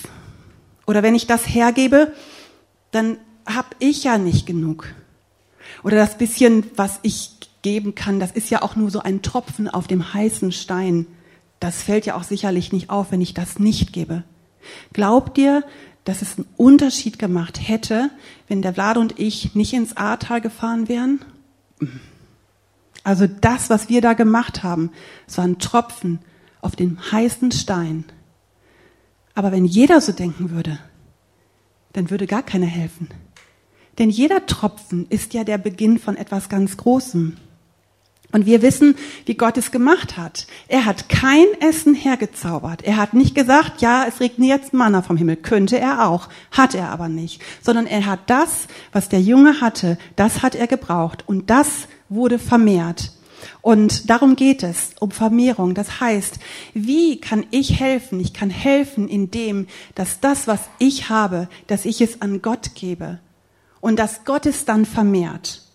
Oder 0.86 1.03
wenn 1.03 1.15
ich 1.15 1.27
das 1.27 1.47
hergebe, 1.47 2.13
dann 2.91 3.17
habe 3.45 3.69
ich 3.79 4.03
ja 4.03 4.17
nicht 4.17 4.45
genug. 4.45 4.88
Oder 5.83 5.97
das 5.97 6.17
bisschen, 6.17 6.65
was 6.75 6.99
ich 7.01 7.31
geben 7.62 7.95
kann, 7.95 8.19
das 8.19 8.31
ist 8.31 8.49
ja 8.49 8.62
auch 8.62 8.75
nur 8.75 8.91
so 8.91 8.99
ein 8.99 9.21
Tropfen 9.21 9.67
auf 9.67 9.88
dem 9.88 10.13
heißen 10.13 10.51
Stein. 10.51 11.07
Das 11.60 11.83
fällt 11.83 12.05
ja 12.05 12.15
auch 12.15 12.23
sicherlich 12.23 12.71
nicht 12.71 12.89
auf, 12.89 13.12
wenn 13.12 13.21
ich 13.21 13.33
das 13.33 13.60
nicht 13.60 13.91
gebe. 13.91 14.23
Glaubt 14.93 15.38
ihr, 15.38 15.63
dass 16.04 16.22
es 16.22 16.38
einen 16.38 16.48
Unterschied 16.58 17.20
gemacht 17.20 17.60
hätte, 17.67 18.10
wenn 18.48 18.62
der 18.62 18.74
Vlad 18.74 18.98
und 18.98 19.20
ich 19.20 19.56
nicht 19.56 19.74
ins 19.74 19.98
Ahrtal 19.98 20.41
gefahren 20.41 20.88
wären? 20.88 21.20
Also 23.04 23.28
das, 23.28 23.70
was 23.70 23.89
wir 23.89 24.02
da 24.02 24.13
gemacht 24.13 24.63
haben, 24.63 24.91
es 25.28 25.38
war 25.38 25.46
ein 25.46 25.60
Tropfen 25.60 26.20
auf 26.62 26.76
dem 26.76 27.00
heißen 27.12 27.52
Stein. 27.52 28.06
Aber 29.34 29.52
wenn 29.52 29.65
jeder 29.65 30.02
so 30.02 30.12
denken 30.12 30.50
würde, 30.52 30.80
dann 31.93 32.10
würde 32.10 32.28
gar 32.28 32.43
keiner 32.43 32.65
helfen. 32.65 33.08
Denn 33.98 34.10
jeder 34.10 34.46
Tropfen 34.46 35.08
ist 35.10 35.34
ja 35.34 35.43
der 35.43 35.58
Beginn 35.58 36.00
von 36.00 36.17
etwas 36.17 36.50
ganz 36.50 36.78
Großem. 36.78 37.38
Und 38.32 38.46
wir 38.46 38.62
wissen, 38.62 38.96
wie 39.26 39.36
Gott 39.36 39.58
es 39.58 39.72
gemacht 39.72 40.18
hat. 40.18 40.48
Er 40.68 40.86
hat 40.86 41.08
kein 41.08 41.46
Essen 41.62 41.96
hergezaubert. 41.96 42.84
Er 42.84 42.98
hat 42.98 43.13
nicht 43.13 43.36
gesagt, 43.36 43.82
ja, 43.82 44.06
es 44.06 44.20
regnet 44.20 44.50
jetzt 44.50 44.74
Manna 44.74 45.02
vom 45.02 45.16
Himmel. 45.16 45.38
Könnte 45.38 45.80
er 45.80 46.08
auch. 46.08 46.28
Hat 46.52 46.76
er 46.76 46.90
aber 46.90 47.08
nicht. 47.08 47.42
Sondern 47.62 47.88
er 47.88 48.06
hat 48.06 48.20
das, 48.28 48.68
was 48.92 49.08
der 49.08 49.22
Junge 49.22 49.62
hatte, 49.62 49.98
das 50.18 50.44
hat 50.44 50.56
er 50.56 50.68
gebraucht. 50.68 51.24
Und 51.26 51.50
das 51.50 51.88
wurde 52.10 52.38
vermehrt. 52.38 53.12
Und 53.62 54.10
darum 54.10 54.36
geht 54.36 54.62
es, 54.62 54.92
um 55.00 55.12
Vermehrung. 55.12 55.74
Das 55.74 56.02
heißt, 56.02 56.40
wie 56.74 57.22
kann 57.22 57.46
ich 57.52 57.80
helfen? 57.80 58.20
Ich 58.20 58.34
kann 58.34 58.50
helfen, 58.50 59.08
indem, 59.08 59.68
dass 59.96 60.20
das, 60.20 60.48
was 60.48 60.62
ich 60.80 61.10
habe, 61.10 61.48
dass 61.68 61.86
ich 61.86 62.02
es 62.02 62.22
an 62.22 62.42
Gott 62.42 62.76
gebe. 62.76 63.20
Und 63.80 63.98
dass 64.00 64.26
Gott 64.26 64.46
es 64.46 64.66
dann 64.66 64.86
vermehrt. 64.86 65.66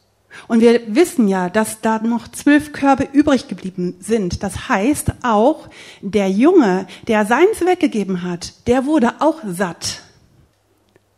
Und 0.49 0.61
wir 0.61 0.81
wissen 0.95 1.29
ja, 1.29 1.49
dass 1.49 1.81
da 1.81 1.99
noch 1.99 2.29
zwölf 2.29 2.73
Körbe 2.73 3.09
übrig 3.13 3.49
geblieben 3.49 3.97
sind. 4.01 4.43
Das 4.43 4.69
heißt 4.69 5.13
auch, 5.23 5.69
der 6.01 6.31
Junge, 6.31 6.87
der 7.09 7.27
seins 7.27 7.61
weggegeben 7.65 8.23
hat, 8.23 8.67
der 8.67 8.87
wurde 8.87 9.15
auch 9.21 9.41
satt. 9.47 10.03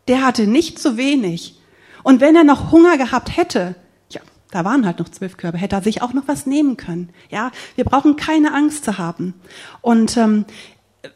Der 0.09 0.24
hatte 0.24 0.46
nicht 0.46 0.79
zu 0.79 0.96
wenig. 0.96 1.61
Und 2.03 2.20
wenn 2.20 2.37
er 2.37 2.44
noch 2.44 2.70
Hunger 2.70 2.98
gehabt 2.98 3.37
hätte, 3.37 3.77
ja, 4.11 4.20
da 4.50 4.64
waren 4.64 4.85
halt 4.85 4.98
noch 4.98 5.09
zwölf 5.09 5.37
Körbe, 5.37 5.59
hätte 5.59 5.77
er 5.77 5.83
sich 5.83 6.03
auch 6.03 6.12
noch 6.12 6.29
was 6.29 6.46
nehmen 6.46 6.77
können. 6.77 7.11
Ja, 7.31 7.50
wir 7.77 7.85
brauchen 7.85 8.16
keine 8.16 8.53
Angst 8.53 8.85
zu 8.85 8.98
haben. 8.98 9.35
Und 9.81 10.16
ähm, 10.16 10.44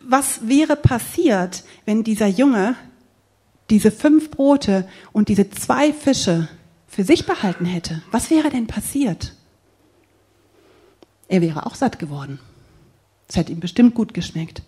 was 0.01 0.49
wäre 0.49 0.77
passiert, 0.77 1.65
wenn 1.85 2.05
dieser 2.05 2.27
Junge 2.27 2.75
diese 3.71 3.91
fünf 3.91 4.31
Brote 4.31 4.89
und 5.13 5.29
diese 5.29 5.51
zwei 5.51 5.93
Fische 5.93 6.49
für 6.89 7.05
sich 7.05 7.27
behalten 7.27 7.67
hätte, 7.67 8.03
was 8.11 8.31
wäre 8.31 8.51
denn 8.51 8.67
passiert? 8.67 9.35
Er 11.29 11.43
wäre 11.43 11.67
auch 11.67 11.75
satt 11.75 11.99
geworden. 11.99 12.41
Es 13.29 13.37
hätte 13.37 13.53
ihm 13.53 13.61
bestimmt 13.61 13.95
gut 13.95 14.15
geschmeckt. 14.15 14.63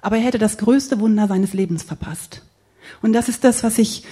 Aber 0.00 0.16
er 0.16 0.22
hätte 0.22 0.38
das 0.38 0.56
größte 0.56 0.98
Wunder 0.98 1.28
seines 1.28 1.52
Lebens 1.52 1.82
verpasst. 1.82 2.42
Und 3.02 3.12
das 3.12 3.28
ist 3.28 3.44
das, 3.44 3.62
was 3.62 3.78
ich 3.78 4.04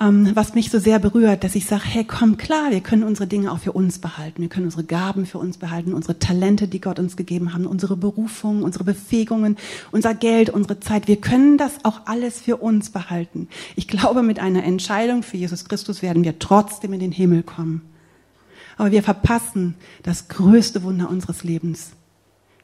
ähm, 0.00 0.30
was 0.34 0.54
mich 0.54 0.70
so 0.70 0.78
sehr 0.78 1.00
berührt, 1.00 1.42
dass 1.42 1.56
ich 1.56 1.66
sage, 1.66 1.82
hey, 1.84 2.04
komm 2.04 2.36
klar, 2.36 2.70
wir 2.70 2.80
können 2.80 3.02
unsere 3.02 3.26
Dinge 3.26 3.50
auch 3.50 3.58
für 3.58 3.72
uns 3.72 3.98
behalten. 3.98 4.42
Wir 4.42 4.48
können 4.48 4.66
unsere 4.66 4.84
Gaben 4.84 5.26
für 5.26 5.38
uns 5.38 5.58
behalten, 5.58 5.92
unsere 5.92 6.20
Talente, 6.20 6.68
die 6.68 6.80
Gott 6.80 7.00
uns 7.00 7.16
gegeben 7.16 7.52
haben, 7.52 7.66
unsere 7.66 7.96
Berufungen, 7.96 8.62
unsere 8.62 8.84
Befähigungen, 8.84 9.56
unser 9.90 10.14
Geld, 10.14 10.50
unsere 10.50 10.78
Zeit. 10.78 11.08
Wir 11.08 11.20
können 11.20 11.58
das 11.58 11.84
auch 11.84 12.02
alles 12.06 12.40
für 12.40 12.58
uns 12.58 12.90
behalten. 12.90 13.48
Ich 13.74 13.88
glaube, 13.88 14.22
mit 14.22 14.38
einer 14.38 14.62
Entscheidung 14.62 15.24
für 15.24 15.36
Jesus 15.36 15.64
Christus 15.64 16.00
werden 16.00 16.22
wir 16.22 16.38
trotzdem 16.38 16.92
in 16.92 17.00
den 17.00 17.12
Himmel 17.12 17.42
kommen. 17.42 17.82
Aber 18.76 18.92
wir 18.92 19.02
verpassen 19.02 19.74
das 20.04 20.28
größte 20.28 20.84
Wunder 20.84 21.10
unseres 21.10 21.42
Lebens. 21.42 21.90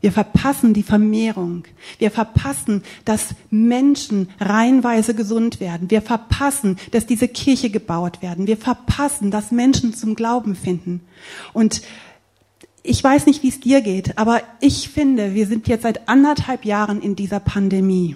Wir 0.04 0.12
verpassen 0.12 0.74
die 0.74 0.82
Vermehrung. 0.82 1.64
Wir 1.98 2.10
verpassen, 2.10 2.82
dass 3.06 3.28
Menschen 3.48 4.28
reihenweise 4.38 5.14
gesund 5.14 5.60
werden. 5.60 5.90
Wir 5.90 6.02
verpassen, 6.02 6.76
dass 6.90 7.06
diese 7.06 7.26
Kirche 7.26 7.70
gebaut 7.70 8.20
werden. 8.20 8.46
Wir 8.46 8.58
verpassen, 8.58 9.30
dass 9.30 9.50
Menschen 9.50 9.94
zum 9.94 10.14
Glauben 10.14 10.56
finden. 10.56 11.00
Und 11.54 11.80
ich 12.82 13.02
weiß 13.02 13.24
nicht, 13.24 13.42
wie 13.42 13.48
es 13.48 13.60
dir 13.60 13.80
geht, 13.80 14.18
aber 14.18 14.42
ich 14.60 14.90
finde, 14.90 15.32
wir 15.32 15.46
sind 15.46 15.68
jetzt 15.68 15.84
seit 15.84 16.06
anderthalb 16.06 16.66
Jahren 16.66 17.00
in 17.00 17.16
dieser 17.16 17.40
Pandemie. 17.40 18.14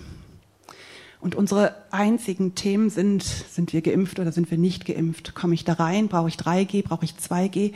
Und 1.23 1.37
unsere 1.37 1.75
einzigen 1.91 2.55
Themen 2.55 2.91
sind, 2.91 3.23
sind 3.23 3.73
wir 3.73 3.81
geimpft 3.81 4.19
oder 4.19 4.31
sind 4.31 4.51
wir 4.51 4.59
nicht 4.59 4.85
geimpft? 4.85 5.35
Komme 5.35 5.55
ich 5.55 5.65
da 5.65 5.73
rein? 5.73 6.09
Brauche 6.09 6.29
ich 6.29 6.35
3G? 6.35 6.85
Brauche 6.85 7.07
ich 7.07 7.13
2G? 7.13 7.73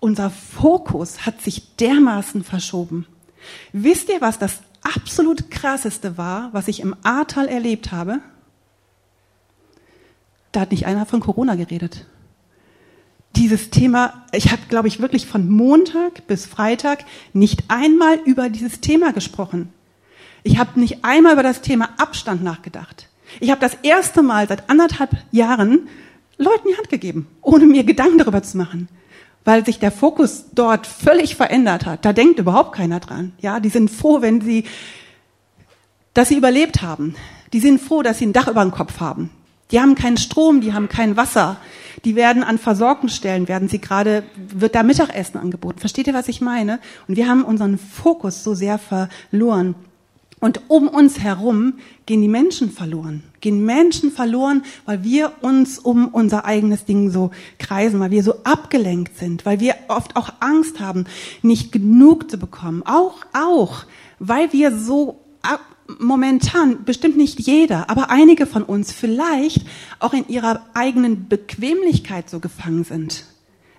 Unser 0.00 0.30
Fokus 0.30 1.26
hat 1.26 1.40
sich 1.40 1.76
dermaßen 1.76 2.42
verschoben. 2.42 3.06
Wisst 3.72 4.08
ihr, 4.08 4.20
was 4.20 4.38
das 4.38 4.60
absolut 4.82 5.50
krasseste 5.50 6.18
war, 6.18 6.50
was 6.52 6.68
ich 6.68 6.80
im 6.80 6.94
Ahrtal 7.02 7.48
erlebt 7.48 7.92
habe? 7.92 8.20
Da 10.50 10.60
hat 10.60 10.70
nicht 10.70 10.86
einer 10.86 11.06
von 11.06 11.20
Corona 11.20 11.54
geredet. 11.54 12.06
Dieses 13.36 13.70
Thema, 13.70 14.24
ich 14.32 14.52
habe, 14.52 14.62
glaube 14.68 14.88
ich, 14.88 15.00
wirklich 15.00 15.26
von 15.26 15.48
Montag 15.48 16.26
bis 16.26 16.44
Freitag 16.44 17.04
nicht 17.32 17.64
einmal 17.68 18.18
über 18.26 18.50
dieses 18.50 18.80
Thema 18.80 19.12
gesprochen. 19.12 19.72
Ich 20.42 20.58
habe 20.58 20.78
nicht 20.78 21.04
einmal 21.04 21.32
über 21.32 21.42
das 21.42 21.62
Thema 21.62 21.90
Abstand 21.96 22.42
nachgedacht. 22.42 23.08
Ich 23.40 23.50
habe 23.50 23.60
das 23.60 23.74
erste 23.82 24.22
Mal 24.22 24.46
seit 24.48 24.68
anderthalb 24.68 25.16
Jahren 25.30 25.88
Leuten 26.36 26.68
die 26.68 26.76
Hand 26.76 26.90
gegeben, 26.90 27.26
ohne 27.40 27.64
mir 27.64 27.84
Gedanken 27.84 28.18
darüber 28.18 28.42
zu 28.42 28.58
machen 28.58 28.88
weil 29.44 29.64
sich 29.64 29.78
der 29.78 29.90
Fokus 29.90 30.46
dort 30.54 30.86
völlig 30.86 31.36
verändert 31.36 31.86
hat. 31.86 32.04
Da 32.04 32.12
denkt 32.12 32.38
überhaupt 32.38 32.76
keiner 32.76 33.00
dran. 33.00 33.32
Ja, 33.40 33.60
die 33.60 33.68
sind 33.68 33.90
froh, 33.90 34.22
wenn 34.22 34.40
sie, 34.40 34.64
dass 36.14 36.28
sie 36.28 36.36
überlebt 36.36 36.82
haben. 36.82 37.14
Die 37.52 37.60
sind 37.60 37.80
froh, 37.80 38.02
dass 38.02 38.18
sie 38.18 38.26
ein 38.26 38.32
Dach 38.32 38.48
über 38.48 38.62
dem 38.62 38.70
Kopf 38.70 39.00
haben. 39.00 39.30
Die 39.70 39.80
haben 39.80 39.94
keinen 39.94 40.18
Strom, 40.18 40.60
die 40.60 40.74
haben 40.74 40.88
kein 40.88 41.16
Wasser. 41.16 41.56
Die 42.04 42.14
werden 42.14 42.42
an 42.42 42.58
Versorgungsstellen, 42.58 43.48
werden 43.48 43.68
sie 43.68 43.80
gerade, 43.80 44.22
wird 44.36 44.74
da 44.74 44.82
Mittagessen 44.82 45.38
angeboten. 45.38 45.78
Versteht 45.78 46.06
ihr, 46.06 46.14
was 46.14 46.28
ich 46.28 46.40
meine? 46.40 46.78
Und 47.08 47.16
wir 47.16 47.28
haben 47.28 47.44
unseren 47.44 47.78
Fokus 47.78 48.44
so 48.44 48.54
sehr 48.54 48.78
verloren. 48.78 49.74
Und 50.40 50.60
um 50.68 50.88
uns 50.88 51.20
herum 51.20 51.74
gehen 52.06 52.20
die 52.20 52.28
Menschen 52.28 52.70
verloren. 52.70 53.22
Gehen 53.42 53.66
Menschen 53.66 54.10
verloren, 54.10 54.62
weil 54.86 55.04
wir 55.04 55.32
uns 55.42 55.78
um 55.78 56.08
unser 56.08 56.46
eigenes 56.46 56.86
Ding 56.86 57.10
so 57.10 57.32
kreisen, 57.58 58.00
weil 58.00 58.10
wir 58.10 58.22
so 58.22 58.36
abgelenkt 58.44 59.18
sind, 59.18 59.44
weil 59.44 59.60
wir 59.60 59.74
oft 59.88 60.16
auch 60.16 60.32
Angst 60.40 60.80
haben, 60.80 61.04
nicht 61.42 61.72
genug 61.72 62.30
zu 62.30 62.38
bekommen. 62.38 62.82
Auch, 62.86 63.16
auch, 63.34 63.84
weil 64.18 64.52
wir 64.54 64.74
so 64.78 65.20
momentan, 65.98 66.84
bestimmt 66.84 67.16
nicht 67.16 67.40
jeder, 67.40 67.90
aber 67.90 68.10
einige 68.10 68.46
von 68.46 68.62
uns 68.62 68.92
vielleicht 68.92 69.66
auch 69.98 70.12
in 70.12 70.28
ihrer 70.28 70.64
eigenen 70.74 71.28
Bequemlichkeit 71.28 72.30
so 72.30 72.40
gefangen 72.40 72.84
sind. 72.84 73.24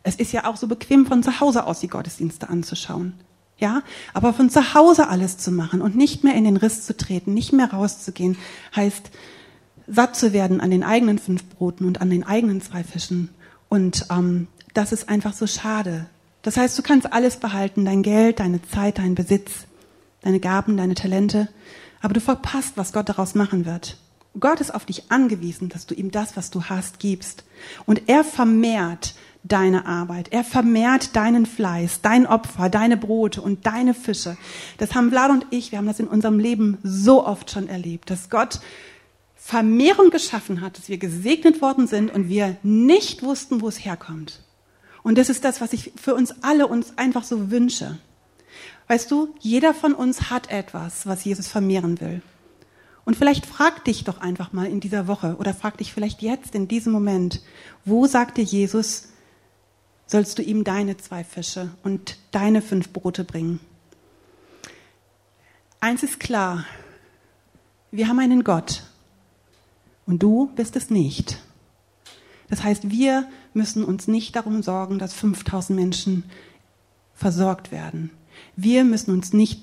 Es 0.04 0.16
ist 0.16 0.34
ja 0.34 0.46
auch 0.46 0.58
so 0.58 0.68
bequem, 0.68 1.06
von 1.06 1.24
zu 1.24 1.40
Hause 1.40 1.66
aus 1.66 1.80
die 1.80 1.88
Gottesdienste 1.88 2.50
anzuschauen. 2.50 3.14
Ja, 3.58 3.84
aber 4.14 4.34
von 4.34 4.50
zu 4.50 4.74
Hause 4.74 5.08
alles 5.08 5.38
zu 5.38 5.52
machen 5.52 5.82
und 5.82 5.96
nicht 5.96 6.24
mehr 6.24 6.36
in 6.36 6.44
den 6.44 6.58
Riss 6.58 6.86
zu 6.86 6.98
treten, 6.98 7.34
nicht 7.34 7.54
mehr 7.54 7.72
rauszugehen, 7.72 8.38
heißt 8.76 9.12
satt 9.88 10.16
zu 10.16 10.34
werden 10.34 10.62
an 10.62 10.72
den 10.72 10.84
eigenen 10.84 11.20
fünf 11.20 11.44
Broten 11.46 11.86
und 11.86 12.02
an 12.02 12.10
den 12.10 12.24
eigenen 12.24 12.62
zwei 12.62 12.84
Fischen. 12.84 13.30
Und 13.70 14.08
ähm, 14.12 14.48
das 14.74 14.92
ist 14.92 15.10
einfach 15.10 15.34
so 15.34 15.48
schade. 15.48 16.08
Das 16.42 16.58
heißt, 16.58 16.78
du 16.78 16.84
kannst 16.84 17.12
alles 17.14 17.38
behalten, 17.38 17.86
dein 17.86 18.04
Geld, 18.04 18.40
deine 18.40 18.62
Zeit, 18.62 18.98
deinen 18.98 19.16
Besitz, 19.16 19.66
deine 20.22 20.40
Gaben, 20.40 20.78
deine 20.78 20.96
Talente, 20.96 21.48
aber 22.02 22.14
du 22.14 22.20
verpasst, 22.20 22.74
was 22.76 22.92
Gott 22.92 23.08
daraus 23.08 23.34
machen 23.34 23.66
wird. 23.66 23.98
Gott 24.40 24.60
ist 24.60 24.74
auf 24.74 24.86
dich 24.86 25.12
angewiesen, 25.12 25.70
dass 25.70 25.86
du 25.86 25.94
ihm 25.94 26.12
das, 26.12 26.36
was 26.36 26.50
du 26.50 26.64
hast, 26.64 27.00
gibst. 27.00 27.44
Und 27.86 28.10
er 28.10 28.24
vermehrt 28.24 29.14
deine 29.44 29.86
Arbeit. 29.86 30.32
Er 30.32 30.44
vermehrt 30.44 31.16
deinen 31.16 31.46
Fleiß, 31.46 32.02
dein 32.02 32.26
Opfer, 32.26 32.70
deine 32.70 32.98
Brote 32.98 33.42
und 33.42 33.66
deine 33.66 33.94
Fische. 33.94 34.38
Das 34.78 34.96
haben 34.96 35.12
Vlad 35.12 35.32
und 35.32 35.46
ich, 35.52 35.72
wir 35.72 35.78
haben 35.78 35.86
das 35.86 36.00
in 36.00 36.08
unserem 36.08 36.40
Leben 36.40 36.78
so 36.82 37.26
oft 37.26 37.52
schon 37.52 37.68
erlebt, 37.68 38.10
dass 38.10 38.30
Gott 38.30 38.60
Vermehrung 39.46 40.10
geschaffen 40.10 40.62
hat, 40.62 40.78
dass 40.78 40.88
wir 40.88 40.98
gesegnet 40.98 41.62
worden 41.62 41.86
sind 41.86 42.14
und 42.14 42.30
wir 42.30 42.56
nicht 42.64 43.24
wussten, 43.24 43.60
wo 43.60 43.68
es 43.68 43.84
herkommt. 43.84 44.40
Und 45.04 45.18
das 45.18 45.28
ist 45.28 45.44
das, 45.44 45.60
was 45.60 45.74
ich 45.74 45.92
für 45.98 46.16
uns 46.16 46.34
alle 46.44 46.66
uns 46.66 46.98
einfach 46.98 47.26
so 47.26 47.52
wünsche. 47.52 48.00
Weißt 48.88 49.12
du, 49.12 49.36
jeder 49.42 49.74
von 49.74 49.96
uns 49.96 50.30
hat 50.30 50.50
etwas, 50.50 51.06
was 51.06 51.26
Jesus 51.26 51.50
vermehren 51.50 52.00
will. 52.00 52.22
Und 53.04 53.18
vielleicht 53.18 53.46
frag 53.46 53.84
dich 53.84 54.06
doch 54.06 54.22
einfach 54.22 54.54
mal 54.54 54.66
in 54.66 54.80
dieser 54.80 55.10
Woche 55.10 55.36
oder 55.38 55.54
frag 55.54 55.78
dich 55.78 55.92
vielleicht 55.92 56.22
jetzt 56.22 56.56
in 56.56 56.70
diesem 56.70 56.94
Moment, 56.94 57.42
wo 57.84 58.08
sagt 58.08 58.38
dir 58.38 58.46
Jesus, 58.46 59.10
sollst 60.08 60.40
du 60.40 60.42
ihm 60.42 60.64
deine 60.64 60.96
zwei 60.96 61.26
Fische 61.26 61.70
und 61.84 62.18
deine 62.32 62.62
fünf 62.62 62.94
Brote 62.94 63.26
bringen. 63.26 63.60
Eins 65.82 66.02
ist 66.02 66.22
klar, 66.22 66.66
wir 67.92 68.08
haben 68.08 68.20
einen 68.20 68.46
Gott 68.46 68.84
und 70.06 70.22
du 70.22 70.52
bist 70.56 70.76
es 70.76 70.90
nicht. 70.90 71.40
Das 72.50 72.64
heißt, 72.64 72.90
wir 72.90 73.28
müssen 73.54 73.84
uns 73.84 74.08
nicht 74.08 74.36
darum 74.36 74.62
sorgen, 74.62 75.00
dass 75.00 75.14
5000 75.14 75.78
Menschen 75.78 76.24
versorgt 77.14 77.72
werden. 77.72 78.12
Wir 78.56 78.84
müssen 78.84 79.12
uns 79.12 79.34
nicht 79.34 79.62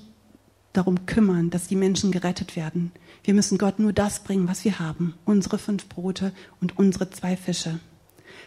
darum 0.73 1.05
kümmern, 1.05 1.49
dass 1.49 1.67
die 1.67 1.75
Menschen 1.75 2.11
gerettet 2.11 2.55
werden. 2.55 2.91
Wir 3.23 3.33
müssen 3.33 3.57
Gott 3.57 3.79
nur 3.79 3.93
das 3.93 4.23
bringen, 4.23 4.47
was 4.47 4.65
wir 4.65 4.79
haben. 4.79 5.13
Unsere 5.25 5.57
fünf 5.57 5.87
Brote 5.87 6.33
und 6.59 6.77
unsere 6.77 7.09
zwei 7.09 7.37
Fische. 7.37 7.79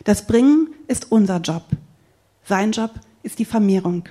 Das 0.05 0.27
Bringen 0.27 0.69
ist 0.89 1.13
unser 1.13 1.41
Job. 1.41 1.65
Sein 2.45 2.73
Job 2.73 2.91
ist 3.23 3.39
die 3.39 3.45
Vermehrung. 3.45 4.09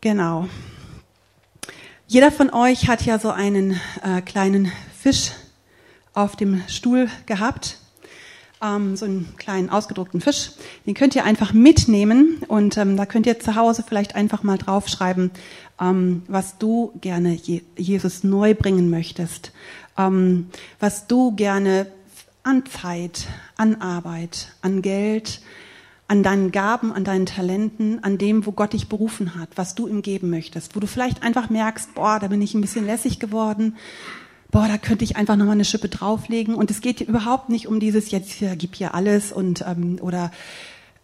Genau. 0.00 0.48
Jeder 2.06 2.30
von 2.30 2.50
euch 2.50 2.88
hat 2.88 3.04
ja 3.04 3.18
so 3.18 3.30
einen 3.30 3.80
äh, 4.02 4.20
kleinen 4.22 4.70
Fisch 4.98 5.32
auf 6.16 6.34
dem 6.34 6.62
Stuhl 6.66 7.08
gehabt 7.26 7.78
ähm, 8.62 8.96
so 8.96 9.04
einen 9.04 9.34
kleinen 9.36 9.70
ausgedruckten 9.70 10.20
Fisch. 10.20 10.52
Den 10.86 10.94
könnt 10.94 11.14
ihr 11.14 11.24
einfach 11.24 11.52
mitnehmen 11.52 12.42
und 12.48 12.76
ähm, 12.76 12.96
da 12.96 13.06
könnt 13.06 13.26
ihr 13.26 13.38
zu 13.38 13.54
Hause 13.54 13.84
vielleicht 13.86 14.14
einfach 14.14 14.42
mal 14.42 14.58
draufschreiben, 14.58 15.30
ähm, 15.80 16.22
was 16.26 16.58
du 16.58 16.92
gerne 17.00 17.34
Je 17.34 17.62
Jesus 17.76 18.24
neu 18.24 18.54
bringen 18.54 18.90
möchtest, 18.90 19.52
ähm, 19.98 20.48
was 20.80 21.06
du 21.06 21.32
gerne 21.32 21.86
an 22.42 22.64
Zeit, 22.66 23.26
an 23.56 23.80
Arbeit, 23.80 24.54
an 24.62 24.80
Geld, 24.80 25.40
an 26.08 26.22
deinen 26.22 26.52
Gaben, 26.52 26.92
an 26.92 27.02
deinen 27.02 27.26
Talenten, 27.26 28.02
an 28.04 28.16
dem, 28.16 28.46
wo 28.46 28.52
Gott 28.52 28.72
dich 28.72 28.88
berufen 28.88 29.34
hat, 29.34 29.48
was 29.56 29.74
du 29.74 29.88
ihm 29.88 30.02
geben 30.02 30.30
möchtest, 30.30 30.76
wo 30.76 30.80
du 30.80 30.86
vielleicht 30.86 31.24
einfach 31.24 31.50
merkst, 31.50 31.94
boah, 31.94 32.20
da 32.20 32.28
bin 32.28 32.40
ich 32.40 32.54
ein 32.54 32.60
bisschen 32.60 32.86
lässig 32.86 33.18
geworden, 33.18 33.76
boah, 34.50 34.68
da 34.68 34.78
könnte 34.78 35.04
ich 35.04 35.16
einfach 35.16 35.36
nochmal 35.36 35.54
eine 35.54 35.64
Schippe 35.64 35.88
drauflegen. 35.88 36.54
Und 36.54 36.70
es 36.70 36.80
geht 36.80 37.00
überhaupt 37.00 37.48
nicht 37.48 37.66
um 37.66 37.80
dieses, 37.80 38.10
jetzt 38.10 38.30
hier, 38.32 38.56
gib 38.56 38.74
hier 38.74 38.94
alles 38.94 39.32
und 39.32 39.64
ähm, 39.66 39.98
oder 40.00 40.30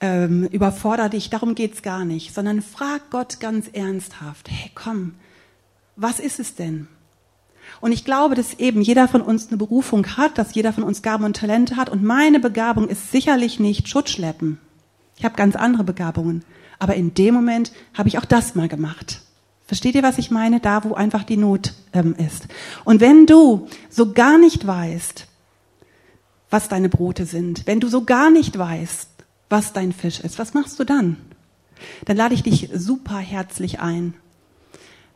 ähm, 0.01 0.45
überforder 0.49 1.09
dich, 1.09 1.31
darum 1.31 1.55
geht's 1.55 1.83
gar 1.83 2.05
nicht, 2.05 2.35
sondern 2.35 2.61
frag 2.61 3.11
Gott 3.11 3.39
ganz 3.39 3.69
ernsthaft, 3.73 4.51
hey 4.51 4.71
komm, 4.75 5.15
was 5.95 6.19
ist 6.19 6.41
es 6.41 6.57
denn? 6.57 6.89
Und 7.81 7.93
ich 7.93 8.05
glaube, 8.05 8.35
dass 8.35 8.55
eben 8.55 8.83
jeder 8.83 9.07
von 9.09 9.23
uns 9.23 9.49
eine 9.49 9.57
Berufung 9.57 10.07
hat, 10.17 10.39
dass 10.39 10.55
jeder 10.55 10.73
von 10.73 10.83
uns 10.83 11.03
Gaben 11.03 11.25
und 11.25 11.37
Talente 11.37 11.77
hat. 11.77 11.89
Und 11.89 12.03
meine 12.03 12.41
Begabung 12.41 12.89
ist 12.89 13.13
sicherlich 13.13 13.61
nicht 13.61 13.89
Schutzschleppen. 13.89 14.59
Ich 15.17 15.25
habe 15.25 15.37
ganz 15.37 15.57
andere 15.57 15.85
Begabungen. 15.85 16.45
Aber 16.79 16.95
in 16.95 17.15
dem 17.15 17.35
Moment 17.35 17.73
habe 17.95 18.09
ich 18.09 18.19
auch 18.19 18.25
das 18.25 18.55
mal 18.55 18.69
gemacht. 18.69 19.23
Versteht 19.73 19.95
ihr, 19.95 20.03
was 20.03 20.19
ich 20.19 20.31
meine? 20.31 20.61
Da, 20.61 20.85
wo 20.85 20.93
einfach 20.93 21.25
die 21.25 21.39
Not 21.39 21.73
ähm, 21.95 22.15
ist. 22.15 22.47
Und 22.85 23.01
wenn 23.01 23.25
du 23.25 23.69
so 23.89 24.13
gar 24.13 24.37
nicht 24.37 24.67
weißt, 24.67 25.27
was 26.51 26.69
deine 26.69 26.91
Brote 26.91 27.25
sind, 27.25 27.67
wenn 27.67 27.81
du 27.81 27.89
so 27.89 28.05
gar 28.05 28.31
nicht 28.31 28.59
weißt, 28.59 29.09
was 29.49 29.73
dein 29.73 29.95
Fisch 29.95 30.21
ist, 30.21 30.39
was 30.39 30.53
machst 30.53 30.79
du 30.79 30.85
dann? 30.85 31.17
Dann 32.05 32.19
lade 32.19 32.35
ich 32.35 32.43
dich 32.43 32.69
super 32.75 33.17
herzlich 33.17 33.81
ein. 33.81 34.13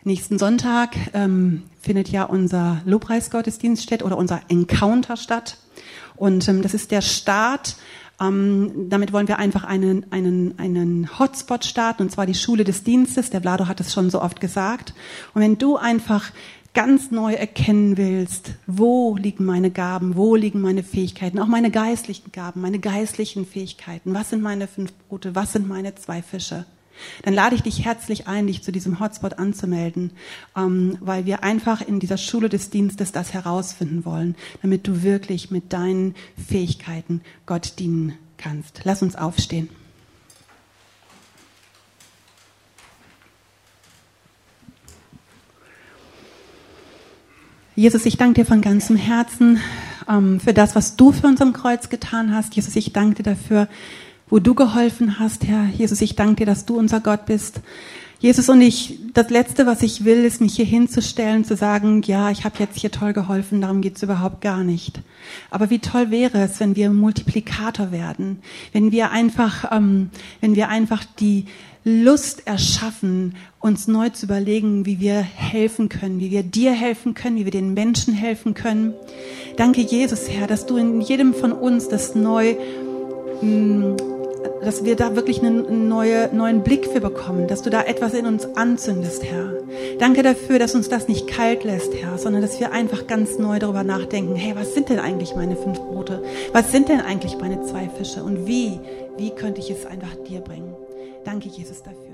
Nächsten 0.05 0.39
Sonntag 0.39 0.97
ähm, 1.13 1.65
findet 1.83 2.09
ja 2.09 2.25
unser 2.25 2.81
Lobpreisgottesdienst 2.87 3.83
statt 3.83 4.03
oder 4.03 4.17
unser 4.17 4.41
Encounter 4.49 5.19
statt. 5.19 5.59
Und 6.17 6.49
ähm, 6.49 6.63
das 6.63 6.73
ist 6.73 6.93
der 6.93 7.03
Start 7.03 7.77
ähm, 8.21 8.89
damit 8.89 9.13
wollen 9.13 9.29
wir 9.29 9.39
einfach 9.39 9.65
einen, 9.65 10.11
einen, 10.11 10.59
einen 10.59 11.19
Hotspot 11.19 11.65
starten, 11.65 12.03
und 12.03 12.11
zwar 12.11 12.27
die 12.27 12.35
Schule 12.35 12.65
des 12.65 12.83
Dienstes. 12.83 13.31
Der 13.31 13.43
Vlado 13.43 13.69
hat 13.69 13.81
es 13.81 13.93
schon 13.93 14.11
so 14.11 14.23
oft 14.23 14.41
gesagt. 14.41 14.95
Und 15.35 15.43
wenn 15.43 15.59
du 15.59 15.77
einfach 15.77 16.33
ganz 16.73 17.11
neu 17.11 17.33
erkennen 17.33 17.97
willst, 17.97 18.51
wo 18.67 19.17
liegen 19.17 19.47
meine 19.47 19.71
Gaben, 19.71 20.15
wo 20.15 20.37
liegen 20.37 20.61
meine 20.61 20.83
Fähigkeiten, 20.83 21.39
auch 21.39 21.47
meine 21.47 21.71
geistlichen 21.71 22.33
Gaben, 22.33 22.61
meine 22.61 22.79
geistlichen 22.79 23.47
Fähigkeiten, 23.47 24.13
was 24.13 24.31
sind 24.31 24.43
meine 24.43 24.67
fünf 24.67 24.93
Brote, 25.09 25.35
was 25.35 25.53
sind 25.53 25.69
meine 25.69 25.95
zwei 25.95 26.21
Fische, 26.21 26.67
dann 27.23 27.35
lade 27.35 27.55
ich 27.55 27.63
dich 27.63 27.85
herzlich 27.85 28.27
ein, 28.27 28.47
dich 28.47 28.63
zu 28.63 28.73
diesem 28.73 29.01
Hotspot 29.01 29.39
anzumelden, 29.39 30.13
ähm, 30.57 30.99
weil 31.01 31.27
wir 31.27 31.43
einfach 31.43 31.81
in 31.81 32.01
dieser 32.01 32.19
Schule 32.19 32.49
des 32.49 32.71
Dienstes 32.71 33.13
das 33.13 33.33
herausfinden 33.33 34.05
wollen, 34.05 34.35
damit 34.63 34.87
du 34.87 35.03
wirklich 35.03 35.51
mit 35.51 35.73
deinen 35.73 36.15
Fähigkeiten 36.49 37.23
Gott 37.47 37.79
dienen 37.79 38.15
kannst. 38.37 38.81
Lass 38.85 39.03
uns 39.03 39.17
aufstehen. 39.17 39.69
Jesus, 47.79 48.07
ich 48.07 48.17
danke 48.17 48.41
dir 48.41 48.47
von 48.47 48.63
ganzem 48.63 48.97
Herzen 48.97 49.61
ähm, 50.09 50.41
für 50.41 50.55
das, 50.55 50.75
was 50.75 50.97
du 50.97 51.13
für 51.13 51.27
uns 51.27 51.43
am 51.43 51.53
Kreuz 51.53 51.91
getan 51.91 52.35
hast. 52.35 52.55
Jesus, 52.57 52.75
ich 52.75 52.95
danke 52.95 53.17
dir 53.17 53.35
dafür, 53.35 53.69
wo 54.29 54.39
du 54.39 54.55
geholfen 54.55 55.19
hast, 55.19 55.47
Herr. 55.47 55.67
Jesus, 55.67 56.01
ich 56.01 56.17
danke 56.17 56.37
dir, 56.37 56.47
dass 56.47 56.67
du 56.67 56.77
unser 56.77 57.01
Gott 57.01 57.27
bist. 57.27 57.61
Jesus 58.19 58.49
und 58.49 58.63
ich, 58.63 58.99
das 59.13 59.29
Letzte, 59.29 59.67
was 59.67 59.83
ich 59.83 60.05
will, 60.05 60.25
ist 60.25 60.41
mich 60.41 60.57
hier 60.57 60.65
hinzustellen, 60.65 61.45
zu 61.45 61.55
sagen, 61.55 62.01
ja, 62.03 62.31
ich 62.31 62.45
habe 62.45 62.57
jetzt 62.59 62.79
hier 62.79 62.91
toll 62.91 63.13
geholfen, 63.13 63.61
darum 63.61 63.83
geht's 63.83 64.03
überhaupt 64.03 64.41
gar 64.41 64.65
nicht. 64.65 65.01
Aber 65.51 65.69
wie 65.69 65.81
toll 65.81 66.11
wäre 66.11 66.39
es, 66.39 66.59
wenn 66.59 66.77
wir 66.77 66.91
Multiplikator 66.91 67.93
werden, 67.93 68.39
wenn 68.73 68.91
wir 68.91 69.11
einfach, 69.11 69.71
ähm, 69.71 70.11
wenn 70.41 70.57
wir 70.57 70.71
einfach 70.71 71.05
die 71.21 71.45
Lust 71.85 72.47
erschaffen, 72.47 73.37
uns 73.61 73.87
neu 73.87 74.09
zu 74.09 74.27
überlegen, 74.27 74.87
wie 74.87 74.99
wir 74.99 75.21
helfen 75.21 75.91
können, 75.91 76.19
wie 76.19 76.31
wir 76.31 76.43
dir 76.43 76.73
helfen 76.73 77.13
können, 77.13 77.37
wie 77.37 77.45
wir 77.45 77.53
den 77.53 77.75
Menschen 77.75 78.15
helfen 78.15 78.55
können. 78.55 78.95
Danke, 79.57 79.83
Jesus, 79.83 80.29
Herr, 80.29 80.47
dass 80.47 80.65
du 80.65 80.79
in 80.79 81.01
jedem 81.03 81.35
von 81.35 81.53
uns 81.53 81.89
das 81.89 82.15
neu 82.15 82.57
mh, 83.43 83.47
mm, 83.47 84.16
dass 84.67 84.85
wir 84.85 84.97
da 84.97 85.15
wirklich 85.15 85.39
einen 85.39 85.89
neue, 85.89 86.29
neuen 86.35 86.65
Blick 86.65 86.87
für 86.87 87.01
bekommen, 87.01 87.47
dass 87.47 87.63
du 87.63 87.71
da 87.71 87.83
etwas 87.83 88.15
in 88.15 88.27
uns 88.27 88.47
anzündest, 88.57 89.23
Herr. 89.23 89.53
Danke 90.01 90.25
dafür, 90.25 90.59
dass 90.59 90.75
uns 90.75 90.89
das 90.89 91.07
nicht 91.07 91.29
kalt 91.29 91.63
lässt, 91.63 91.95
Herr, 91.95 92.19
sondern 92.19 92.43
dass 92.43 92.59
wir 92.59 92.73
einfach 92.73 93.07
ganz 93.07 93.39
neu 93.39 93.61
darüber 93.61 93.85
nachdenken, 93.85 94.35
hey, 94.35 94.57
was 94.57 94.75
sind 94.75 94.89
denn 94.89 94.99
eigentlich 94.99 95.37
meine 95.37 95.55
fünf 95.55 95.79
Brote? 95.79 96.21
Was 96.53 96.73
sind 96.73 96.89
denn 96.89 97.01
eigentlich 97.01 97.39
meine 97.39 97.63
zwei 97.63 97.89
Fische? 97.89 98.25
Und 98.25 98.49
wie, 98.49 98.81
wie 99.17 99.31
könnte 99.31 99.61
ich 99.61 99.71
es 99.71 99.87
einfach 99.87 100.17
dir 100.29 100.41
bringen? 100.41 100.75
Danke, 101.25 101.49
Jesus, 101.49 101.85
dafür. 101.85 102.06